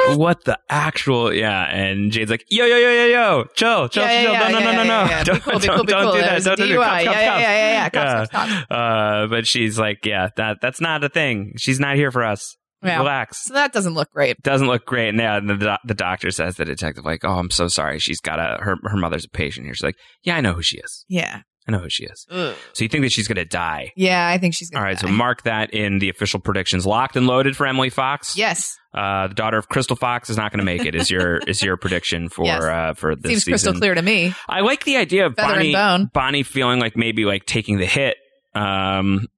what 0.16 0.42
the 0.44 0.58
actual 0.70 1.34
yeah 1.34 1.64
and 1.64 2.12
jade's 2.12 2.30
like 2.30 2.42
yo 2.48 2.64
yo 2.64 2.76
yo 2.78 2.90
yo 2.90 3.04
yo 3.04 3.44
chill 3.54 3.90
chill 3.90 4.02
Yeah, 4.02 4.22
chill 4.22 4.32
yeah, 4.32 4.38
no 4.38 4.48
no 4.48 4.58
yeah, 4.58 4.64
no 4.64 4.72
no 4.72 4.84
no 4.84 5.10
yeah. 5.10 5.22
Don't, 5.22 5.42
cool, 5.42 5.58
don't, 5.58 5.76
cool, 5.76 5.84
don't 5.84 6.02
cool. 6.04 6.12
do 6.14 6.20
that 6.22 6.42
don't 6.42 6.56
do 6.56 6.68
that 6.78 7.04
yeah, 7.04 7.10
yeah, 7.12 7.38
yeah, 7.38 7.72
yeah. 7.72 7.88
Cops, 7.90 8.30
cops, 8.30 8.50
cops. 8.50 8.70
uh 8.70 9.26
but 9.28 9.46
she's 9.46 9.78
like 9.78 10.06
yeah 10.06 10.30
that 10.36 10.62
that's 10.62 10.80
not 10.80 11.04
a 11.04 11.10
thing 11.10 11.52
she's 11.58 11.78
not 11.78 11.96
here 11.96 12.10
for 12.10 12.24
us 12.24 12.56
Yeah. 12.82 12.98
relax 12.98 13.44
So 13.44 13.54
that 13.54 13.72
doesn't 13.72 13.94
look 13.94 14.10
great. 14.12 14.40
doesn't 14.42 14.66
look 14.66 14.84
great 14.84 15.08
and 15.10 15.18
yeah 15.18 15.40
the, 15.40 15.54
the, 15.56 15.78
the 15.86 15.94
doctor 15.94 16.30
says 16.30 16.56
the 16.56 16.64
detective 16.64 17.04
like 17.04 17.24
oh 17.24 17.38
i'm 17.38 17.50
so 17.50 17.68
sorry 17.68 17.98
she's 17.98 18.20
got 18.20 18.38
a 18.38 18.62
her, 18.62 18.76
her 18.84 18.96
mother's 18.96 19.24
a 19.24 19.28
patient 19.28 19.66
here 19.66 19.74
she's 19.74 19.82
like 19.84 19.96
yeah 20.24 20.36
i 20.36 20.40
know 20.40 20.52
who 20.52 20.62
she 20.62 20.78
is 20.78 21.04
Yeah. 21.08 21.42
i 21.68 21.72
know 21.72 21.78
who 21.78 21.88
she 21.90 22.04
is 22.04 22.26
so 22.28 22.54
you 22.80 22.88
think 22.88 23.02
that 23.04 23.12
she's 23.12 23.28
gonna 23.28 23.44
die 23.44 23.92
Yeah, 23.96 24.26
I 24.28 24.38
think 24.38 24.54
she's 24.54 24.70
all 24.72 24.78
gonna. 24.80 24.86
right 24.90 24.98
so 24.98 25.06
die. 25.06 25.12
mark 25.12 25.42
that 25.42 25.72
in 25.72 25.98
the 26.00 26.08
official 26.08 26.40
predictions 26.40 26.84
locked 26.86 27.16
and 27.16 27.26
loaded 27.26 27.56
for 27.56 27.66
emily 27.66 27.90
fox 27.90 28.36
yes, 28.36 28.76
uh, 28.94 29.28
the 29.28 29.34
daughter 29.34 29.56
of 29.56 29.68
Crystal 29.70 29.96
Fox 29.96 30.28
is 30.28 30.36
not 30.36 30.52
going 30.52 30.58
to 30.58 30.66
make 30.66 30.84
it. 30.84 30.94
Is 30.94 31.10
your 31.10 31.38
is 31.46 31.62
your 31.62 31.78
prediction 31.78 32.28
for 32.28 32.44
Yes. 32.44 32.62
uh, 32.62 32.92
for 32.94 33.16
this 33.16 33.22
seems 33.30 33.38
season? 33.44 33.52
crystal 33.52 33.72
clear 33.72 33.94
to 33.94 34.02
me. 34.02 34.34
I 34.50 34.60
like 34.60 34.84
the 34.84 34.96
idea 34.98 35.24
of 35.24 35.34
Feather 35.34 35.54
Bonnie 35.54 35.72
and 35.74 36.02
bone. 36.02 36.10
Bonnie 36.12 36.42
feeling 36.42 36.78
like 36.78 36.94
maybe 36.94 37.24
like 37.24 37.46
taking 37.46 37.78
the 37.78 37.86
hit, 37.86 38.18
um, 38.54 39.28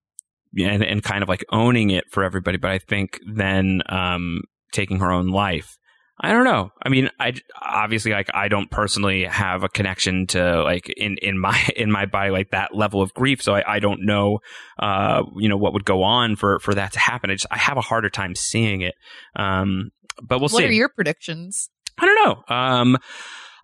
and, 0.58 0.82
and 0.82 1.02
kind 1.02 1.22
of 1.22 1.28
like 1.28 1.44
owning 1.50 1.90
it 1.90 2.04
for 2.10 2.24
everybody. 2.24 2.58
But 2.58 2.70
I 2.70 2.78
think 2.78 3.20
then 3.26 3.82
um, 3.88 4.42
taking 4.72 4.98
her 4.98 5.10
own 5.10 5.28
life. 5.28 5.78
I 6.20 6.32
don't 6.32 6.44
know. 6.44 6.70
I 6.80 6.90
mean, 6.90 7.10
I 7.18 7.34
obviously 7.60 8.12
like 8.12 8.30
I 8.32 8.46
don't 8.46 8.70
personally 8.70 9.24
have 9.24 9.64
a 9.64 9.68
connection 9.68 10.28
to 10.28 10.62
like 10.62 10.88
in 10.96 11.16
in 11.20 11.38
my 11.38 11.60
in 11.76 11.90
my 11.90 12.06
body 12.06 12.30
like 12.30 12.50
that 12.50 12.74
level 12.74 13.02
of 13.02 13.12
grief, 13.14 13.42
so 13.42 13.54
I, 13.54 13.74
I 13.76 13.78
don't 13.80 14.06
know, 14.06 14.38
uh, 14.78 15.24
you 15.36 15.48
know, 15.48 15.56
what 15.56 15.72
would 15.72 15.84
go 15.84 16.02
on 16.02 16.36
for 16.36 16.60
for 16.60 16.74
that 16.74 16.92
to 16.92 17.00
happen. 17.00 17.30
I 17.30 17.34
just 17.34 17.46
I 17.50 17.58
have 17.58 17.76
a 17.76 17.82
harder 17.82 18.10
time 18.10 18.36
seeing 18.36 18.82
it. 18.82 18.94
Um, 19.34 19.90
but 20.22 20.38
we'll 20.38 20.42
what 20.42 20.50
see. 20.50 20.62
What 20.62 20.70
are 20.70 20.72
your 20.72 20.88
predictions? 20.88 21.68
I 21.98 22.06
don't 22.06 22.24
know. 22.24 22.56
Um, 22.56 22.98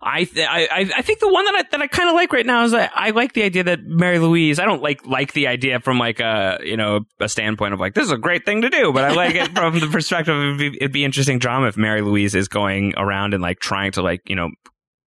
I, 0.03 0.23
th- 0.23 0.47
I 0.49 0.61
I 0.63 0.91
I 0.97 1.01
think 1.03 1.19
the 1.19 1.31
one 1.31 1.45
that 1.45 1.55
I 1.55 1.63
that 1.71 1.81
I 1.81 1.87
kind 1.87 2.09
of 2.09 2.15
like 2.15 2.33
right 2.33 2.45
now 2.45 2.63
is 2.63 2.71
that 2.71 2.91
I 2.95 3.11
like 3.11 3.33
the 3.33 3.43
idea 3.43 3.63
that 3.65 3.83
Mary 3.83 4.17
Louise. 4.17 4.59
I 4.59 4.65
don't 4.65 4.81
like 4.81 5.05
like 5.05 5.33
the 5.33 5.47
idea 5.47 5.79
from 5.79 5.99
like 5.99 6.19
a 6.19 6.59
you 6.63 6.75
know 6.75 7.01
a 7.19 7.29
standpoint 7.29 7.73
of 7.73 7.79
like 7.79 7.93
this 7.93 8.05
is 8.05 8.11
a 8.11 8.17
great 8.17 8.45
thing 8.45 8.61
to 8.61 8.69
do, 8.69 8.91
but 8.91 9.03
I 9.03 9.13
like 9.13 9.35
it 9.35 9.51
from 9.55 9.79
the 9.79 9.87
perspective 9.87 10.35
of 10.35 10.43
it'd 10.43 10.57
be, 10.57 10.77
it'd 10.77 10.91
be 10.91 11.05
interesting 11.05 11.37
drama 11.37 11.67
if 11.67 11.77
Mary 11.77 12.01
Louise 12.01 12.33
is 12.33 12.47
going 12.47 12.93
around 12.97 13.33
and 13.35 13.43
like 13.43 13.59
trying 13.59 13.91
to 13.91 14.01
like 14.01 14.21
you 14.27 14.35
know 14.35 14.49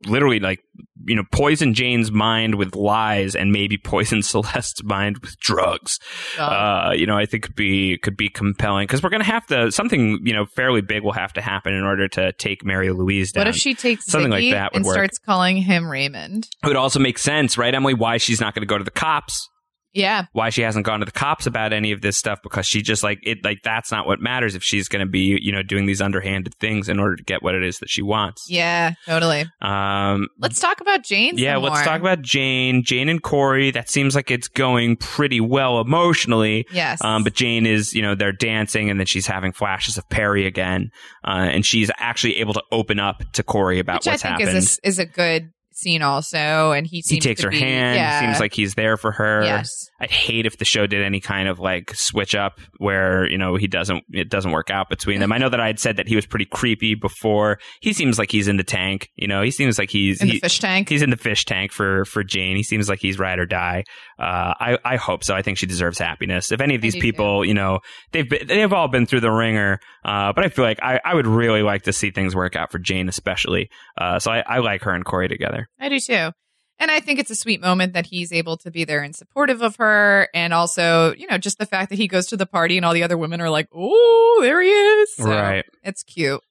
literally 0.06 0.40
like 0.40 0.60
you 1.06 1.14
know 1.14 1.24
poison 1.32 1.74
Jane's 1.74 2.10
mind 2.10 2.56
with 2.56 2.74
lies 2.74 3.34
and 3.34 3.52
maybe 3.52 3.76
poison 3.78 4.22
Celeste's 4.22 4.82
mind 4.84 5.18
with 5.18 5.38
drugs 5.38 5.98
uh, 6.38 6.92
you 6.94 7.06
know, 7.06 7.16
I 7.16 7.26
think 7.26 7.44
could 7.44 7.54
be 7.54 7.98
could 7.98 8.16
be 8.16 8.28
compelling 8.28 8.86
because 8.86 9.02
we're 9.02 9.10
going 9.10 9.22
to 9.22 9.30
have 9.30 9.46
to 9.46 9.70
something 9.70 10.20
you 10.24 10.32
know 10.32 10.46
fairly 10.46 10.80
big 10.80 11.02
will 11.02 11.12
have 11.12 11.32
to 11.34 11.40
happen 11.40 11.74
in 11.74 11.84
order 11.84 12.08
to 12.08 12.32
take 12.32 12.64
Mary 12.64 12.90
Louise 12.90 13.32
down. 13.32 13.42
what 13.42 13.48
if 13.48 13.56
she 13.56 13.74
takes 13.74 14.06
Something 14.06 14.30
like 14.30 14.50
that 14.52 14.74
and 14.74 14.84
work. 14.84 14.94
starts 14.94 15.18
calling 15.18 15.56
him 15.56 15.88
Raymond? 15.90 16.48
it 16.62 16.66
would 16.66 16.76
also 16.76 16.98
make 16.98 17.18
sense, 17.18 17.58
right, 17.58 17.74
Emily? 17.74 17.94
Why 17.94 18.16
she's 18.18 18.40
not 18.40 18.54
going 18.54 18.62
to 18.62 18.66
go 18.66 18.78
to 18.78 18.84
the 18.84 18.90
cops? 18.90 19.48
Yeah, 19.94 20.26
Why 20.32 20.50
she 20.50 20.62
hasn't 20.62 20.84
gone 20.84 20.98
to 21.00 21.06
the 21.06 21.12
cops 21.12 21.46
about 21.46 21.72
any 21.72 21.92
of 21.92 22.00
this 22.00 22.16
stuff? 22.18 22.40
Because 22.42 22.66
she 22.66 22.82
just 22.82 23.02
like 23.02 23.20
it, 23.22 23.44
like 23.44 23.62
that's 23.62 23.90
not 23.92 24.06
what 24.06 24.20
matters. 24.20 24.54
If 24.54 24.62
she's 24.64 24.88
going 24.88 25.04
to 25.06 25.10
be 25.10 25.38
you 25.40 25.52
know 25.52 25.62
doing 25.62 25.86
these 25.86 26.00
underhanded 26.02 26.54
things 26.56 26.88
in 26.88 26.98
order 26.98 27.16
to 27.16 27.22
get 27.22 27.42
what 27.42 27.54
it 27.54 27.62
is 27.62 27.78
that 27.78 27.88
she 27.88 28.02
wants. 28.02 28.46
yeah, 28.50 28.94
totally. 29.06 29.44
Um, 29.62 30.28
Let's 30.38 30.60
talk 30.60 30.80
about 30.80 31.04
Jane. 31.04 31.38
yeah, 31.38 31.56
let's 31.56 31.76
more. 31.76 31.84
talk 31.84 32.00
about 32.00 32.22
Jane, 32.22 32.82
Jane 32.84 33.08
and 33.08 33.22
Corey. 33.22 33.70
That 33.70 33.88
seems 33.88 34.14
like 34.14 34.30
it's 34.30 34.48
going 34.48 34.96
pretty 34.96 35.40
well 35.40 35.80
emotionally. 35.80 36.66
Yes, 36.72 37.02
Um, 37.02 37.24
but 37.24 37.34
Jane 37.34 37.66
is, 37.66 37.94
you 37.94 38.02
know, 38.02 38.14
they're 38.14 38.32
dancing 38.32 38.90
and 38.90 38.98
then 38.98 39.06
she's 39.06 39.26
having 39.26 39.52
flashes 39.52 39.96
of 39.96 40.08
Perry 40.08 40.46
again. 40.46 40.90
Uh, 41.26 41.48
and 41.50 41.64
she's 41.64 41.90
actually 41.98 42.36
able 42.38 42.52
to 42.54 42.62
open 42.72 42.98
up 42.98 43.22
to 43.32 43.42
Corey 43.42 43.78
about 43.78 44.00
which 44.00 44.08
I 44.08 44.10
what's 44.12 44.22
think 44.22 44.40
happened. 44.40 44.58
is 44.58 44.78
a, 44.82 44.88
is 44.88 44.98
a 44.98 45.06
good 45.06 45.50
scene 45.76 46.02
also, 46.02 46.72
and 46.72 46.86
he 46.86 47.02
he 47.06 47.18
takes 47.20 47.40
to 47.42 47.48
her 47.48 47.50
be- 47.50 47.58
hand. 47.60 47.96
Yeah, 47.96 48.20
Seems 48.20 48.40
like 48.40 48.52
he's 48.54 48.74
there 48.74 48.96
for 48.96 49.12
her. 49.12 49.42
yes, 49.44 49.70
I'd 50.00 50.10
hate 50.10 50.46
if 50.46 50.58
the 50.58 50.64
show 50.64 50.86
did 50.86 51.02
any 51.02 51.20
kind 51.20 51.48
of 51.48 51.58
like 51.58 51.94
switch 51.94 52.34
up 52.34 52.60
where, 52.78 53.28
you 53.30 53.38
know, 53.38 53.56
he 53.56 53.66
doesn't, 53.66 54.04
it 54.12 54.28
doesn't 54.28 54.50
work 54.52 54.70
out 54.70 54.88
between 54.88 55.20
them. 55.20 55.32
I 55.32 55.38
know 55.38 55.48
that 55.48 55.60
I 55.60 55.66
had 55.66 55.78
said 55.78 55.96
that 55.96 56.08
he 56.08 56.16
was 56.16 56.26
pretty 56.26 56.44
creepy 56.46 56.94
before. 56.94 57.58
He 57.80 57.92
seems 57.92 58.18
like 58.18 58.30
he's 58.30 58.48
in 58.48 58.56
the 58.56 58.64
tank. 58.64 59.08
You 59.16 59.28
know, 59.28 59.42
he 59.42 59.50
seems 59.50 59.78
like 59.78 59.90
he's, 59.90 60.20
in 60.20 60.28
he- 60.28 60.34
the 60.34 60.40
fish 60.40 60.58
tank. 60.60 60.88
He's 60.88 61.02
in 61.02 61.10
the 61.10 61.16
fish 61.16 61.44
tank 61.44 61.72
for 61.72 62.04
for 62.04 62.22
Jane. 62.24 62.56
He 62.56 62.62
seems 62.62 62.88
like 62.88 63.00
he's 63.00 63.18
ride 63.18 63.38
or 63.38 63.46
die. 63.46 63.84
Uh, 64.18 64.54
I 64.60 64.78
I 64.84 64.96
hope 64.96 65.24
so. 65.24 65.34
I 65.34 65.42
think 65.42 65.58
she 65.58 65.66
deserves 65.66 65.98
happiness. 65.98 66.52
If 66.52 66.60
any 66.60 66.74
of 66.76 66.82
these 66.82 66.94
people, 66.96 67.44
you 67.44 67.54
know, 67.54 67.80
they've 68.12 68.28
been, 68.28 68.46
they've 68.46 68.72
all 68.72 68.88
been 68.88 69.06
through 69.06 69.20
the 69.20 69.30
ringer. 69.32 69.80
Uh, 70.04 70.32
but 70.32 70.44
I 70.44 70.48
feel 70.50 70.64
like 70.64 70.78
I, 70.82 71.00
I 71.04 71.14
would 71.14 71.26
really 71.26 71.62
like 71.62 71.82
to 71.82 71.92
see 71.92 72.10
things 72.10 72.36
work 72.36 72.56
out 72.56 72.70
for 72.70 72.78
Jane, 72.78 73.08
especially. 73.08 73.70
Uh, 73.98 74.18
so 74.18 74.30
I, 74.30 74.44
I 74.46 74.58
like 74.58 74.82
her 74.82 74.92
and 74.92 75.04
Corey 75.04 75.28
together. 75.28 75.63
I 75.78 75.88
do 75.88 76.00
too. 76.00 76.30
And 76.78 76.90
I 76.90 77.00
think 77.00 77.20
it's 77.20 77.30
a 77.30 77.36
sweet 77.36 77.60
moment 77.60 77.92
that 77.92 78.06
he's 78.06 78.32
able 78.32 78.56
to 78.58 78.70
be 78.70 78.84
there 78.84 79.02
and 79.02 79.14
supportive 79.14 79.62
of 79.62 79.76
her. 79.76 80.28
And 80.34 80.52
also, 80.52 81.14
you 81.14 81.26
know, 81.28 81.38
just 81.38 81.58
the 81.58 81.66
fact 81.66 81.90
that 81.90 81.96
he 81.96 82.08
goes 82.08 82.26
to 82.26 82.36
the 82.36 82.46
party 82.46 82.76
and 82.76 82.84
all 82.84 82.92
the 82.92 83.04
other 83.04 83.16
women 83.16 83.40
are 83.40 83.50
like, 83.50 83.68
oh, 83.72 84.38
there 84.42 84.60
he 84.60 84.68
is. 84.68 85.16
So 85.16 85.30
right. 85.30 85.64
It's 85.82 86.02
cute. 86.02 86.42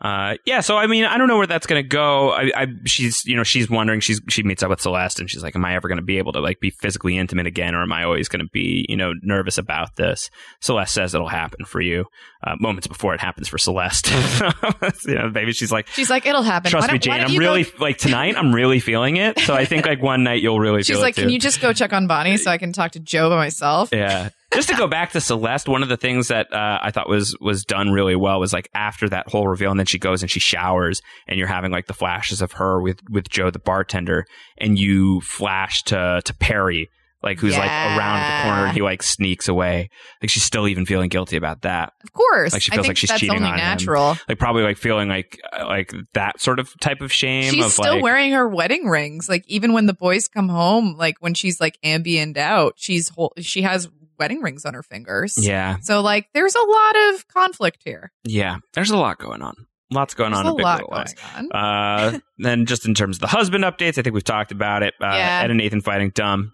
Uh, 0.00 0.36
yeah, 0.46 0.60
so 0.60 0.78
I 0.78 0.86
mean, 0.86 1.04
I 1.04 1.18
don't 1.18 1.28
know 1.28 1.36
where 1.36 1.46
that's 1.46 1.66
gonna 1.66 1.82
go. 1.82 2.30
I, 2.30 2.50
I, 2.56 2.66
she's, 2.86 3.22
you 3.26 3.36
know, 3.36 3.42
she's 3.42 3.68
wondering. 3.68 4.00
She's, 4.00 4.20
she 4.28 4.42
meets 4.42 4.62
up 4.62 4.70
with 4.70 4.80
Celeste, 4.80 5.20
and 5.20 5.30
she's 5.30 5.42
like, 5.42 5.54
"Am 5.54 5.64
I 5.64 5.74
ever 5.74 5.88
gonna 5.88 6.00
be 6.00 6.16
able 6.16 6.32
to 6.32 6.40
like 6.40 6.58
be 6.58 6.70
physically 6.70 7.18
intimate 7.18 7.46
again, 7.46 7.74
or 7.74 7.82
am 7.82 7.92
I 7.92 8.04
always 8.04 8.28
gonna 8.28 8.46
be, 8.50 8.86
you 8.88 8.96
know, 8.96 9.12
nervous 9.22 9.58
about 9.58 9.96
this?" 9.96 10.30
Celeste 10.60 10.94
says 10.94 11.14
it'll 11.14 11.28
happen 11.28 11.66
for 11.66 11.82
you. 11.82 12.06
Uh, 12.42 12.54
moments 12.58 12.86
before 12.86 13.12
it 13.12 13.20
happens 13.20 13.46
for 13.46 13.58
Celeste, 13.58 14.10
you 15.06 15.14
know, 15.16 15.28
maybe 15.28 15.52
she's 15.52 15.70
like, 15.70 15.86
she's 15.88 16.08
like, 16.08 16.24
"It'll 16.24 16.42
happen." 16.42 16.70
Trust 16.70 16.90
me, 16.90 16.98
Jane. 16.98 17.20
I'm 17.20 17.36
really 17.36 17.64
go- 17.64 17.70
like 17.78 17.98
tonight. 17.98 18.36
I'm 18.38 18.54
really 18.54 18.80
feeling 18.80 19.16
it. 19.16 19.38
So 19.40 19.54
I 19.54 19.66
think 19.66 19.84
like 19.84 20.00
one 20.00 20.24
night 20.24 20.42
you'll 20.42 20.60
really. 20.60 20.82
She's 20.90 20.98
like, 20.98 21.14
"Can 21.16 21.28
you 21.28 21.38
just 21.38 21.60
go 21.60 21.74
check 21.74 21.92
on 21.92 22.06
Bonnie 22.06 22.38
so 22.38 22.50
I 22.50 22.56
can 22.56 22.72
talk 22.72 22.92
to 22.92 23.00
Joe 23.00 23.28
by 23.28 23.36
myself?" 23.36 23.90
Yeah 23.92 24.30
just 24.52 24.68
to 24.68 24.76
go 24.76 24.86
back 24.86 25.12
to 25.12 25.20
Celeste, 25.20 25.68
one 25.68 25.82
of 25.82 25.88
the 25.88 25.96
things 25.96 26.28
that 26.28 26.52
uh, 26.52 26.78
I 26.82 26.90
thought 26.90 27.08
was 27.08 27.36
was 27.40 27.64
done 27.64 27.90
really 27.90 28.16
well 28.16 28.40
was 28.40 28.52
like 28.52 28.68
after 28.74 29.08
that 29.08 29.28
whole 29.28 29.46
reveal, 29.46 29.70
and 29.70 29.78
then 29.78 29.86
she 29.86 29.98
goes 29.98 30.22
and 30.22 30.30
she 30.30 30.40
showers, 30.40 31.00
and 31.28 31.38
you're 31.38 31.48
having 31.48 31.70
like 31.70 31.86
the 31.86 31.94
flashes 31.94 32.42
of 32.42 32.52
her 32.52 32.80
with 32.80 32.98
with 33.08 33.28
Joe 33.28 33.50
the 33.50 33.58
bartender, 33.58 34.26
and 34.58 34.78
you 34.78 35.20
flash 35.20 35.82
to 35.84 36.20
to 36.24 36.34
Perry, 36.34 36.90
like 37.22 37.38
who's 37.38 37.52
yeah. 37.52 37.60
like 37.60 37.98
around 37.98 38.20
the 38.20 38.42
corner, 38.42 38.66
and 38.66 38.74
he 38.74 38.82
like 38.82 39.02
sneaks 39.02 39.46
away. 39.46 39.88
Like 40.22 40.30
she's 40.30 40.42
still 40.42 40.66
even 40.66 40.84
feeling 40.84 41.10
guilty 41.10 41.36
about 41.36 41.62
that. 41.62 41.92
Of 42.02 42.12
course, 42.12 42.52
like 42.52 42.62
she 42.62 42.72
feels 42.72 42.88
like 42.88 42.96
she's 42.96 43.10
cheating 43.12 43.44
on 43.44 43.56
natural. 43.56 44.14
him. 44.14 44.20
Like 44.28 44.38
probably 44.38 44.62
like 44.62 44.78
feeling 44.78 45.08
like 45.08 45.38
like 45.60 45.92
that 46.14 46.40
sort 46.40 46.58
of 46.58 46.72
type 46.80 47.02
of 47.02 47.12
shame. 47.12 47.52
She's 47.52 47.66
of, 47.66 47.72
still 47.72 47.94
like, 47.94 48.02
wearing 48.02 48.32
her 48.32 48.48
wedding 48.48 48.88
rings. 48.88 49.28
Like 49.28 49.44
even 49.46 49.72
when 49.72 49.86
the 49.86 49.94
boys 49.94 50.26
come 50.28 50.48
home, 50.48 50.96
like 50.96 51.16
when 51.20 51.34
she's 51.34 51.60
like 51.60 51.78
ambient 51.84 52.36
out, 52.36 52.74
she's 52.76 53.10
whole, 53.10 53.32
she 53.38 53.62
has 53.62 53.88
wedding 54.20 54.42
rings 54.42 54.64
on 54.64 54.74
her 54.74 54.84
fingers. 54.84 55.36
Yeah. 55.36 55.78
So 55.82 56.02
like 56.02 56.28
there's 56.34 56.54
a 56.54 56.62
lot 56.62 57.14
of 57.14 57.26
conflict 57.26 57.82
here. 57.84 58.12
Yeah. 58.22 58.58
There's 58.74 58.90
a 58.90 58.96
lot 58.96 59.18
going 59.18 59.42
on. 59.42 59.54
Lots 59.92 60.14
going 60.14 60.32
there's 60.32 60.46
on. 60.46 60.52
A 60.52 60.54
lot 60.54 60.82
going 60.88 61.50
on. 61.52 61.52
Uh, 61.52 62.18
then 62.38 62.66
just 62.66 62.86
in 62.86 62.94
terms 62.94 63.16
of 63.16 63.22
the 63.22 63.26
husband 63.26 63.64
updates, 63.64 63.98
I 63.98 64.02
think 64.02 64.14
we've 64.14 64.22
talked 64.22 64.52
about 64.52 64.84
it. 64.84 64.94
Uh, 65.00 65.06
yeah. 65.06 65.40
Ed 65.42 65.50
and 65.50 65.58
Nathan 65.58 65.80
fighting 65.80 66.12
dumb. 66.14 66.52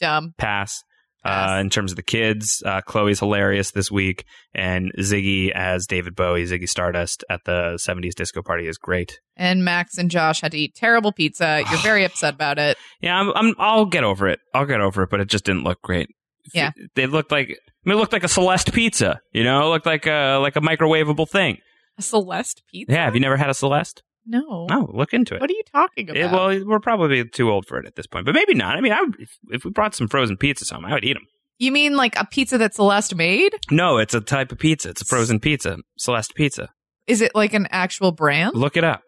Dumb. 0.00 0.32
Pass. 0.38 0.82
Pass. 1.22 1.50
Uh, 1.50 1.60
in 1.60 1.68
terms 1.68 1.92
of 1.92 1.96
the 1.96 2.02
kids, 2.02 2.62
uh, 2.64 2.80
Chloe's 2.80 3.18
hilarious 3.18 3.72
this 3.72 3.90
week, 3.90 4.24
and 4.54 4.90
Ziggy 4.98 5.50
as 5.50 5.86
David 5.86 6.16
Bowie, 6.16 6.44
Ziggy 6.44 6.66
Stardust 6.66 7.22
at 7.28 7.40
the 7.44 7.78
70s 7.86 8.14
disco 8.14 8.40
party 8.40 8.66
is 8.66 8.78
great. 8.78 9.20
And 9.36 9.62
Max 9.62 9.98
and 9.98 10.10
Josh 10.10 10.40
had 10.40 10.52
to 10.52 10.58
eat 10.58 10.74
terrible 10.74 11.12
pizza. 11.12 11.62
You're 11.70 11.78
very 11.82 12.04
upset 12.04 12.32
about 12.32 12.58
it. 12.58 12.78
Yeah, 13.02 13.20
I'm, 13.20 13.32
I'm, 13.34 13.54
I'll 13.58 13.84
get 13.84 14.04
over 14.04 14.28
it. 14.28 14.40
I'll 14.54 14.64
get 14.64 14.80
over 14.80 15.02
it, 15.02 15.10
but 15.10 15.20
it 15.20 15.28
just 15.28 15.44
didn't 15.44 15.64
look 15.64 15.82
great. 15.82 16.08
Yeah. 16.54 16.70
They 16.94 17.06
looked 17.06 17.30
like, 17.30 17.48
I 17.48 17.88
mean, 17.88 17.96
it 17.96 18.00
looked 18.00 18.12
like 18.12 18.24
a 18.24 18.28
Celeste 18.28 18.72
pizza, 18.72 19.20
you 19.32 19.44
know, 19.44 19.66
it 19.66 19.68
looked 19.70 19.86
like 19.86 20.06
a, 20.06 20.38
like 20.40 20.56
a 20.56 20.60
microwavable 20.60 21.28
thing. 21.28 21.58
A 21.98 22.02
Celeste 22.02 22.62
pizza? 22.70 22.92
Yeah, 22.92 23.04
have 23.04 23.14
you 23.14 23.20
never 23.20 23.36
had 23.36 23.50
a 23.50 23.54
Celeste? 23.54 24.02
No. 24.26 24.66
No, 24.68 24.90
look 24.92 25.12
into 25.12 25.34
it. 25.34 25.40
What 25.40 25.50
are 25.50 25.54
you 25.54 25.62
talking 25.72 26.10
about? 26.10 26.16
It, 26.16 26.30
well, 26.30 26.64
we're 26.66 26.80
probably 26.80 27.24
too 27.28 27.50
old 27.50 27.66
for 27.66 27.78
it 27.78 27.86
at 27.86 27.96
this 27.96 28.06
point, 28.06 28.26
but 28.26 28.34
maybe 28.34 28.54
not. 28.54 28.76
I 28.76 28.80
mean, 28.80 28.92
I 28.92 29.00
would, 29.00 29.16
if, 29.18 29.38
if 29.50 29.64
we 29.64 29.70
brought 29.70 29.94
some 29.94 30.08
frozen 30.08 30.36
pizzas 30.36 30.70
home, 30.72 30.84
I 30.84 30.92
would 30.94 31.04
eat 31.04 31.14
them. 31.14 31.26
You 31.58 31.72
mean 31.72 31.96
like 31.96 32.18
a 32.18 32.24
pizza 32.24 32.56
that 32.58 32.74
Celeste 32.74 33.14
made? 33.14 33.52
No, 33.70 33.98
it's 33.98 34.14
a 34.14 34.20
type 34.20 34.52
of 34.52 34.58
pizza. 34.58 34.90
It's 34.90 35.02
a 35.02 35.04
frozen 35.04 35.40
pizza, 35.40 35.78
Celeste 35.98 36.34
pizza. 36.34 36.70
Is 37.06 37.20
it 37.20 37.34
like 37.34 37.54
an 37.54 37.66
actual 37.70 38.12
brand? 38.12 38.54
Look 38.54 38.76
it 38.76 38.84
up. 38.84 39.02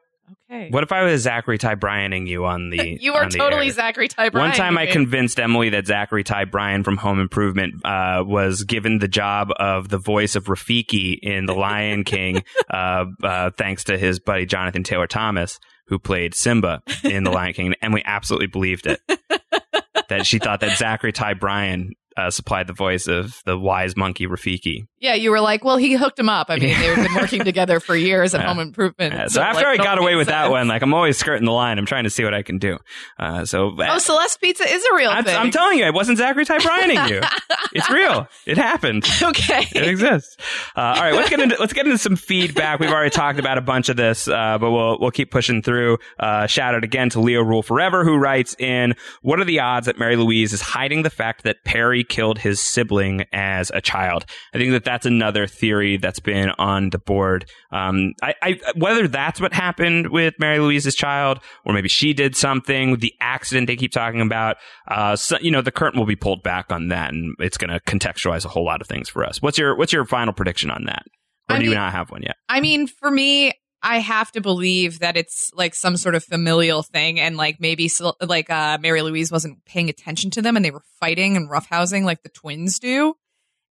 Okay. 0.50 0.68
What 0.70 0.82
if 0.82 0.92
I 0.92 1.02
was 1.02 1.22
Zachary 1.22 1.58
Ty 1.58 1.76
Bryaning 1.76 2.26
you 2.26 2.44
on 2.44 2.70
the? 2.70 2.96
you 3.00 3.14
are 3.14 3.28
totally 3.28 3.66
air? 3.66 3.72
Zachary 3.72 4.08
Ty 4.08 4.30
Bryan. 4.30 4.48
One 4.48 4.56
time, 4.56 4.78
I 4.78 4.86
convinced 4.86 5.40
Emily 5.40 5.70
that 5.70 5.86
Zachary 5.86 6.24
Ty 6.24 6.46
Bryan 6.46 6.84
from 6.84 6.96
Home 6.98 7.20
Improvement 7.20 7.74
uh, 7.84 8.22
was 8.26 8.64
given 8.64 8.98
the 8.98 9.08
job 9.08 9.48
of 9.56 9.88
the 9.88 9.98
voice 9.98 10.36
of 10.36 10.44
Rafiki 10.44 11.18
in 11.22 11.46
The 11.46 11.54
Lion 11.54 12.04
King, 12.04 12.44
uh, 12.70 13.06
uh, 13.22 13.50
thanks 13.56 13.84
to 13.84 13.98
his 13.98 14.20
buddy 14.20 14.46
Jonathan 14.46 14.82
Taylor 14.82 15.06
Thomas, 15.06 15.58
who 15.86 15.98
played 15.98 16.34
Simba 16.34 16.82
in 17.04 17.24
The 17.24 17.30
Lion 17.30 17.54
King. 17.54 17.74
And 17.82 17.94
we 17.94 18.02
absolutely 18.04 18.48
believed 18.48 18.86
it. 18.86 19.00
that 20.08 20.26
she 20.26 20.38
thought 20.38 20.60
that 20.60 20.76
Zachary 20.76 21.12
Ty 21.12 21.34
Bryan 21.34 21.92
uh, 22.16 22.30
supplied 22.30 22.66
the 22.66 22.72
voice 22.72 23.06
of 23.06 23.40
the 23.44 23.58
wise 23.58 23.96
monkey 23.96 24.26
Rafiki. 24.26 24.86
Yeah, 24.98 25.14
you 25.14 25.30
were 25.30 25.40
like, 25.40 25.64
well, 25.64 25.76
he 25.76 25.94
hooked 25.94 26.18
him 26.18 26.28
up. 26.28 26.48
I 26.48 26.58
mean, 26.58 26.78
they've 26.78 26.94
been 26.96 27.14
working 27.14 27.42
together 27.44 27.80
for 27.80 27.96
years 27.96 28.34
at 28.34 28.40
Yeah. 28.42 28.48
Home 28.48 28.58
Improvement. 28.60 29.14
Yeah, 29.14 29.26
so 29.28 29.40
after 29.40 29.64
like, 29.64 29.80
I 29.80 29.84
got 29.84 29.98
away 29.98 30.14
with 30.16 30.28
that 30.28 30.50
one, 30.50 30.68
like 30.68 30.82
I'm 30.82 30.94
always 30.94 31.16
skirting 31.18 31.44
the 31.44 31.52
line. 31.52 31.78
I'm 31.78 31.86
trying 31.86 32.04
to 32.04 32.10
see 32.10 32.22
what 32.24 32.34
I 32.34 32.42
can 32.42 32.58
do. 32.58 32.78
Uh, 33.18 33.44
so 33.44 33.74
Oh, 33.78 33.98
Celeste 33.98 34.40
Pizza 34.40 34.64
is 34.64 34.84
a 34.84 34.94
real 34.96 35.10
I'm, 35.10 35.24
thing. 35.24 35.36
I'm 35.36 35.50
telling 35.50 35.78
you, 35.78 35.84
it 35.86 35.94
wasn't 35.94 36.18
Zachary 36.18 36.44
Ty 36.44 36.58
Bryaning 36.58 37.08
you. 37.08 37.20
it's 37.72 37.90
real. 37.90 38.28
It 38.46 38.56
happened. 38.58 39.04
okay. 39.22 39.66
It 39.74 39.88
exists. 39.88 40.36
Uh, 40.76 40.80
all 40.80 41.02
right, 41.02 41.14
let's 41.14 41.30
get 41.30 41.40
into 41.40 41.56
let's 41.58 41.72
get 41.72 41.86
into 41.86 41.98
some 41.98 42.16
feedback. 42.16 42.78
We've 42.80 42.90
already 42.90 43.10
talked 43.10 43.38
about 43.38 43.58
a 43.58 43.62
bunch 43.62 43.88
of 43.88 43.96
this, 43.96 44.28
uh, 44.28 44.58
but 44.58 44.70
we'll 44.70 44.98
we'll 45.00 45.10
keep 45.10 45.30
pushing 45.30 45.62
through. 45.62 45.98
Uh, 46.18 46.46
shout 46.46 46.74
out 46.74 46.84
again 46.84 47.10
to 47.10 47.20
Leo 47.20 47.42
Rule 47.42 47.62
Forever, 47.62 48.04
who 48.04 48.16
writes 48.16 48.54
in: 48.58 48.94
What 49.22 49.40
are 49.40 49.44
the 49.44 49.60
odds 49.60 49.86
that 49.86 49.98
Mary 49.98 50.16
Louise 50.16 50.52
is 50.52 50.60
hiding 50.60 51.02
the 51.02 51.10
fact 51.10 51.44
that 51.44 51.64
Perry 51.64 52.01
killed 52.04 52.38
his 52.38 52.60
sibling 52.60 53.24
as 53.32 53.70
a 53.74 53.80
child? 53.80 54.24
I 54.54 54.58
think 54.58 54.72
that 54.72 54.84
that's 54.84 55.06
another 55.06 55.46
theory 55.46 55.96
that's 55.96 56.20
been 56.20 56.50
on 56.58 56.90
the 56.90 56.98
board. 56.98 57.46
Um, 57.70 58.12
I, 58.22 58.34
I 58.42 58.60
whether 58.76 59.08
that's 59.08 59.40
what 59.40 59.52
happened 59.52 60.10
with 60.10 60.34
Mary 60.38 60.58
Louise's 60.58 60.94
child, 60.94 61.40
or 61.64 61.72
maybe 61.72 61.88
she 61.88 62.12
did 62.12 62.36
something. 62.36 62.90
With 62.90 63.00
the 63.00 63.14
accident 63.20 63.66
they 63.66 63.76
keep 63.76 63.92
talking 63.92 64.20
about. 64.20 64.56
Uh, 64.88 65.16
so, 65.16 65.38
you 65.40 65.50
know, 65.50 65.62
the 65.62 65.72
curtain 65.72 65.98
will 65.98 66.06
be 66.06 66.16
pulled 66.16 66.42
back 66.42 66.72
on 66.72 66.88
that, 66.88 67.12
and 67.12 67.34
it's 67.38 67.56
going 67.56 67.70
to 67.70 67.80
contextualize 67.80 68.44
a 68.44 68.48
whole 68.48 68.64
lot 68.64 68.80
of 68.80 68.86
things 68.86 69.08
for 69.08 69.24
us. 69.24 69.40
What's 69.40 69.58
your 69.58 69.76
What's 69.76 69.92
your 69.92 70.04
final 70.04 70.32
prediction 70.32 70.70
on 70.70 70.84
that? 70.84 71.04
Or 71.48 71.56
I 71.56 71.58
do 71.58 71.64
you 71.66 71.74
not 71.74 71.92
have 71.92 72.10
one 72.10 72.22
yet? 72.22 72.36
I 72.48 72.60
mean, 72.60 72.86
for 72.86 73.10
me, 73.10 73.52
I 73.82 73.98
have 73.98 74.30
to 74.32 74.40
believe 74.40 75.00
that 75.00 75.16
it's 75.16 75.50
like 75.54 75.74
some 75.74 75.96
sort 75.96 76.14
of 76.14 76.24
familial 76.24 76.82
thing, 76.82 77.18
and 77.18 77.36
like 77.36 77.60
maybe 77.60 77.90
like 78.20 78.48
uh, 78.48 78.78
Mary 78.80 79.02
Louise 79.02 79.32
wasn't 79.32 79.64
paying 79.64 79.88
attention 79.88 80.30
to 80.32 80.42
them, 80.42 80.56
and 80.56 80.64
they 80.64 80.70
were 80.70 80.84
fighting 81.00 81.36
and 81.36 81.50
roughhousing 81.50 82.04
like 82.04 82.22
the 82.22 82.28
twins 82.28 82.78
do, 82.78 83.14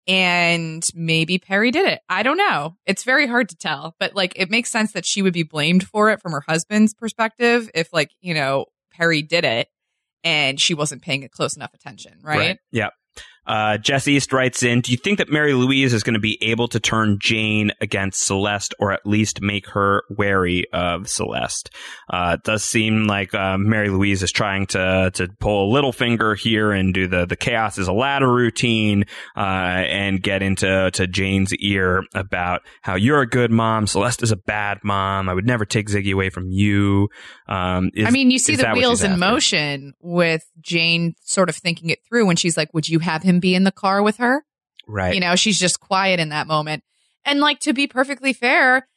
and 0.06 0.84
maybe 0.94 1.38
Perry 1.38 1.70
did 1.70 1.86
it. 1.86 2.00
I 2.08 2.22
don't 2.22 2.36
know. 2.36 2.76
It's 2.86 3.04
very 3.04 3.26
hard 3.26 3.48
to 3.50 3.56
tell, 3.56 3.94
but 4.00 4.14
like 4.14 4.32
it 4.36 4.50
makes 4.50 4.70
sense 4.70 4.92
that 4.92 5.06
she 5.06 5.22
would 5.22 5.32
be 5.32 5.44
blamed 5.44 5.86
for 5.86 6.10
it 6.10 6.20
from 6.20 6.32
her 6.32 6.42
husband's 6.46 6.94
perspective 6.94 7.70
if 7.74 7.92
like 7.92 8.10
you 8.20 8.34
know 8.34 8.66
Perry 8.92 9.22
did 9.22 9.44
it 9.44 9.68
and 10.24 10.60
she 10.60 10.74
wasn't 10.74 11.02
paying 11.02 11.22
it 11.22 11.30
close 11.30 11.56
enough 11.56 11.72
attention, 11.74 12.18
right? 12.22 12.58
Yeah. 12.72 12.90
Uh, 13.46 13.78
Jess 13.78 14.06
East 14.06 14.32
writes 14.32 14.62
in, 14.62 14.80
do 14.80 14.92
you 14.92 14.98
think 14.98 15.18
that 15.18 15.28
Mary 15.28 15.54
Louise 15.54 15.92
is 15.92 16.02
going 16.02 16.14
to 16.14 16.20
be 16.20 16.38
able 16.42 16.68
to 16.68 16.78
turn 16.78 17.18
Jane 17.20 17.72
against 17.80 18.24
Celeste 18.24 18.74
or 18.78 18.92
at 18.92 19.04
least 19.06 19.40
make 19.40 19.68
her 19.70 20.02
wary 20.10 20.64
of 20.72 21.08
Celeste? 21.08 21.70
Uh, 22.08 22.36
it 22.38 22.44
does 22.44 22.62
seem 22.64 23.04
like 23.06 23.34
uh, 23.34 23.56
Mary 23.58 23.88
Louise 23.88 24.22
is 24.22 24.30
trying 24.32 24.66
to 24.66 25.10
to 25.14 25.28
pull 25.40 25.68
a 25.68 25.72
little 25.72 25.92
finger 25.92 26.34
here 26.34 26.70
and 26.72 26.92
do 26.94 27.06
the, 27.06 27.26
the 27.26 27.36
chaos 27.36 27.78
is 27.78 27.88
a 27.88 27.92
ladder 27.92 28.30
routine 28.32 29.04
uh, 29.36 29.40
and 29.40 30.22
get 30.22 30.42
into 30.42 30.90
to 30.92 31.06
Jane's 31.06 31.54
ear 31.56 32.04
about 32.14 32.62
how 32.82 32.94
you're 32.94 33.20
a 33.20 33.26
good 33.28 33.50
mom, 33.50 33.86
Celeste 33.86 34.22
is 34.22 34.32
a 34.32 34.36
bad 34.36 34.78
mom. 34.84 35.28
I 35.28 35.34
would 35.34 35.46
never 35.46 35.64
take 35.64 35.88
Ziggy 35.88 36.12
away 36.12 36.30
from 36.30 36.50
you. 36.50 37.08
Um, 37.48 37.90
is- 37.94 38.06
I 38.06 38.10
mean, 38.10 38.30
you 38.30 38.38
see 38.38 38.56
the 38.56 38.70
wheels 38.72 39.02
in 39.02 39.12
after? 39.12 39.18
motion 39.18 39.94
with 40.00 40.44
Jane 40.60 41.14
sort 41.22 41.48
of 41.48 41.56
thinking 41.56 41.90
it 41.90 42.00
through 42.08 42.26
when 42.26 42.36
she's 42.36 42.56
like, 42.56 42.72
Would 42.74 42.88
you 42.88 42.98
have 43.00 43.22
him 43.22 43.29
be 43.38 43.54
in 43.54 43.64
the 43.64 43.70
car 43.70 44.02
with 44.02 44.16
her? 44.16 44.44
Right. 44.88 45.14
You 45.14 45.20
know, 45.20 45.36
she's 45.36 45.58
just 45.58 45.78
quiet 45.78 46.18
in 46.18 46.30
that 46.30 46.48
moment. 46.48 46.82
And 47.24 47.38
like, 47.38 47.60
to 47.60 47.72
be 47.72 47.86
perfectly 47.86 48.32
fair, 48.32 48.88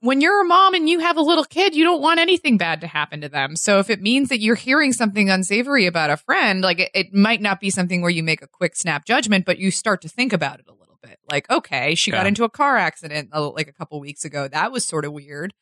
when 0.00 0.20
you're 0.20 0.42
a 0.42 0.44
mom 0.44 0.74
and 0.74 0.88
you 0.88 1.00
have 1.00 1.16
a 1.16 1.22
little 1.22 1.44
kid, 1.44 1.74
you 1.74 1.82
don't 1.82 2.02
want 2.02 2.20
anything 2.20 2.58
bad 2.58 2.80
to 2.82 2.86
happen 2.86 3.22
to 3.22 3.28
them. 3.28 3.56
So 3.56 3.78
if 3.78 3.90
it 3.90 4.02
means 4.02 4.28
that 4.28 4.40
you're 4.40 4.54
hearing 4.54 4.92
something 4.92 5.30
unsavory 5.30 5.86
about 5.86 6.10
a 6.10 6.16
friend, 6.16 6.62
like 6.62 6.78
it, 6.78 6.90
it 6.94 7.14
might 7.14 7.40
not 7.40 7.58
be 7.58 7.70
something 7.70 8.02
where 8.02 8.10
you 8.10 8.22
make 8.22 8.42
a 8.42 8.46
quick 8.46 8.76
snap 8.76 9.06
judgment, 9.06 9.44
but 9.44 9.58
you 9.58 9.70
start 9.70 10.02
to 10.02 10.08
think 10.08 10.32
about 10.32 10.60
it 10.60 10.66
a 10.68 10.72
little 10.72 10.98
bit. 11.02 11.18
Like, 11.30 11.50
okay, 11.50 11.94
she 11.94 12.10
got 12.10 12.26
into 12.26 12.44
a 12.44 12.50
car 12.50 12.76
accident 12.76 13.30
uh, 13.32 13.50
like 13.50 13.68
a 13.68 13.72
couple 13.72 13.98
weeks 13.98 14.24
ago. 14.24 14.46
That 14.46 14.72
was 14.72 14.84
sort 14.84 15.04
of 15.04 15.12
weird. 15.12 15.54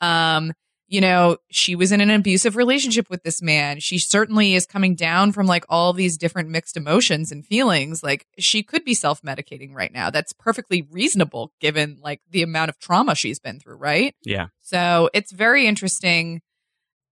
Um, 0.00 0.52
you 0.90 1.00
know, 1.00 1.36
she 1.50 1.76
was 1.76 1.92
in 1.92 2.00
an 2.00 2.10
abusive 2.10 2.56
relationship 2.56 3.08
with 3.08 3.22
this 3.22 3.40
man. 3.40 3.78
She 3.78 3.96
certainly 3.96 4.54
is 4.56 4.66
coming 4.66 4.96
down 4.96 5.30
from 5.30 5.46
like 5.46 5.64
all 5.68 5.92
these 5.92 6.18
different 6.18 6.48
mixed 6.48 6.76
emotions 6.76 7.30
and 7.30 7.46
feelings. 7.46 8.02
Like 8.02 8.26
she 8.38 8.64
could 8.64 8.84
be 8.84 8.92
self 8.92 9.22
medicating 9.22 9.72
right 9.72 9.92
now. 9.92 10.10
That's 10.10 10.32
perfectly 10.32 10.88
reasonable 10.90 11.52
given 11.60 11.98
like 12.02 12.20
the 12.28 12.42
amount 12.42 12.70
of 12.70 12.80
trauma 12.80 13.14
she's 13.14 13.38
been 13.38 13.60
through, 13.60 13.76
right? 13.76 14.16
Yeah. 14.24 14.48
So 14.62 15.10
it's 15.14 15.30
very 15.30 15.68
interesting. 15.68 16.42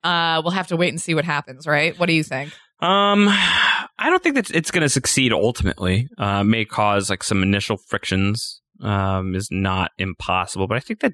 Uh, 0.02 0.42
we'll 0.42 0.50
have 0.50 0.66
to 0.68 0.76
wait 0.76 0.88
and 0.88 1.00
see 1.00 1.14
what 1.14 1.24
happens, 1.24 1.64
right? 1.64 1.96
What 2.00 2.06
do 2.06 2.14
you 2.14 2.24
think? 2.24 2.52
Um, 2.80 3.28
I 3.28 4.10
don't 4.10 4.22
think 4.22 4.34
that 4.34 4.50
it's 4.50 4.72
going 4.72 4.82
to 4.82 4.88
succeed 4.88 5.32
ultimately. 5.32 6.08
Uh, 6.18 6.42
may 6.42 6.64
cause 6.64 7.08
like 7.08 7.22
some 7.22 7.44
initial 7.44 7.76
frictions. 7.76 8.60
Um, 8.80 9.34
is 9.34 9.48
not 9.50 9.90
impossible, 9.98 10.68
but 10.68 10.76
I 10.76 10.80
think 10.80 11.00
that 11.00 11.12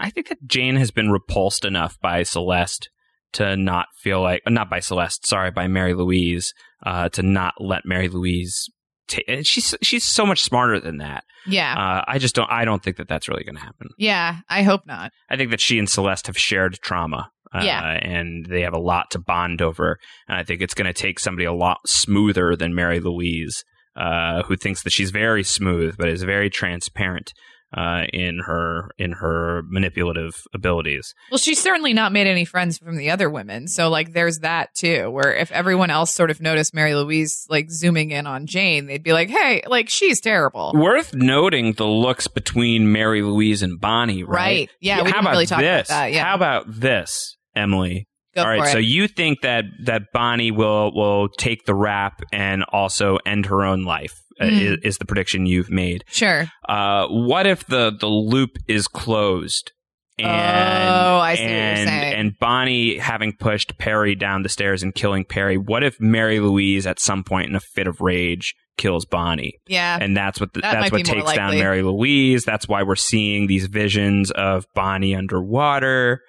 I 0.00 0.10
think 0.10 0.28
that 0.28 0.38
Jane 0.46 0.76
has 0.76 0.90
been 0.90 1.10
repulsed 1.10 1.64
enough 1.64 1.96
by 2.00 2.22
Celeste 2.24 2.88
to 3.34 3.56
not 3.56 3.86
feel 4.02 4.20
like 4.22 4.42
not 4.48 4.68
by 4.70 4.80
Celeste, 4.80 5.26
sorry, 5.26 5.50
by 5.50 5.68
Mary 5.68 5.94
Louise, 5.94 6.52
uh, 6.84 7.08
to 7.10 7.22
not 7.22 7.54
let 7.60 7.82
Mary 7.84 8.08
Louise. 8.08 8.68
Ta- 9.08 9.20
and 9.28 9.46
she's 9.46 9.74
she's 9.82 10.04
so 10.04 10.24
much 10.26 10.40
smarter 10.42 10.80
than 10.80 10.98
that. 10.98 11.24
Yeah. 11.46 11.72
Uh, 11.74 12.04
I 12.08 12.18
just 12.18 12.34
don't. 12.34 12.50
I 12.50 12.64
don't 12.64 12.82
think 12.82 12.96
that 12.96 13.08
that's 13.08 13.28
really 13.28 13.44
going 13.44 13.56
to 13.56 13.62
happen. 13.62 13.88
yeah. 13.98 14.38
I 14.48 14.62
hope 14.62 14.82
not. 14.86 15.12
I 15.28 15.36
think 15.36 15.50
that 15.50 15.60
she 15.60 15.78
and 15.78 15.88
Celeste 15.88 16.26
have 16.28 16.38
shared 16.38 16.78
trauma. 16.82 17.30
Uh, 17.52 17.62
Yeah. 17.64 17.82
and 18.02 18.46
they 18.46 18.60
have 18.62 18.74
a 18.74 18.78
lot 18.78 19.10
to 19.10 19.18
bond 19.18 19.60
over. 19.60 19.98
And 20.28 20.38
I 20.38 20.44
think 20.44 20.60
it's 20.62 20.74
going 20.74 20.86
to 20.86 20.92
take 20.92 21.18
somebody 21.18 21.44
a 21.44 21.52
lot 21.52 21.78
smoother 21.86 22.54
than 22.54 22.74
Mary 22.76 23.00
Louise, 23.00 23.64
uh, 23.96 24.42
who 24.44 24.54
thinks 24.56 24.82
that 24.84 24.92
she's 24.92 25.10
very 25.10 25.42
smooth, 25.42 25.96
but 25.98 26.08
is 26.08 26.22
very 26.22 26.48
transparent 26.50 27.32
uh, 27.76 28.02
in 28.12 28.40
her 28.44 28.90
in 28.98 29.12
her 29.12 29.62
manipulative 29.66 30.42
abilities. 30.52 31.14
Well, 31.30 31.38
she's 31.38 31.60
certainly 31.60 31.92
not 31.92 32.12
made 32.12 32.26
any 32.26 32.44
friends 32.44 32.78
from 32.78 32.96
the 32.96 33.10
other 33.10 33.30
women. 33.30 33.68
So, 33.68 33.88
like, 33.88 34.12
there's 34.12 34.40
that 34.40 34.74
too, 34.74 35.10
where 35.10 35.34
if 35.34 35.52
everyone 35.52 35.90
else 35.90 36.14
sort 36.14 36.30
of 36.30 36.40
noticed 36.40 36.74
Mary 36.74 36.94
Louise, 36.94 37.46
like, 37.48 37.70
zooming 37.70 38.10
in 38.10 38.26
on 38.26 38.46
Jane, 38.46 38.86
they'd 38.86 39.02
be 39.02 39.12
like, 39.12 39.30
hey, 39.30 39.62
like, 39.66 39.88
she's 39.88 40.20
terrible. 40.20 40.72
Worth 40.74 41.14
noting 41.14 41.74
the 41.74 41.86
looks 41.86 42.26
between 42.26 42.92
Mary 42.92 43.22
Louise 43.22 43.62
and 43.62 43.80
Bonnie, 43.80 44.24
right? 44.24 44.40
Right. 44.40 44.70
Yeah, 44.80 44.96
we 44.96 44.98
How 44.98 45.04
didn't 45.04 45.20
about 45.20 45.30
really 45.30 45.46
talk 45.46 45.58
about 45.58 45.78
this? 45.78 45.88
that, 45.88 46.12
yeah. 46.12 46.24
How 46.24 46.34
about 46.34 46.64
this, 46.66 47.36
Emily? 47.54 48.06
Go 48.34 48.42
All 48.42 48.48
right, 48.48 48.62
for 48.62 48.68
so 48.68 48.78
you 48.78 49.08
think 49.08 49.40
that 49.40 49.64
that 49.86 50.12
Bonnie 50.12 50.52
will 50.52 50.94
will 50.94 51.28
take 51.28 51.64
the 51.64 51.74
rap 51.74 52.20
and 52.32 52.62
also 52.72 53.18
end 53.26 53.46
her 53.46 53.64
own 53.64 53.84
life 53.84 54.14
Mm. 54.46 54.60
is, 54.62 54.78
is 54.82 54.98
the 54.98 55.04
prediction 55.04 55.46
you've 55.46 55.70
made. 55.70 56.04
sure. 56.08 56.46
Uh, 56.68 57.06
what 57.08 57.46
if 57.46 57.66
the 57.66 57.90
the 57.98 58.06
loop 58.06 58.56
is 58.68 58.88
closed? 58.88 59.72
And, 60.18 60.28
Oh, 60.28 61.18
I 61.18 61.34
see 61.34 61.42
what 61.44 61.50
you're 61.50 61.58
and, 61.58 61.88
saying. 61.88 62.14
And 62.14 62.38
Bonnie 62.38 62.98
having 62.98 63.32
pushed 63.34 63.78
Perry 63.78 64.14
down 64.14 64.42
the 64.42 64.48
stairs 64.50 64.82
and 64.82 64.94
killing 64.94 65.24
Perry. 65.24 65.56
What 65.56 65.82
if 65.82 65.98
Mary 65.98 66.40
Louise 66.40 66.86
at 66.86 67.00
some 67.00 67.24
point 67.24 67.48
in 67.48 67.54
a 67.56 67.60
fit 67.60 67.86
of 67.86 68.00
rage 68.02 68.54
kills 68.76 69.06
Bonnie? 69.06 69.54
Yeah. 69.66 69.96
and 69.98 70.14
that's 70.14 70.38
what 70.38 70.52
the, 70.52 70.60
That 70.60 70.72
that's 70.72 70.92
what 70.92 71.04
takes 71.06 71.32
down. 71.32 71.54
Mary 71.54 71.82
Louise. 71.82 72.44
That's 72.44 72.68
why 72.68 72.82
we're 72.82 72.96
seeing 72.96 73.46
these 73.46 73.66
visions 73.66 74.30
of 74.30 74.66
Bonnie 74.74 75.14
underwater. 75.14 76.20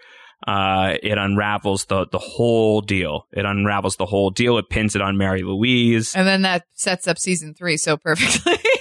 Uh, 0.47 0.95
it 1.03 1.17
unravels 1.17 1.85
the 1.85 2.07
the 2.07 2.19
whole 2.19 2.81
deal. 2.81 3.27
It 3.31 3.45
unravels 3.45 3.97
the 3.97 4.05
whole 4.05 4.31
deal. 4.31 4.57
It 4.57 4.69
pins 4.69 4.95
it 4.95 5.01
on 5.01 5.17
Mary 5.17 5.43
Louise. 5.43 6.15
and 6.15 6.27
then 6.27 6.41
that 6.41 6.65
sets 6.73 7.07
up 7.07 7.17
season 7.19 7.53
three 7.53 7.77
so 7.77 7.97
perfectly. 7.97 8.57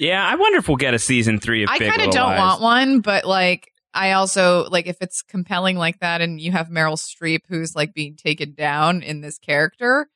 Yeah, 0.00 0.26
I 0.26 0.36
wonder 0.36 0.58
if 0.58 0.66
we'll 0.66 0.78
get 0.78 0.94
a 0.94 0.98
season 0.98 1.38
three 1.40 1.62
of 1.62 1.68
I 1.68 1.78
kind 1.78 2.00
of 2.00 2.10
don't 2.10 2.30
Lies. 2.30 2.38
want 2.38 2.62
one, 2.62 3.00
but 3.00 3.26
like, 3.26 3.70
I 3.92 4.12
also 4.12 4.66
like 4.70 4.86
if 4.86 4.96
it's 5.02 5.20
compelling 5.20 5.76
like 5.76 5.98
that, 6.00 6.22
and 6.22 6.40
you 6.40 6.52
have 6.52 6.68
Meryl 6.68 6.96
Streep 6.96 7.40
who's 7.48 7.76
like 7.76 7.92
being 7.92 8.16
taken 8.16 8.54
down 8.54 9.02
in 9.02 9.20
this 9.20 9.36
character. 9.36 10.08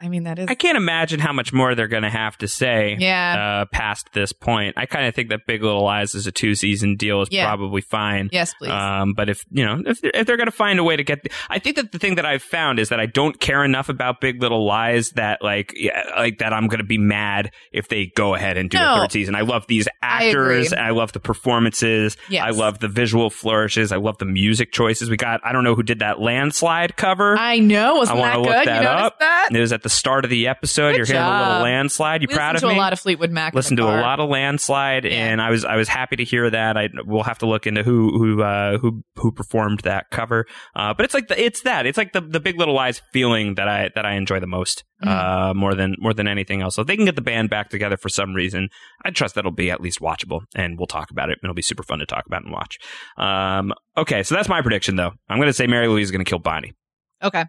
I 0.00 0.08
mean, 0.08 0.24
that 0.24 0.38
is 0.38 0.46
I 0.48 0.54
can't 0.54 0.76
imagine 0.76 1.20
how 1.20 1.32
much 1.32 1.52
more 1.52 1.74
they're 1.74 1.88
going 1.88 2.04
to 2.04 2.10
have 2.10 2.36
to 2.38 2.48
say. 2.48 2.96
yeah. 2.98 3.60
Uh, 3.62 3.64
past 3.66 4.12
this 4.12 4.32
point, 4.32 4.74
I 4.78 4.86
kind 4.86 5.06
of 5.06 5.14
think 5.14 5.28
that 5.30 5.40
Big 5.46 5.62
Little 5.62 5.84
Lies 5.84 6.14
is 6.14 6.26
a 6.26 6.32
two 6.32 6.54
season 6.54 6.96
deal 6.96 7.20
is 7.22 7.28
Yeah. 7.30 7.46
probably 7.46 7.82
fine. 7.82 8.30
yes, 8.32 8.54
please. 8.54 8.70
Um, 8.70 9.12
but 9.14 9.28
if 9.28 9.44
you 9.50 9.64
know 9.64 9.82
if 9.84 10.00
they're, 10.00 10.10
if 10.14 10.26
they're 10.26 10.36
going 10.36 10.46
to 10.46 10.52
find 10.52 10.78
a 10.78 10.84
way 10.84 10.96
to 10.96 11.04
get, 11.04 11.22
the, 11.22 11.30
I 11.48 11.58
think 11.58 11.76
that 11.76 11.92
the 11.92 11.98
thing 11.98 12.14
that 12.14 12.24
I've 12.26 12.42
found 12.42 12.78
is 12.78 12.88
that 12.88 12.98
I 13.00 13.06
don't 13.06 13.38
care 13.38 13.64
enough 13.64 13.88
about 13.88 14.20
Big 14.20 14.40
Little 14.40 14.64
Lies 14.66 15.10
that 15.10 15.42
like 15.42 15.72
yeah, 15.76 16.02
like 16.16 16.38
that 16.38 16.52
I'm 16.52 16.66
going 16.68 16.78
to 16.78 16.84
be 16.84 16.98
mad 16.98 17.52
if 17.72 17.88
they 17.88 18.06
go 18.16 18.34
ahead 18.34 18.56
and 18.56 18.70
do 18.70 18.78
No. 18.78 18.94
a 18.94 19.00
third 19.00 19.12
season. 19.12 19.34
I 19.34 19.42
love 19.42 19.66
these 19.66 19.86
I 20.02 20.24
actors. 20.26 20.72
agree. 20.72 20.82
I, 20.82 20.90
love 20.90 21.12
the 21.12 21.20
performances. 21.20 22.16
Yes. 22.28 22.44
I 22.46 22.50
love 22.50 22.78
the 22.78 22.88
visual 22.88 23.28
flourishes. 23.30 23.92
I 23.92 23.96
love 23.96 24.18
the 24.18 24.24
music 24.24 24.72
choices. 24.72 25.10
We 25.10 25.16
got 25.16 25.40
I 25.44 25.52
don't 25.52 25.64
know 25.64 25.74
who 25.74 25.82
did 25.82 25.98
that 25.98 26.20
landslide 26.20 26.96
cover. 26.96 27.36
I 27.36 27.58
know, 27.58 27.96
wasn't 27.96 28.20
I 28.20 28.22
that 28.30 28.38
look 28.40 28.46
good? 28.48 28.66
that 28.68 28.76
you 28.78 28.84
noticed 28.88 29.04
up. 29.04 29.18
that? 29.20 29.48
it 29.52 29.60
was 29.60 29.72
at 29.72 29.82
the 29.82 29.89
start 29.90 30.24
of 30.24 30.30
the 30.30 30.48
episode. 30.48 30.92
Good 30.92 30.96
You're 30.98 31.06
hearing 31.06 31.22
a 31.22 31.38
little 31.48 31.62
landslide. 31.62 32.22
You 32.22 32.28
We 32.30 32.34
proud 32.34 32.56
of 32.56 32.62
me? 32.62 32.74
a 32.74 32.78
lot 32.78 32.92
of 32.92 33.00
Fleetwood 33.00 33.30
Mac. 33.30 33.54
Listen 33.54 33.76
the 33.76 33.82
to 33.82 33.88
a 33.88 34.00
lot 34.00 34.20
of 34.20 34.28
landslide 34.30 35.04
Yeah. 35.04 35.10
and 35.10 35.42
i 35.42 35.50
was 35.50 35.64
i 35.64 35.76
was 35.76 35.88
happy 35.88 36.16
to 36.16 36.24
hear 36.24 36.48
that 36.50 36.76
i 36.76 36.88
we'll 37.04 37.22
have 37.24 37.38
to 37.38 37.46
look 37.46 37.66
into 37.66 37.82
who 37.82 38.16
who 38.18 38.42
uh 38.42 38.78
who 38.78 39.02
who 39.16 39.32
performed 39.32 39.80
that 39.80 40.06
cover 40.10 40.46
uh 40.74 40.94
but 40.94 41.04
it's 41.04 41.14
like 41.14 41.28
the 41.28 41.42
it's 41.42 41.62
that 41.62 41.86
it's 41.86 41.98
like 41.98 42.12
the 42.12 42.20
the 42.20 42.40
big 42.40 42.58
little 42.58 42.74
lies 42.74 43.02
feeling 43.12 43.54
that 43.56 43.68
i 43.68 43.90
that 43.94 44.04
i 44.06 44.14
enjoy 44.14 44.38
the 44.40 44.46
most 44.46 44.84
Mm. 45.02 45.08
uh 45.08 45.54
more 45.54 45.74
than 45.74 45.94
more 45.98 46.12
than 46.12 46.28
anything 46.28 46.60
else 46.60 46.74
so 46.74 46.82
if 46.82 46.86
they 46.86 46.94
can 46.94 47.06
get 47.06 47.16
the 47.16 47.22
band 47.22 47.48
back 47.48 47.70
together 47.70 47.96
for 47.96 48.10
some 48.10 48.34
reason 48.34 48.68
i 49.02 49.10
trust 49.10 49.34
that'll 49.34 49.50
be 49.50 49.70
at 49.70 49.80
least 49.80 49.98
watchable 50.00 50.40
and 50.54 50.76
we'll 50.78 50.86
talk 50.86 51.10
about 51.10 51.30
it 51.30 51.38
it'll 51.42 51.54
be 51.54 51.62
super 51.62 51.82
fun 51.82 52.00
to 52.00 52.04
talk 52.04 52.26
about 52.26 52.42
and 52.42 52.52
watch 52.52 52.76
um 53.16 53.72
okay 53.96 54.22
so 54.22 54.34
that's 54.34 54.48
my 54.48 54.60
prediction 54.60 54.96
though 54.96 55.12
i'm 55.30 55.38
gonna 55.38 55.54
say 55.54 55.66
mary 55.66 55.88
louise 55.88 56.08
is 56.08 56.10
gonna 56.10 56.22
kill 56.24 56.38
bonnie 56.38 56.74
Okay, 57.22 57.44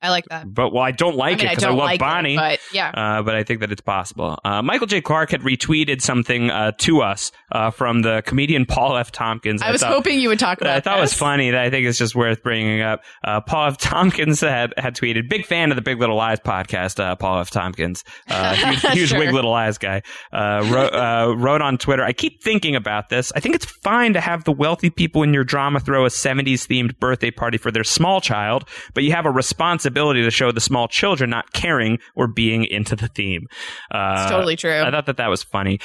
I 0.00 0.10
like 0.10 0.26
that. 0.26 0.52
but 0.52 0.72
well 0.72 0.82
i 0.82 0.90
don't 0.90 1.16
like 1.16 1.34
I 1.34 1.36
mean, 1.36 1.46
it 1.46 1.50
because 1.50 1.64
I, 1.64 1.68
don't 1.68 1.76
love 1.76 1.86
like 1.86 2.00
bonnie 2.00 2.34
it, 2.34 2.36
but 2.36 2.60
yeah. 2.72 2.90
uh, 2.90 3.22
but 3.22 3.34
I 3.34 3.42
think 3.42 3.60
that 3.60 3.72
it's 3.72 3.80
possible. 3.80 4.38
Uh, 4.44 4.62
Michael 4.62 4.86
J. 4.86 5.00
Clark 5.00 5.30
had 5.30 5.40
retweeted 5.42 6.00
something 6.00 6.50
uh, 6.50 6.72
to 6.78 7.02
us 7.02 7.32
uh, 7.52 7.70
from 7.70 8.02
the 8.02 8.22
comedian 8.26 8.66
Paul 8.66 8.96
F. 8.96 9.10
Tompkins. 9.10 9.62
I 9.62 9.70
was 9.70 9.80
thought, 9.80 9.92
hoping 9.92 10.20
you 10.20 10.28
would 10.28 10.38
talk 10.38 10.58
that 10.58 10.66
about. 10.66 10.76
I 10.76 10.80
thought 10.80 10.98
it 10.98 11.00
was 11.00 11.14
funny. 11.14 11.50
That 11.50 11.60
I 11.60 11.70
think 11.70 11.86
is 11.86 11.98
just 11.98 12.14
worth 12.14 12.42
bringing 12.42 12.80
up. 12.80 13.02
Uh, 13.24 13.40
Paul 13.40 13.68
F. 13.68 13.78
Tompkins 13.78 14.40
had, 14.40 14.74
had 14.76 14.94
tweeted, 14.94 15.28
"Big 15.28 15.46
fan 15.46 15.70
of 15.70 15.76
the 15.76 15.82
Big 15.82 15.98
Little 15.98 16.16
Lies 16.16 16.40
podcast." 16.40 17.00
Uh, 17.00 17.16
Paul 17.16 17.40
F. 17.40 17.50
Tompkins, 17.50 18.04
uh, 18.28 18.54
huge, 18.54 18.80
huge 18.92 19.08
Sure. 19.10 19.18
Big 19.20 19.32
Little 19.32 19.50
Lies 19.50 19.78
guy, 19.78 20.02
uh, 20.32 20.68
wrote, 20.70 20.92
uh, 20.94 21.34
wrote 21.36 21.62
on 21.62 21.78
Twitter. 21.78 22.04
I 22.04 22.12
keep 22.12 22.42
thinking 22.42 22.76
about 22.76 23.08
this. 23.08 23.32
I 23.34 23.40
think 23.40 23.54
it's 23.54 23.66
fine 23.66 24.12
to 24.14 24.20
have 24.20 24.44
the 24.44 24.52
wealthy 24.52 24.90
people 24.90 25.22
in 25.22 25.32
your 25.32 25.44
drama 25.44 25.80
throw 25.80 26.04
a 26.04 26.08
'70s 26.08 26.66
themed 26.66 26.98
birthday 26.98 27.30
party 27.30 27.58
for 27.58 27.70
their 27.70 27.84
small 27.84 28.20
child, 28.20 28.68
but 28.94 29.04
you 29.04 29.12
have 29.12 29.26
a 29.26 29.30
responsibility 29.30 29.87
to 29.94 30.30
show 30.30 30.52
the 30.52 30.60
small 30.60 30.88
children 30.88 31.30
not 31.30 31.52
caring 31.52 31.98
or 32.14 32.26
being 32.26 32.64
into 32.64 32.96
the 32.96 33.08
theme. 33.08 33.46
Uh, 33.90 34.16
It's 34.22 34.30
totally 34.30 34.56
true. 34.56 34.80
I 34.80 34.90
thought 34.90 35.06
that 35.06 35.16
that 35.18 35.28
was 35.28 35.42
funny. 35.42 35.80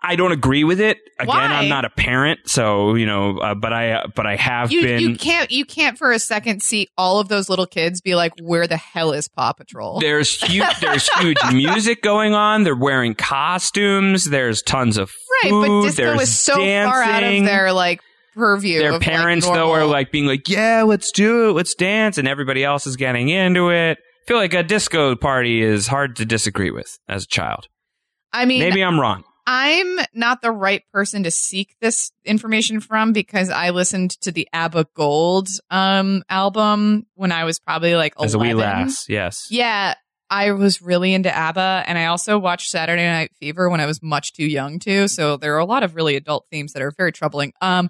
I 0.00 0.14
don't 0.16 0.30
agree 0.32 0.62
with 0.64 0.80
it. 0.80 0.98
Again, 1.18 1.26
Why? 1.34 1.44
I'm 1.46 1.68
not 1.68 1.84
a 1.84 1.90
parent, 1.90 2.40
so 2.48 2.94
you 2.94 3.04
know, 3.04 3.38
uh, 3.38 3.54
but 3.56 3.72
I 3.72 3.92
uh, 3.92 4.06
but 4.14 4.26
I 4.26 4.36
have 4.36 4.70
you 4.70 4.82
been. 4.82 5.00
you 5.00 5.16
can't 5.16 5.50
you 5.50 5.64
can't 5.64 5.98
for 5.98 6.12
a 6.12 6.20
second 6.20 6.62
see 6.62 6.88
all 6.96 7.18
of 7.18 7.26
those 7.28 7.48
little 7.48 7.66
kids 7.66 8.00
be 8.00 8.14
like, 8.14 8.32
where 8.40 8.68
the 8.68 8.76
hell 8.76 9.12
is 9.12 9.26
Paw 9.28 9.52
Patrol? 9.52 9.98
there's 10.00 10.40
huge 10.48 10.78
there's 10.80 11.08
huge 11.18 11.38
music 11.52 12.00
going 12.02 12.34
on. 12.34 12.62
They're 12.62 12.76
wearing 12.76 13.14
costumes. 13.16 14.24
There's 14.26 14.62
tons 14.62 14.96
of 14.98 15.12
right, 15.42 15.50
food. 15.50 15.66
but 15.66 15.82
disco 15.88 16.02
there's 16.02 16.22
is 16.22 16.38
so 16.40 16.54
far 16.54 17.02
out 17.02 17.22
of 17.24 17.30
dancing. 17.30 17.44
their 17.44 17.72
like 17.72 18.00
purview. 18.38 18.78
Their 18.78 18.94
of, 18.94 18.94
like, 18.94 19.02
parents 19.02 19.46
though 19.46 19.72
are 19.72 19.84
like 19.84 20.10
being 20.10 20.26
like, 20.26 20.48
"Yeah, 20.48 20.82
let's 20.82 21.12
do 21.12 21.50
it. 21.50 21.52
Let's 21.52 21.74
dance," 21.74 22.16
and 22.16 22.26
everybody 22.26 22.64
else 22.64 22.86
is 22.86 22.96
getting 22.96 23.28
into 23.28 23.70
it. 23.70 23.98
I 23.98 24.26
feel 24.26 24.36
like 24.36 24.54
a 24.54 24.62
disco 24.62 25.16
party 25.16 25.62
is 25.62 25.86
hard 25.86 26.16
to 26.16 26.24
disagree 26.24 26.70
with 26.70 26.98
as 27.08 27.24
a 27.24 27.28
child. 27.28 27.66
I 28.32 28.44
mean, 28.44 28.60
Maybe 28.60 28.82
I'm 28.82 29.00
wrong. 29.00 29.24
I'm 29.46 29.98
not 30.12 30.42
the 30.42 30.50
right 30.52 30.82
person 30.92 31.22
to 31.22 31.30
seek 31.30 31.74
this 31.80 32.12
information 32.26 32.80
from 32.80 33.14
because 33.14 33.48
I 33.48 33.70
listened 33.70 34.10
to 34.20 34.30
the 34.30 34.46
ABBA 34.52 34.88
Gold 34.94 35.48
um 35.70 36.22
album 36.28 37.06
when 37.14 37.32
I 37.32 37.44
was 37.44 37.58
probably 37.58 37.94
like 37.96 38.12
11. 38.18 38.26
As 38.26 38.34
a 38.34 38.38
wee 38.38 38.54
lass, 38.54 39.08
yes. 39.08 39.46
Yeah, 39.50 39.94
I 40.30 40.52
was 40.52 40.82
really 40.82 41.14
into 41.14 41.34
ABBA, 41.34 41.84
and 41.86 41.96
I 41.96 42.06
also 42.06 42.38
watched 42.38 42.68
Saturday 42.70 43.06
Night 43.06 43.30
Fever 43.40 43.70
when 43.70 43.80
I 43.80 43.86
was 43.86 44.02
much 44.02 44.34
too 44.34 44.44
young 44.44 44.78
to. 44.80 45.08
So 45.08 45.38
there 45.38 45.54
are 45.54 45.58
a 45.58 45.64
lot 45.64 45.82
of 45.82 45.94
really 45.94 46.16
adult 46.16 46.46
themes 46.50 46.74
that 46.74 46.82
are 46.82 46.90
very 46.90 47.12
troubling. 47.12 47.54
Um, 47.62 47.88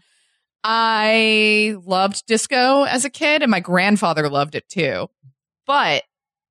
I 0.64 1.76
loved 1.84 2.26
disco 2.26 2.84
as 2.84 3.04
a 3.04 3.10
kid, 3.10 3.42
and 3.42 3.50
my 3.50 3.60
grandfather 3.60 4.28
loved 4.28 4.54
it 4.54 4.68
too. 4.68 5.08
But 5.66 6.04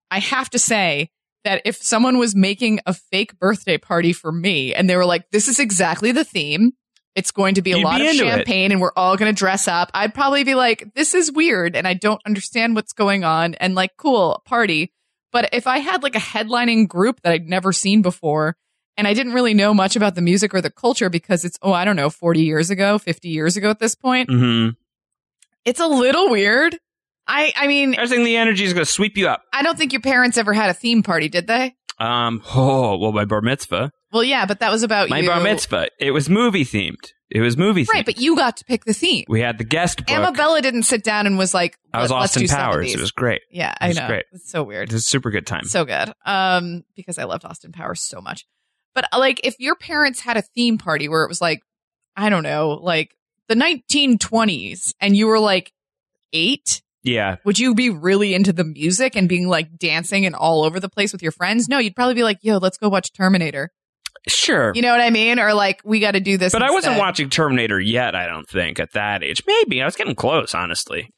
I 0.09 0.19
have 0.19 0.49
to 0.51 0.59
say 0.59 1.09
that 1.43 1.61
if 1.65 1.77
someone 1.77 2.17
was 2.17 2.35
making 2.35 2.79
a 2.85 2.93
fake 2.93 3.37
birthday 3.39 3.77
party 3.77 4.13
for 4.13 4.31
me, 4.31 4.73
and 4.73 4.89
they 4.89 4.95
were 4.95 5.05
like, 5.05 5.29
"This 5.31 5.47
is 5.47 5.59
exactly 5.59 6.11
the 6.11 6.23
theme." 6.23 6.71
It's 7.15 7.31
going 7.31 7.55
to 7.55 7.63
be 7.63 7.71
a 7.71 7.77
You'd 7.77 7.83
lot 7.83 7.97
be 7.97 8.05
of 8.05 8.11
into 8.11 8.27
it. 8.27 8.29
champagne 8.29 8.71
and 8.71 8.79
we're 8.79 8.91
all 8.95 9.17
going 9.17 9.33
to 9.33 9.35
dress 9.37 9.67
up. 9.67 9.89
I'd 9.95 10.13
probably 10.13 10.43
be 10.43 10.53
like, 10.53 10.93
this 10.93 11.15
is 11.15 11.31
weird 11.31 11.75
and 11.75 11.87
I 11.87 11.95
don't 11.95 12.21
understand 12.27 12.75
what's 12.75 12.93
going 12.93 13.23
on 13.23 13.55
and 13.55 13.73
like, 13.73 13.97
cool, 13.97 14.43
party. 14.45 14.93
But 15.31 15.49
if 15.51 15.65
I 15.65 15.79
had 15.79 16.03
like 16.03 16.13
a 16.13 16.19
headlining 16.19 16.87
group 16.87 17.19
that 17.23 17.33
I'd 17.33 17.49
never 17.49 17.73
seen 17.73 18.03
before 18.03 18.55
and 18.97 19.07
I 19.07 19.13
didn't 19.13 19.33
really 19.33 19.53
know 19.53 19.73
much 19.73 19.95
about 19.95 20.15
the 20.15 20.21
music 20.21 20.53
or 20.53 20.61
the 20.61 20.69
culture 20.71 21.09
because 21.09 21.45
it's, 21.45 21.57
oh, 21.61 21.71
I 21.71 21.85
don't 21.85 21.95
know, 21.95 22.09
40 22.09 22.41
years 22.41 22.69
ago, 22.69 22.97
50 22.97 23.29
years 23.29 23.55
ago 23.57 23.69
at 23.69 23.79
this 23.79 23.95
point, 23.95 24.29
hmm 24.29 24.69
it's 25.65 25.79
a 25.81 25.87
little 25.87 26.29
weird. 26.29 26.77
I, 27.27 27.51
I 27.57 27.67
mean, 27.67 27.95
I 27.99 28.07
think 28.07 28.23
the 28.23 28.37
energy 28.37 28.63
is 28.63 28.71
going 28.73 28.85
to 28.85 28.91
sweep 28.91 29.17
you 29.17 29.27
up. 29.27 29.41
I 29.51 29.63
don't 29.63 29.77
think 29.77 29.91
your 29.91 30.01
parents 30.01 30.37
ever 30.37 30.53
had 30.53 30.69
a 30.69 30.73
theme 30.73 31.03
party, 31.03 31.27
did 31.27 31.45
they? 31.45 31.75
Um, 31.99 32.41
oh, 32.55 32.97
well, 32.97 33.11
my 33.11 33.25
bar 33.25 33.41
mitzvah. 33.41 33.91
Well, 34.13 34.23
yeah, 34.23 34.45
but 34.45 34.61
that 34.61 34.71
was 34.71 34.83
about 34.83 35.09
My 35.09 35.19
you. 35.19 35.27
bar 35.27 35.41
mitzvah. 35.41 35.87
It 35.99 36.11
was 36.11 36.29
movie 36.29 36.63
themed. 36.63 37.11
It 37.29 37.41
was 37.41 37.57
movie 37.57 37.83
themed. 37.83 37.89
Right, 37.93 38.05
but 38.05 38.17
you 38.21 38.37
got 38.37 38.55
to 38.57 38.63
pick 38.63 38.85
the 38.85 38.93
theme. 38.93 39.25
we 39.27 39.41
had 39.41 39.57
the 39.57 39.65
guest 39.65 40.05
book. 40.05 40.15
Amabella 40.15 40.61
didn't 40.61 40.83
sit 40.83 41.03
down 41.03 41.27
and 41.27 41.37
was 41.37 41.53
like, 41.53 41.77
I 41.93 42.01
was 42.01 42.11
"Let- 42.11 42.21
let's 42.21 42.37
Austin 42.37 42.43
do 42.47 42.55
Powers. 42.55 42.93
It 42.93 42.99
was 43.01 43.11
great. 43.11 43.41
Yeah, 43.51 43.71
It 43.71 43.77
I 43.81 43.87
was 43.89 43.97
know. 43.97 44.07
great. 44.07 44.25
It's 44.31 44.49
so 44.49 44.61
It 44.61 44.67
weird. 44.67 44.91
was 44.93 45.01
a 45.03 45.05
super 45.05 45.29
good 45.29 45.45
time. 45.45 45.65
So 45.65 45.83
good. 45.83 46.13
Um, 46.25 46.85
because 46.95 47.17
I 47.17 47.25
loved 47.25 47.43
Austin 47.43 47.73
Powers 47.73 48.01
so 48.01 48.21
much. 48.21 48.45
But 48.97 49.05
uh, 49.13 49.19
like, 49.19 49.41
if 49.43 49.59
your 49.59 49.75
parents 49.75 50.19
had 50.19 50.37
a 50.37 50.41
theme 50.41 50.79
party 50.79 51.07
where 51.07 51.23
it 51.23 51.27
was 51.27 51.39
like, 51.39 51.61
I 52.15 52.29
don't 52.29 52.41
know, 52.41 52.69
like 52.81 53.15
the 53.47 53.53
1920s, 53.53 54.95
and 54.99 55.15
you 55.15 55.27
were 55.27 55.37
like 55.37 55.71
eight, 56.33 56.81
Yeah. 57.03 57.35
Would 57.45 57.59
you 57.59 57.75
be 57.75 57.91
really 57.91 58.33
into 58.33 58.51
the 58.51 58.63
music 58.63 59.15
and 59.15 59.29
being 59.29 59.47
like 59.47 59.77
dancing 59.77 60.25
and 60.25 60.33
all 60.33 60.63
over 60.63 60.79
the 60.79 60.89
place 60.89 61.11
with 61.11 61.21
your 61.21 61.31
friends? 61.31 61.69
No, 61.69 61.77
you'd 61.77 61.95
probably 61.95 62.15
be 62.15 62.23
like, 62.23 62.39
yo, 62.41 62.57
let's 62.57 62.79
go 62.79 62.89
watch 62.89 63.13
Terminator. 63.13 63.69
Sure. 64.27 64.71
You 64.73 64.81
know 64.81 64.93
what 64.93 65.01
I 65.01 65.11
mean? 65.11 65.39
Or 65.39 65.53
like, 65.53 65.79
we 65.85 65.99
got 65.99 66.13
to 66.13 66.19
do 66.19 66.39
this. 66.39 66.51
but 66.51 66.63
I 66.63 66.71
wasn't 66.71 66.97
watching 66.97 67.29
Terminator 67.29 67.79
yet, 67.79 68.15
I 68.15 68.25
don't 68.25 68.49
think, 68.49 68.79
at 68.79 68.93
that 68.93 69.23
age. 69.23 69.43
Maybe. 69.45 69.79
I 69.79 69.85
was 69.85 69.95
getting 69.95 70.15
close, 70.15 70.55
honestly. 70.55 71.13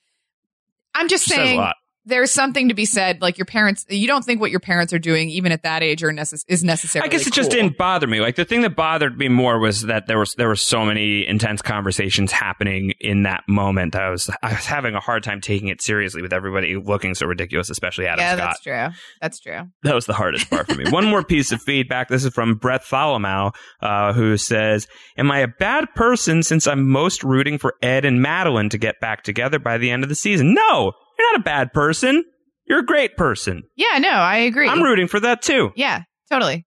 I'm 0.93 1.07
just 1.07 1.23
saying 1.23 1.55
lot. 1.55 1.75
There's 2.05 2.31
something 2.31 2.69
to 2.69 2.73
be 2.73 2.85
said. 2.85 3.21
Like 3.21 3.37
your 3.37 3.45
parents, 3.45 3.85
you 3.89 4.07
don't 4.07 4.23
think 4.25 4.41
what 4.41 4.51
your 4.51 4.59
parents 4.59 4.93
are 4.93 4.99
doing, 4.99 5.29
even 5.29 5.51
at 5.51 5.63
that 5.63 5.83
age, 5.83 6.03
are 6.03 6.11
necess- 6.11 6.43
is 6.47 6.63
necessarily. 6.63 7.07
I 7.07 7.11
guess 7.11 7.27
it 7.27 7.33
just 7.33 7.51
didn't 7.51 7.77
bother 7.77 8.07
me. 8.07 8.19
Like 8.21 8.35
the 8.35 8.45
thing 8.45 8.61
that 8.61 8.75
bothered 8.75 9.17
me 9.17 9.27
more 9.27 9.59
was 9.59 9.83
that 9.83 10.07
there 10.07 10.17
was 10.17 10.33
there 10.35 10.47
were 10.47 10.55
so 10.55 10.85
many 10.85 11.27
intense 11.27 11.61
conversations 11.61 12.31
happening 12.31 12.93
in 12.99 13.23
that 13.23 13.43
moment. 13.47 13.93
that 13.93 14.01
I 14.03 14.09
was 14.09 14.29
I 14.41 14.53
was 14.53 14.65
having 14.65 14.95
a 14.95 14.99
hard 14.99 15.23
time 15.23 15.41
taking 15.41 15.67
it 15.67 15.81
seriously 15.81 16.21
with 16.21 16.33
everybody 16.33 16.75
looking 16.75 17.15
so 17.15 17.25
ridiculous, 17.27 17.69
especially 17.69 18.07
Adam 18.07 18.19
Yeah, 18.23 18.35
Scott. 18.35 18.47
that's 18.49 18.61
true. 18.61 19.01
That's 19.21 19.39
true. 19.39 19.69
That 19.83 19.95
was 19.95 20.05
the 20.05 20.13
hardest 20.13 20.49
part 20.49 20.67
for 20.67 20.75
me. 20.75 20.89
One 20.89 21.05
more 21.05 21.23
piece 21.23 21.51
of 21.51 21.61
feedback. 21.61 22.07
This 22.09 22.23
is 22.25 22.33
from 22.33 22.55
Brett 22.55 22.83
Tholomow, 22.83 23.53
uh, 23.81 24.13
who 24.13 24.37
says, 24.37 24.87
Am 25.17 25.29
I 25.31 25.39
a 25.39 25.47
bad 25.47 25.85
person 25.95 26.43
since 26.43 26.65
I'm 26.67 26.89
most 26.89 27.23
rooting 27.23 27.57
for 27.57 27.75
Ed 27.81 28.05
and 28.05 28.21
Madeline 28.21 28.69
to 28.69 28.77
get 28.77 28.99
back 28.99 29.23
together 29.23 29.59
by 29.59 29.77
the 29.77 29.91
end 29.91 30.03
of 30.03 30.09
the 30.09 30.15
season? 30.15 30.53
No, 30.53 30.93
you're 31.20 31.34
not 31.34 31.41
a 31.41 31.43
bad 31.43 31.74
person. 31.74 32.24
You're 32.67 32.80
a 32.80 32.86
great 32.86 33.17
person. 33.17 33.63
Yeah, 33.76 33.97
no, 33.99 34.09
I 34.09 34.38
agree. 34.38 34.67
I'm 34.67 34.82
rooting 34.82 35.07
for 35.07 35.20
that 35.20 35.41
too. 35.41 35.72
yeah, 35.76 36.03
totally. 36.32 36.65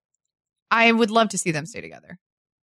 I 0.70 0.90
would 0.90 1.10
love 1.10 1.28
to 1.30 1.38
see 1.38 1.50
them 1.50 1.66
stay 1.66 1.80
together. 1.80 2.18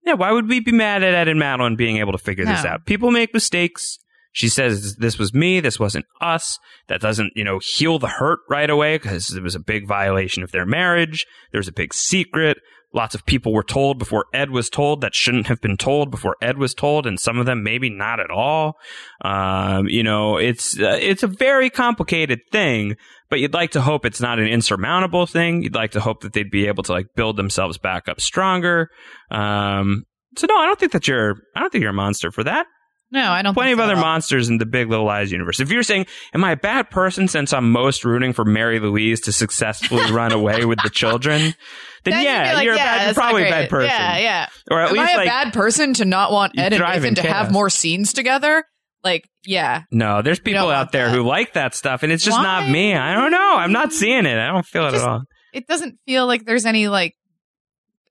Yeah, 0.04 0.14
why 0.14 0.32
would 0.32 0.48
we 0.48 0.60
be 0.60 0.72
mad 0.72 1.02
at 1.02 1.14
Ed 1.14 1.28
and 1.28 1.38
Madeline 1.38 1.76
being 1.76 1.98
able 1.98 2.12
to 2.12 2.18
figure 2.18 2.46
this 2.46 2.64
out? 2.64 2.86
People 2.86 3.10
make 3.10 3.34
mistakes. 3.34 3.98
She 4.32 4.48
says 4.48 4.96
this 4.96 5.18
was 5.18 5.34
me, 5.34 5.60
this 5.60 5.78
wasn't 5.78 6.06
us. 6.20 6.58
That 6.88 7.00
doesn't, 7.00 7.32
you 7.34 7.44
know, 7.44 7.60
heal 7.62 7.98
the 7.98 8.08
hurt 8.08 8.38
right 8.48 8.70
away 8.70 8.96
because 8.96 9.34
it 9.34 9.42
was 9.42 9.54
a 9.54 9.60
big 9.60 9.86
violation 9.86 10.42
of 10.42 10.50
their 10.52 10.64
marriage. 10.64 11.26
There's 11.52 11.68
a 11.68 11.72
big 11.72 11.92
secret. 11.92 12.58
Lots 12.94 13.14
of 13.14 13.26
people 13.26 13.52
were 13.52 13.62
told 13.62 13.98
before 13.98 14.24
Ed 14.32 14.50
was 14.50 14.70
told 14.70 15.02
that 15.02 15.14
shouldn't 15.14 15.48
have 15.48 15.60
been 15.60 15.76
told 15.76 16.10
before 16.10 16.36
Ed 16.40 16.56
was 16.56 16.72
told, 16.72 17.06
and 17.06 17.20
some 17.20 17.38
of 17.38 17.44
them 17.44 17.62
maybe 17.62 17.90
not 17.90 18.18
at 18.18 18.30
all. 18.30 18.78
Um, 19.22 19.88
you 19.88 20.02
know, 20.02 20.38
it's 20.38 20.78
uh, 20.78 20.96
it's 20.98 21.22
a 21.22 21.26
very 21.26 21.68
complicated 21.68 22.40
thing, 22.50 22.96
but 23.28 23.40
you'd 23.40 23.52
like 23.52 23.72
to 23.72 23.82
hope 23.82 24.06
it's 24.06 24.22
not 24.22 24.38
an 24.38 24.46
insurmountable 24.46 25.26
thing. 25.26 25.62
You'd 25.62 25.74
like 25.74 25.90
to 25.92 26.00
hope 26.00 26.22
that 26.22 26.32
they'd 26.32 26.50
be 26.50 26.66
able 26.66 26.82
to 26.84 26.92
like 26.92 27.08
build 27.14 27.36
themselves 27.36 27.76
back 27.76 28.08
up 28.08 28.22
stronger. 28.22 28.88
Um, 29.30 30.04
so 30.38 30.46
no, 30.46 30.56
I 30.56 30.64
don't 30.64 30.80
think 30.80 30.92
that 30.92 31.06
you're. 31.06 31.36
I 31.54 31.60
don't 31.60 31.70
think 31.70 31.82
you're 31.82 31.90
a 31.90 31.94
monster 31.94 32.30
for 32.30 32.44
that. 32.44 32.66
No, 33.10 33.30
I 33.30 33.42
don't. 33.42 33.54
Plenty 33.54 33.72
of 33.72 33.78
so 33.78 33.84
other 33.84 33.96
monsters 33.96 34.48
in 34.48 34.58
the 34.58 34.66
Big 34.66 34.88
Little 34.88 35.06
Lies 35.06 35.30
universe. 35.32 35.60
If 35.60 35.70
you're 35.70 35.82
saying, 35.82 36.06
"Am 36.32 36.44
I 36.44 36.52
a 36.52 36.56
bad 36.56 36.90
person 36.90 37.28
since 37.28 37.52
I'm 37.52 37.70
most 37.70 38.04
rooting 38.04 38.32
for 38.32 38.46
Mary 38.46 38.80
Louise 38.80 39.20
to 39.22 39.32
successfully 39.32 40.10
run 40.10 40.32
away 40.32 40.64
with 40.64 40.82
the 40.82 40.90
children?" 40.90 41.54
Then, 42.04 42.14
Then 42.14 42.24
yeah, 42.24 42.54
like, 42.54 42.64
you're, 42.64 42.74
a 42.74 42.76
bad, 42.76 43.06
you're 43.06 43.14
probably 43.14 43.46
a 43.46 43.50
bad 43.50 43.68
person. 43.70 43.90
Yeah, 43.90 44.18
yeah. 44.18 44.46
Or 44.70 44.80
at 44.80 44.88
Am 44.90 44.94
least 44.94 45.08
I 45.08 45.12
a 45.12 45.16
like 45.16 45.28
bad 45.28 45.52
person 45.52 45.94
to 45.94 46.04
not 46.04 46.30
want 46.32 46.58
Ed 46.58 46.72
and 46.72 46.82
Nathan 46.82 47.14
to 47.16 47.22
have 47.32 47.50
more 47.52 47.70
scenes 47.70 48.12
together? 48.12 48.64
Like, 49.04 49.28
yeah, 49.44 49.82
no. 49.90 50.22
There's 50.22 50.40
people 50.40 50.68
out 50.70 50.92
there 50.92 51.06
that. 51.08 51.14
who 51.14 51.22
like 51.22 51.54
that 51.54 51.74
stuff, 51.74 52.02
and 52.02 52.12
it's 52.12 52.24
just 52.24 52.36
not 52.38 52.68
me. 52.68 52.94
I 52.94 53.14
don't 53.14 53.30
know. 53.30 53.56
I'm 53.56 53.72
not 53.72 53.92
seeing 53.92 54.26
it. 54.26 54.36
I 54.38 54.48
don't 54.48 54.66
feel 54.66 54.86
it 54.88 54.92
Just- 54.92 55.04
at 55.04 55.08
all. 55.08 55.22
it 55.52 55.66
doesn't 55.66 55.98
feel 56.06 56.26
like 56.26 56.44
there's 56.44 56.66
any 56.66 56.88
like, 56.88 57.14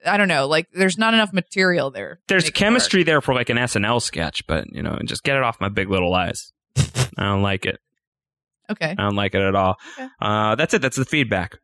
I 0.06 0.16
don't 0.18 0.28
know, 0.30 0.48
like 0.48 0.68
there's 0.74 0.98
not 0.98 1.14
enough 1.14 1.34
material 1.34 1.92
there. 1.92 2.20
There's 2.28 2.50
chemistry 2.52 3.04
there 3.04 3.20
for 3.20 3.34
like 3.34 3.50
an 3.50 3.58
SNL 3.58 4.02
sketch, 4.02 4.48
but 4.48 4.66
you 4.72 4.82
know, 4.82 4.98
just 5.06 5.24
get 5.24 5.36
it 5.36 5.44
off 5.44 5.60
my 5.60 5.70
Big 5.70 5.90
Little 5.90 6.14
eyes. 6.14 6.54
I 6.78 7.26
don't 7.26 7.42
like 7.42 7.66
it. 7.66 7.80
Okay, 8.70 8.92
I 8.92 9.02
don't 9.02 9.16
like 9.16 9.34
it 9.36 9.42
at 9.42 9.56
all. 9.56 9.76
Okay. 9.98 10.08
Uh, 10.22 10.56
that's 10.56 10.74
it. 10.74 10.82
That's 10.82 10.98
the 10.98 11.06
feedback. 11.06 11.58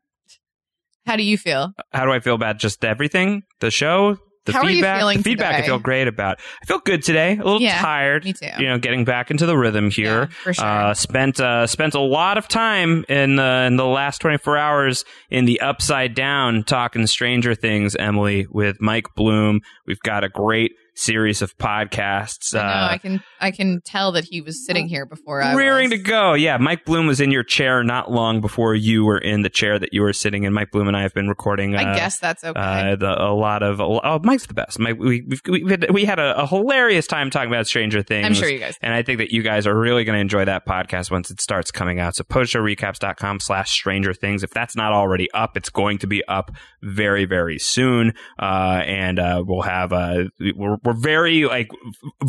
How 1.05 1.15
do 1.15 1.23
you 1.23 1.37
feel? 1.37 1.73
How 1.91 2.05
do 2.05 2.11
I 2.11 2.19
feel 2.19 2.35
about 2.35 2.59
just 2.59 2.83
everything? 2.85 3.43
The 3.59 3.71
show, 3.71 4.17
the 4.45 4.51
How 4.53 4.61
feedback. 4.65 5.15
the 5.15 5.23
feedback 5.23 5.63
I 5.63 5.65
feel 5.65 5.79
great 5.79 6.07
about. 6.07 6.39
I 6.61 6.65
feel 6.65 6.79
good 6.79 7.01
today. 7.03 7.33
A 7.33 7.37
little 7.37 7.61
Yeah, 7.61 7.79
tired. 7.81 8.25
Me 8.25 8.33
too. 8.33 8.49
You 8.59 8.67
know, 8.67 8.77
getting 8.77 9.05
back 9.05 9.31
into 9.31 9.45
the 9.45 9.57
rhythm 9.57 9.89
here. 9.89 10.21
Yeah, 10.23 10.25
for 10.43 10.53
sure. 10.53 10.65
Uh, 10.65 10.93
spent 10.93 11.39
uh, 11.39 11.65
spent 11.67 11.93
a 11.93 12.01
lot 12.01 12.37
of 12.37 12.47
time 12.49 13.05
in 13.07 13.37
the 13.37 13.63
in 13.67 13.77
the 13.77 13.85
last 13.85 14.19
24 14.19 14.57
hours 14.57 15.05
in 15.29 15.45
the 15.45 15.61
upside 15.61 16.13
down 16.13 16.63
talking 16.65 17.07
Stranger 17.07 17.55
Things, 17.55 17.95
Emily, 17.95 18.45
with 18.49 18.77
Mike 18.81 19.07
Bloom. 19.15 19.61
We've 19.87 19.99
got 20.01 20.23
a 20.25 20.29
great 20.29 20.73
series 20.95 21.41
of 21.41 21.57
podcasts. 21.57 22.55
I 22.55 22.59
know. 22.59 22.63
uh, 22.63 22.87
I 22.91 22.97
can. 22.97 23.23
I 23.39 23.51
can 23.51 23.81
tell 23.83 24.13
that 24.13 24.23
he 24.23 24.41
was 24.41 24.65
sitting 24.65 24.87
here 24.87 25.05
before 25.05 25.41
I 25.41 25.55
rearing 25.55 25.89
was. 25.89 25.99
to 25.99 26.03
go. 26.03 26.33
Yeah, 26.33 26.57
Mike 26.57 26.85
Bloom 26.85 27.07
was 27.07 27.19
in 27.19 27.31
your 27.31 27.43
chair 27.43 27.83
not 27.83 28.11
long 28.11 28.41
before 28.41 28.75
you 28.75 29.03
were 29.05 29.17
in 29.17 29.41
the 29.41 29.49
chair 29.49 29.77
that 29.79 29.93
you 29.93 30.01
were 30.01 30.13
sitting 30.13 30.43
in. 30.43 30.53
Mike 30.53 30.71
Bloom 30.71 30.87
and 30.87 30.95
I 30.95 31.01
have 31.01 31.13
been 31.13 31.27
recording. 31.27 31.75
Uh, 31.75 31.79
I 31.79 31.83
guess 31.95 32.19
that's 32.19 32.43
okay. 32.43 32.59
uh, 32.59 32.95
the, 32.95 33.21
a 33.21 33.33
lot 33.33 33.63
of 33.63 33.81
oh, 33.81 34.19
Mike's 34.23 34.45
the 34.45 34.53
best. 34.53 34.79
Mike, 34.79 34.97
we 34.97 35.25
we've, 35.27 35.41
we 35.47 35.69
had, 35.69 35.91
we 35.91 36.05
had 36.05 36.19
a, 36.19 36.41
a 36.41 36.47
hilarious 36.47 37.07
time 37.07 37.29
talking 37.29 37.49
about 37.49 37.67
Stranger 37.67 38.01
Things. 38.03 38.25
I'm 38.25 38.33
sure 38.33 38.49
you 38.49 38.59
guys. 38.59 38.77
And 38.81 38.93
I 38.93 39.03
think 39.03 39.19
that 39.19 39.31
you 39.31 39.43
guys 39.43 39.67
are 39.67 39.77
really 39.77 40.03
going 40.03 40.15
to 40.15 40.21
enjoy 40.21 40.45
that 40.45 40.65
podcast 40.65 41.11
once 41.11 41.29
it 41.31 41.41
starts 41.41 41.71
coming 41.71 41.99
out. 41.99 42.15
So 42.15 42.23
postshowrecaps.com 42.23 43.39
slash 43.39 43.71
stranger 43.71 44.13
things. 44.13 44.43
If 44.43 44.51
that's 44.51 44.75
not 44.75 44.93
already 44.93 45.29
up, 45.31 45.57
it's 45.57 45.69
going 45.69 45.97
to 45.99 46.07
be 46.07 46.23
up 46.27 46.51
very, 46.81 47.25
very 47.25 47.59
soon. 47.59 48.13
Uh, 48.39 48.81
and, 48.85 49.19
uh, 49.19 49.43
we'll 49.45 49.63
have, 49.63 49.91
uh, 49.91 50.25
we're, 50.55 50.77
we're 50.83 50.93
very 50.93 51.45
like, 51.45 51.69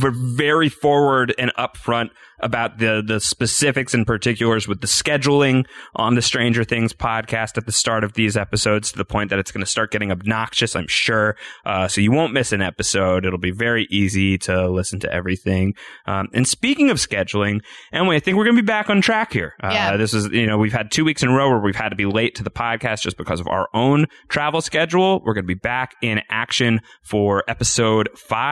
we're 0.01 0.11
very 0.13 0.69
forward 0.69 1.35
and 1.39 1.53
upfront 1.59 2.11
about 2.41 2.79
the, 2.79 3.03
the 3.07 3.21
specifics 3.21 3.95
and 3.95 4.07
particulars 4.07 4.69
with 4.69 4.81
the 4.81 4.87
scheduling 4.87 5.65
on 5.97 6.15
the 6.15 6.21
Stranger 6.21 6.63
Things 6.63 6.93
podcast 6.93 7.57
at 7.57 7.65
the 7.65 7.73
start 7.73 8.05
of 8.05 8.13
these 8.15 8.37
episodes 8.37 8.93
to 8.93 8.99
the 8.99 9.05
point 9.05 9.31
that 9.31 9.39
it's 9.39 9.51
going 9.51 9.65
to 9.65 9.71
start 9.71 9.91
getting 9.91 10.11
obnoxious, 10.11 10.77
I'm 10.77 10.89
sure. 10.89 11.37
Uh, 11.65 11.89
so 11.89 12.01
you 12.01 12.13
won't 12.13 12.33
miss 12.35 12.53
an 12.53 12.61
episode. 12.61 13.25
It'll 13.25 13.39
be 13.39 13.51
very 13.53 13.87
easy 13.91 14.37
to 14.39 14.69
listen 14.69 15.01
to 15.01 15.13
everything. 15.13 15.75
Um, 16.07 16.29
and 16.35 16.47
speaking 16.47 16.91
of 16.91 16.99
scheduling, 16.99 17.63
Emily, 17.93 18.17
I 18.17 18.21
think 18.21 18.37
we're 18.37 18.45
going 18.45 18.57
to 18.57 18.63
be 18.63 18.67
back 18.67 18.91
on 18.91 19.01
track 19.01 19.33
here. 19.33 19.55
Uh, 19.63 19.71
Yeah. 19.73 19.97
This 19.97 20.13
is, 20.13 20.27
you 20.27 20.47
know, 20.47 20.59
we've 20.59 20.73
had 20.73 20.91
two 20.91 21.05
weeks 21.05 21.23
in 21.23 21.31
a 21.31 21.35
row 21.35 21.49
where 21.49 21.61
we've 21.61 21.75
had 21.77 21.91
to 21.91 21.97
be 21.97 22.07
late 22.07 22.35
to 22.35 22.43
the 22.43 22.51
podcast 22.51 23.01
just 23.01 23.17
because 23.17 23.41
of 23.41 23.47
our 23.47 23.69
own 23.73 24.07
travel 24.29 24.61
schedule. 24.61 25.23
We're 25.25 25.35
going 25.35 25.45
to 25.45 25.49
be 25.49 25.55
back 25.55 25.95
in 26.03 26.21
action 26.29 26.83
for 27.03 27.43
episode 27.49 28.11
five 28.17 28.44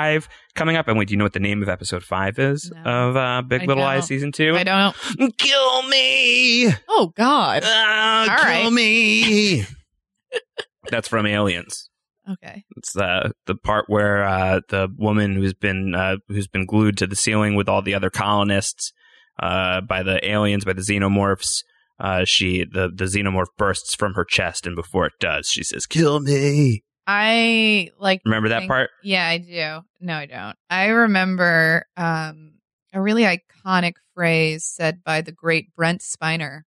coming 0.55 0.77
up. 0.77 0.89
Emily, 0.89 1.05
do 1.07 1.13
you 1.13 1.19
know 1.19 1.25
what 1.25 1.33
the 1.33 1.41
name 1.41 1.63
of 1.63 1.69
episode 1.69 2.03
five 2.05 2.39
is 2.39 2.71
No. 2.75 2.83
of 3.11 3.17
uh, 3.17 3.43
Big 3.43 3.63
I 3.63 3.65
Little 3.67 3.83
Lies 3.83 4.07
season 4.07 4.33
two? 4.33 4.57
I 4.57 4.65
don't 4.65 4.95
know. 5.19 5.29
Kill 5.39 5.83
me. 5.89 6.73
Oh 6.89 7.13
God. 7.17 7.63
Ah, 7.65 8.21
All 8.31 8.37
kill 8.39 8.65
right. 8.65 8.73
me. 8.73 9.65
That's 10.91 11.09
from 11.09 11.27
Aliens. 11.27 11.89
Okay. 12.31 12.65
It's 12.77 12.93
the 12.93 13.33
the 13.47 13.55
part 13.57 13.87
where 13.89 14.25
uh, 14.25 14.61
the 14.69 14.89
woman 14.97 15.35
who's 15.35 15.55
been 15.55 15.95
uh, 15.95 16.17
who's 16.29 16.47
been 16.49 16.67
glued 16.67 16.97
to 16.99 17.07
the 17.07 17.17
ceiling 17.17 17.55
with 17.57 17.69
all 17.69 17.83
the 17.83 17.95
other 17.95 18.11
colonists 18.11 18.93
uh, 19.41 19.81
by 19.81 20.03
the 20.03 20.25
aliens 20.29 20.65
by 20.65 20.73
the 20.73 20.83
xenomorphs. 20.83 21.63
Uh, 21.99 22.25
she 22.25 22.65
the 22.65 22.89
the 22.95 23.05
xenomorph 23.07 23.47
bursts 23.59 23.95
from 23.95 24.15
her 24.15 24.25
chest, 24.25 24.67
and 24.67 24.77
before 24.77 25.07
it 25.07 25.13
does, 25.21 25.49
she 25.49 25.63
says, 25.65 25.85
"Kill 25.87 26.21
me." 26.21 26.85
I 27.07 27.91
like. 27.99 28.23
Remember 28.25 28.49
that 28.51 28.61
think- 28.61 28.71
part? 28.71 28.91
Yeah, 29.03 29.27
I 29.27 29.39
do. 29.39 29.81
No, 30.01 30.15
I 30.15 30.27
don't. 30.27 30.57
I 30.71 30.87
remember 30.87 31.87
um, 31.97 32.55
a 32.93 33.01
really 33.01 33.23
iconic 33.25 33.95
phrase 34.15 34.65
said 34.65 35.03
by 35.05 35.21
the 35.21 35.33
great 35.33 35.75
Brent 35.75 36.01
Spiner 36.03 36.63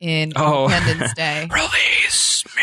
in 0.00 0.32
Oh. 0.36 0.64
Independence 0.66 1.14
Day. 1.14 1.48
Release 1.52 2.44
me. 2.56 2.62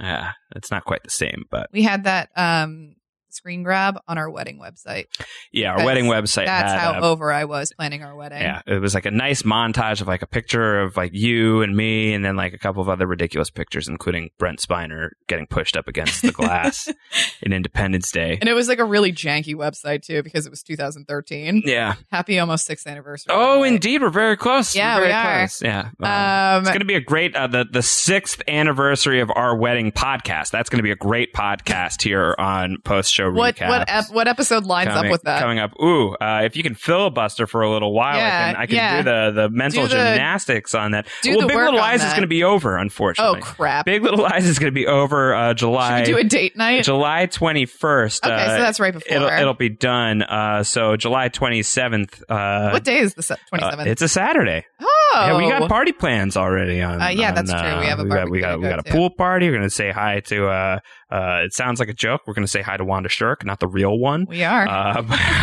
Yeah, 0.00 0.32
it's 0.54 0.70
not 0.70 0.84
quite 0.84 1.02
the 1.02 1.10
same, 1.10 1.44
but 1.50 1.68
We 1.72 1.82
had 1.82 2.04
that 2.04 2.28
um, 2.36 2.96
screen 3.36 3.62
grab 3.62 3.98
on 4.08 4.18
our 4.18 4.30
wedding 4.30 4.58
website. 4.58 5.06
yeah, 5.52 5.72
our 5.72 5.84
wedding 5.84 6.06
website. 6.06 6.46
That's 6.46 6.72
how 6.72 6.94
uh, 7.00 7.06
over 7.06 7.32
I 7.32 7.44
was 7.44 7.72
planning 7.76 8.02
our 8.02 8.16
wedding. 8.16 8.40
Yeah, 8.42 8.62
it 8.66 8.80
was 8.80 8.94
like 8.94 9.06
a 9.06 9.10
nice 9.10 9.42
montage 9.42 10.00
of 10.00 10.08
like 10.08 10.22
a 10.22 10.26
picture 10.26 10.80
of 10.80 10.96
like 10.96 11.12
you 11.14 11.62
and 11.62 11.76
me, 11.76 12.14
and 12.14 12.24
then 12.24 12.36
like 12.36 12.52
a 12.54 12.58
couple 12.58 12.82
of 12.82 12.88
other 12.88 13.06
ridiculous 13.06 13.50
pictures, 13.50 13.88
including 13.88 14.30
Brent 14.38 14.58
Spiner 14.60 15.10
getting 15.28 15.46
pushed 15.46 15.76
up 15.76 15.86
against 15.88 16.22
the 16.22 16.32
glass 16.32 16.88
in 17.42 17.52
Independence 17.52 18.10
Day. 18.10 18.38
And 18.40 18.48
it 18.48 18.54
was 18.54 18.68
like 18.68 18.78
a 18.78 18.84
really 18.84 19.12
janky 19.12 19.54
website 19.54 20.02
too 20.02 20.22
because 20.22 20.46
it 20.46 20.50
was 20.50 20.62
2013. 20.62 21.62
Yeah. 21.64 21.94
Happy 22.10 22.38
almost 22.38 22.64
sixth 22.66 22.86
anniversary. 22.86 23.34
Oh, 23.34 23.60
way. 23.60 23.68
indeed, 23.68 24.02
we're 24.02 24.10
very 24.10 24.36
close. 24.36 24.74
Yeah, 24.74 24.96
very 24.96 25.08
we 25.08 25.12
are. 25.12 25.38
close. 25.40 25.62
Yeah. 25.62 25.90
Um, 26.02 26.56
Um, 26.56 26.60
it's 26.62 26.70
going 26.70 26.80
to 26.80 26.86
be 26.86 26.94
a 26.94 27.00
great 27.00 27.34
uh, 27.36 27.46
the 27.46 27.64
the 27.70 27.82
sixth 27.82 28.42
anniversary 28.48 29.20
of 29.20 29.30
our 29.34 29.56
wedding 29.56 29.92
podcast. 29.92 30.50
That's 30.50 30.70
going 30.70 30.78
to 30.78 30.82
be 30.82 30.90
a 30.90 30.96
great 30.96 31.32
podcast 31.34 32.02
here 32.02 32.34
on 32.38 32.78
Post 32.84 33.12
Show 33.12 33.25
show 33.26 33.38
what 33.38 33.56
recaps. 33.56 33.68
what 33.68 33.84
ep- 33.88 34.04
what 34.10 34.28
episode 34.28 34.64
lines 34.64 34.88
coming, 34.88 35.06
up 35.06 35.12
with 35.12 35.22
that? 35.22 35.40
Coming 35.40 35.58
up. 35.58 35.72
Ooh, 35.80 36.14
uh, 36.14 36.42
if 36.44 36.56
you 36.56 36.62
can 36.62 36.74
filibuster 36.74 37.46
for 37.46 37.62
a 37.62 37.70
little 37.70 37.92
while, 37.92 38.16
Yeah, 38.16 38.24
I 38.26 38.52
can, 38.52 38.56
I 38.62 38.66
can 38.66 38.74
yeah. 38.76 38.96
do 38.98 39.02
the, 39.04 39.42
the 39.42 39.48
mental 39.50 39.82
the- 39.84 39.88
gymnastics 39.90 40.74
on 40.74 40.92
that. 40.92 41.06
do 41.22 41.36
well, 41.36 41.48
Big 41.48 41.56
Little 41.56 41.76
Lies 41.76 42.02
is 42.02 42.10
going 42.10 42.22
to 42.22 42.26
be 42.28 42.44
over, 42.44 42.76
unfortunately. 42.76 43.40
oh 43.40 43.44
crap! 43.44 43.84
Big 43.86 44.02
Little 44.02 44.20
Lies 44.22 44.46
is 44.46 44.58
going 44.58 44.72
to 44.72 44.74
be 44.74 44.86
over 44.86 45.34
uh, 45.34 45.54
July. 45.54 46.04
Should 46.04 46.14
we 46.14 46.22
do 46.22 46.26
a 46.26 46.28
date 46.28 46.56
night? 46.56 46.84
July 46.84 47.26
21st. 47.26 48.24
okay, 48.26 48.34
uh, 48.34 48.46
so 48.48 48.58
that's 48.58 48.80
right 48.80 48.92
before. 48.92 49.14
It'll, 49.16 49.28
it'll 49.28 49.54
be 49.54 49.68
done. 49.68 50.22
Uh, 50.22 50.62
so 50.62 50.96
July 50.96 51.28
27th. 51.28 52.22
Uh, 52.28 52.70
what 52.70 52.84
day 52.84 52.98
is 52.98 53.14
the 53.14 53.22
27th? 53.22 53.78
uh, 53.80 53.84
it's 53.86 54.02
a 54.02 54.08
Saturday. 54.08 54.64
oh, 54.80 54.95
Yeah, 55.16 55.36
we 55.36 55.48
got 55.48 55.68
party 55.68 55.92
plans 55.92 56.36
already 56.36 56.82
on. 56.82 57.00
Uh, 57.00 57.08
yeah, 57.08 57.28
on, 57.30 57.34
that's 57.34 57.50
true. 57.52 57.60
We 57.60 57.66
uh, 57.66 57.80
have 57.82 57.98
a 58.00 58.04
we 58.04 58.08
got 58.10 58.30
we 58.30 58.40
got 58.40 58.60
we 58.60 58.68
got 58.68 58.78
a 58.78 58.90
pool 58.90 59.10
party. 59.10 59.48
We're 59.48 59.56
gonna 59.56 59.70
say 59.70 59.90
hi 59.90 60.20
to. 60.26 60.46
Uh, 60.48 60.78
uh, 61.10 61.42
it 61.44 61.54
sounds 61.54 61.78
like 61.78 61.88
a 61.88 61.94
joke. 61.94 62.22
We're 62.26 62.34
gonna 62.34 62.46
say 62.48 62.62
hi 62.62 62.76
to 62.76 62.84
Wanda 62.84 63.08
Shirk, 63.08 63.44
not 63.44 63.60
the 63.60 63.68
real 63.68 63.98
one. 63.98 64.26
we 64.28 64.42
are. 64.42 64.66
Uh, 64.68 65.02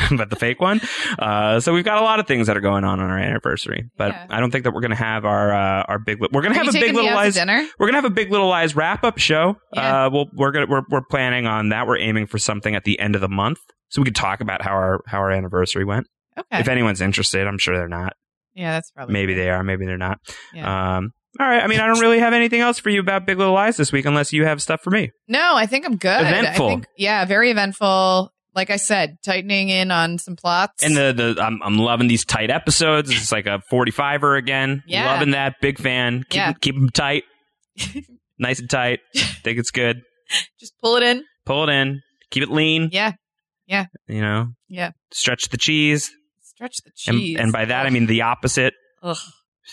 but 0.17 0.29
the 0.29 0.35
fake 0.35 0.59
one. 0.59 0.81
Uh, 1.17 1.59
so 1.59 1.73
we've 1.73 1.85
got 1.85 1.97
a 1.99 2.03
lot 2.03 2.19
of 2.19 2.27
things 2.27 2.47
that 2.47 2.57
are 2.57 2.61
going 2.61 2.83
on 2.83 2.99
on 2.99 3.09
our 3.09 3.17
anniversary, 3.17 3.85
but 3.97 4.09
Yeah. 4.09 4.27
I 4.29 4.39
don't 4.39 4.51
think 4.51 4.65
that 4.65 4.73
we're 4.73 4.81
going 4.81 4.91
to 4.91 4.97
have 4.97 5.25
our 5.25 5.53
uh, 5.53 5.83
our 5.87 5.99
big. 5.99 6.21
Li- 6.21 6.29
we're 6.31 6.41
going 6.41 6.53
to 6.53 6.59
Are 6.59 6.65
have 6.65 6.75
a 6.75 6.79
big 6.79 6.93
little 6.93 7.13
lies. 7.13 7.35
dinner? 7.35 7.67
We're 7.79 7.87
gonna 7.87 7.97
have 7.97 8.05
a 8.05 8.09
big 8.13 8.31
little 8.31 8.47
lies 8.49 8.75
wrap 8.75 9.03
up 9.03 9.17
show. 9.17 9.55
Yeah. 9.73 10.05
Uh, 10.05 10.09
we'll, 10.11 10.25
we're 10.35 10.51
gonna 10.51 10.67
we're 10.69 10.83
we're 10.89 11.05
planning 11.09 11.47
on 11.47 11.69
that. 11.69 11.87
We're 11.87 11.97
aiming 11.99 12.27
for 12.27 12.37
something 12.37 12.75
at 12.75 12.83
the 12.83 12.99
end 12.99 13.15
of 13.15 13.21
the 13.21 13.29
month, 13.29 13.59
so 13.89 14.01
we 14.01 14.05
could 14.05 14.15
talk 14.15 14.41
about 14.41 14.61
how 14.61 14.71
our 14.71 14.99
how 15.07 15.19
our 15.19 15.31
anniversary 15.31 15.85
went. 15.85 16.07
Okay. 16.37 16.59
If 16.59 16.67
anyone's 16.67 16.99
interested, 16.99 17.47
I'm 17.47 17.57
sure 17.57 17.77
they're 17.77 17.87
not. 17.87 18.13
Yeah, 18.53 18.71
that's 18.73 18.91
probably 18.91 19.13
Maybe 19.13 19.33
they 19.33 19.49
are. 19.49 19.63
Maybe 19.63 19.85
they're 19.85 19.97
not. 19.97 20.19
Yeah. 20.53 20.97
Um. 20.97 21.11
All 21.39 21.47
right. 21.47 21.63
I 21.63 21.67
mean, 21.67 21.79
I 21.79 21.87
don't 21.87 21.99
really 21.99 22.19
have 22.19 22.33
anything 22.33 22.61
else 22.61 22.77
for 22.79 22.89
you 22.91 22.99
about 22.99 23.25
Big 23.25 23.37
Little 23.37 23.53
Lies 23.53 23.75
this 23.77 23.91
week, 23.91 24.05
unless 24.05 24.31
you 24.33 24.45
have 24.45 24.61
stuff 24.61 24.81
for 24.83 24.91
me. 24.91 25.09
No, 25.27 25.55
I 25.55 25.65
think 25.65 25.85
I'm 25.85 25.97
good. 25.97 26.21
Eventful. 26.21 26.65
I 26.67 26.69
think, 26.69 26.85
yeah, 26.97 27.25
very 27.25 27.49
eventful. 27.51 28.29
Like 28.55 28.69
I 28.69 28.75
said, 28.75 29.15
tightening 29.25 29.69
in 29.69 29.89
on 29.89 30.19
some 30.19 30.35
plots. 30.35 30.83
And 30.83 30.95
the 30.95 31.11
the 31.35 31.41
I'm 31.43 31.59
I'm 31.63 31.77
loving 31.79 32.07
these 32.07 32.23
tight 32.23 32.51
episodes. 32.51 33.09
It's 33.09 33.31
like 33.31 33.47
a 33.47 33.61
45er 33.71 34.37
again. 34.37 34.83
Yeah. 34.85 35.11
Loving 35.11 35.31
that. 35.31 35.55
Big 35.59 35.79
fan. 35.79 36.19
Keep 36.29 36.35
Yeah. 36.35 36.53
keep 36.61 36.75
them 36.75 36.89
tight. 36.89 37.23
nice 38.37 38.59
and 38.59 38.69
tight. 38.69 38.99
Think 39.15 39.57
it's 39.57 39.71
good. 39.71 40.01
just 40.59 40.73
pull 40.83 40.97
it 40.97 41.03
in. 41.03 41.23
Pull 41.47 41.67
it 41.67 41.71
in. 41.73 42.01
Keep 42.29 42.43
it 42.43 42.51
lean. 42.51 42.89
Yeah. 42.91 43.13
Yeah, 43.65 43.85
You 44.07 44.21
know. 44.21 44.47
Yeah. 44.67 44.91
Stretch 45.13 45.47
the 45.49 45.57
cheese. 45.57 46.11
Stretch 46.71 46.77
the 46.83 46.91
And, 47.35 47.39
and 47.39 47.51
by 47.51 47.65
that 47.65 47.85
I 47.85 47.89
mean 47.89 48.05
the 48.05 48.21
opposite. 48.21 48.73
Ugh. 49.01 49.17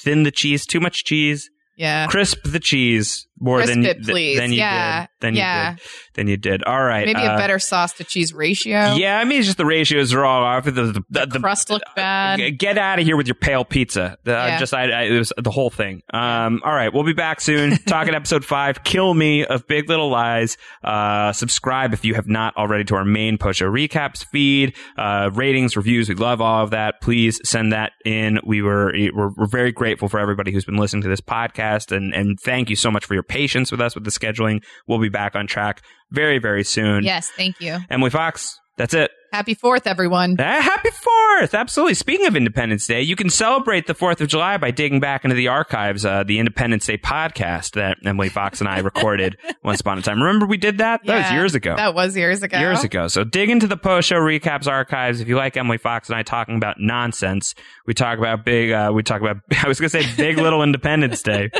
Thin 0.02 0.22
the 0.22 0.30
cheese. 0.30 0.66
Too 0.66 0.80
much 0.80 1.04
cheese. 1.04 1.50
yeah. 1.76 2.06
Crisp 2.06 2.38
the 2.44 2.60
cheese 2.60 3.26
more 3.40 3.58
Crisp 3.58 3.72
than 3.72 3.84
it, 3.86 4.04
th- 4.04 4.38
than 4.38 4.52
you 4.52 4.58
Yeah. 4.58 5.00
did. 5.00 5.08
Than 5.20 5.34
Yeah. 5.34 5.70
you 5.70 5.76
did. 5.76 5.84
Than 6.14 6.28
you 6.28 6.36
did. 6.36 6.64
All 6.64 6.82
right. 6.82 7.06
Maybe 7.06 7.20
uh, 7.20 7.34
a 7.34 7.38
better 7.38 7.58
sauce 7.58 7.92
to 7.94 8.04
cheese 8.04 8.32
ratio. 8.34 8.94
Yeah, 8.94 9.18
I 9.18 9.24
mean 9.24 9.38
it's 9.38 9.46
just 9.46 9.58
the 9.58 9.64
ratios 9.66 10.12
are 10.14 10.24
all 10.24 10.42
off. 10.44 10.64
The, 10.64 10.70
the, 10.72 11.04
the, 11.10 11.26
the- 11.26 11.40
Crust 11.40 11.70
looked 11.70 11.94
bad. 11.96 12.38
G- 12.38 12.50
Get 12.50 12.76
out 12.78 12.98
of 12.98 13.04
here 13.04 13.16
with 13.16 13.26
your 13.26 13.34
pale 13.34 13.64
pizza. 13.64 14.18
The, 14.24 14.36
I 14.36 14.48
Yeah. 14.48 14.58
Just, 14.58 14.74
I, 14.74 14.90
I, 14.90 15.02
it 15.04 15.18
was 15.18 15.32
the 15.36 15.50
whole 15.50 15.70
thing. 15.70 16.02
Um, 16.12 16.60
all 16.64 16.72
right, 16.72 16.92
we'll 16.92 17.04
be 17.04 17.12
back 17.14 17.40
soon. 17.40 17.76
Talking 17.86 18.14
episode 18.14 18.44
five, 18.44 18.84
"Kill 18.84 19.14
Me" 19.14 19.44
of 19.44 19.66
Big 19.66 19.88
Little 19.88 20.10
Lies. 20.10 20.56
Uh, 20.84 21.32
subscribe 21.32 21.92
if 21.94 22.04
you 22.04 22.14
have 22.14 22.28
not 22.28 22.56
already 22.56 22.84
to 22.84 22.94
our 22.96 23.04
main 23.04 23.38
post 23.38 23.58
show 23.60 23.70
recaps 23.70 24.24
feed. 24.26 24.74
Uh, 24.98 25.30
ratings, 25.32 25.76
reviews, 25.76 26.08
we 26.08 26.14
love 26.14 26.40
all 26.40 26.64
of 26.64 26.70
that. 26.70 27.00
Please 27.00 27.40
send 27.48 27.72
that 27.72 27.92
in. 28.04 28.38
We 28.44 28.60
were 28.62 28.92
we're, 29.14 29.30
we're 29.36 29.46
very 29.46 29.72
grateful 29.72 30.08
for 30.08 30.18
everybody 30.18 30.52
who's 30.52 30.64
been 30.64 30.76
listening 30.76 31.02
to 31.02 31.08
this 31.08 31.20
podcast, 31.20 31.94
and 31.96 32.12
and 32.14 32.38
thank 32.40 32.68
you 32.70 32.76
so 32.76 32.90
much 32.90 33.04
for 33.06 33.14
your 33.14 33.22
patience 33.30 33.70
with 33.70 33.80
us 33.80 33.94
with 33.94 34.04
the 34.04 34.10
scheduling. 34.10 34.62
We'll 34.86 35.00
be 35.00 35.08
back 35.08 35.36
on 35.36 35.46
track 35.46 35.82
very 36.10 36.38
very 36.38 36.64
soon. 36.64 37.04
Yes, 37.04 37.30
thank 37.30 37.60
you. 37.60 37.78
Emily 37.88 38.10
Fox, 38.10 38.58
that's 38.76 38.94
it. 38.94 39.10
Happy 39.32 39.54
Fourth, 39.54 39.86
everyone. 39.86 40.40
Uh, 40.40 40.60
happy 40.60 40.88
4th! 40.88 41.54
Absolutely. 41.54 41.94
Speaking 41.94 42.26
of 42.26 42.34
Independence 42.34 42.84
Day, 42.88 43.02
you 43.02 43.14
can 43.14 43.30
celebrate 43.30 43.86
the 43.86 43.94
4th 43.94 44.20
of 44.20 44.26
July 44.26 44.56
by 44.56 44.72
digging 44.72 44.98
back 44.98 45.22
into 45.22 45.36
the 45.36 45.46
archives, 45.46 46.04
uh, 46.04 46.24
the 46.24 46.40
Independence 46.40 46.86
Day 46.86 46.98
podcast 46.98 47.74
that 47.74 47.98
Emily 48.04 48.28
Fox 48.28 48.60
and 48.60 48.68
I 48.68 48.78
recorded 48.80 49.36
once 49.62 49.80
upon 49.80 49.98
a 49.98 50.02
time. 50.02 50.20
Remember 50.20 50.46
we 50.46 50.56
did 50.56 50.78
that? 50.78 51.02
That 51.04 51.22
was 51.22 51.30
years 51.30 51.54
ago. 51.54 51.76
That 51.76 51.94
was 51.94 52.16
years 52.16 52.42
ago. 52.42 52.58
Years 52.58 52.82
ago. 52.82 53.06
So 53.06 53.22
dig 53.22 53.50
into 53.50 53.68
the 53.68 53.76
post 53.76 54.08
show 54.08 54.16
recaps 54.16 54.66
archives. 54.66 55.20
If 55.20 55.28
you 55.28 55.36
like 55.36 55.56
Emily 55.56 55.78
Fox 55.78 56.08
and 56.08 56.18
I 56.18 56.24
talking 56.24 56.56
about 56.56 56.80
nonsense, 56.80 57.54
we 57.86 57.94
talk 57.94 58.18
about 58.18 58.44
big, 58.44 58.72
uh, 58.72 58.90
we 58.92 59.04
talk 59.04 59.20
about, 59.20 59.36
I 59.62 59.68
was 59.68 59.78
going 59.78 59.90
to 59.90 60.02
say 60.02 60.16
big 60.16 60.38
little 60.42 60.64
Independence 60.64 61.22
Day. 61.22 61.50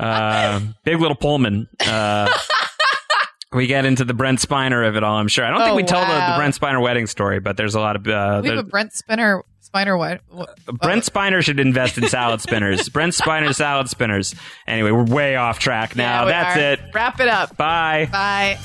Uh, 0.00 0.60
big 0.84 1.00
little 1.00 1.14
Pullman. 1.16 1.68
Uh, 1.80 2.30
we 3.52 3.66
get 3.66 3.84
into 3.84 4.04
the 4.04 4.14
Brent 4.14 4.38
Spiner 4.38 4.86
of 4.86 4.96
it 4.96 5.02
all, 5.02 5.16
I'm 5.16 5.28
sure. 5.28 5.44
I 5.44 5.50
don't 5.50 5.58
think 5.60 5.72
Oh, 5.72 5.76
we 5.76 5.82
tell 5.82 6.00
the, 6.00 6.06
the. 6.32 6.34
Brent 6.36 6.54
Spiner 6.58 6.80
wedding 6.82 7.06
story, 7.06 7.40
but 7.40 7.56
there's 7.56 7.74
a 7.74 7.80
lot 7.80 7.96
of, 7.96 8.06
uh, 8.06 8.40
We 8.42 8.48
have 8.50 8.58
a 8.58 8.62
Brent 8.62 8.92
Spinner, 8.92 9.42
Spiner 9.74 9.98
what? 9.98 10.20
what- 10.30 10.56
Brent 10.80 11.04
Spiner 11.04 11.42
should 11.44 11.60
invest 11.60 11.98
in 11.98 12.08
salad 12.08 12.40
spinners. 12.40 12.88
Brent 12.90 13.12
Spiner 13.12 13.54
salad 13.54 13.88
spinners. 13.88 14.34
Anyway, 14.66 14.90
we're 14.92 15.04
way 15.04 15.36
off 15.36 15.58
track 15.58 15.96
now. 15.96 16.26
Yeah, 16.26 16.30
That's 16.44 16.56
are. 16.56 16.60
it. 16.60 16.80
Wrap 16.94 17.20
it 17.20 17.28
up. 17.28 17.56
Bye. 17.56 18.08
Bye. 18.10 18.58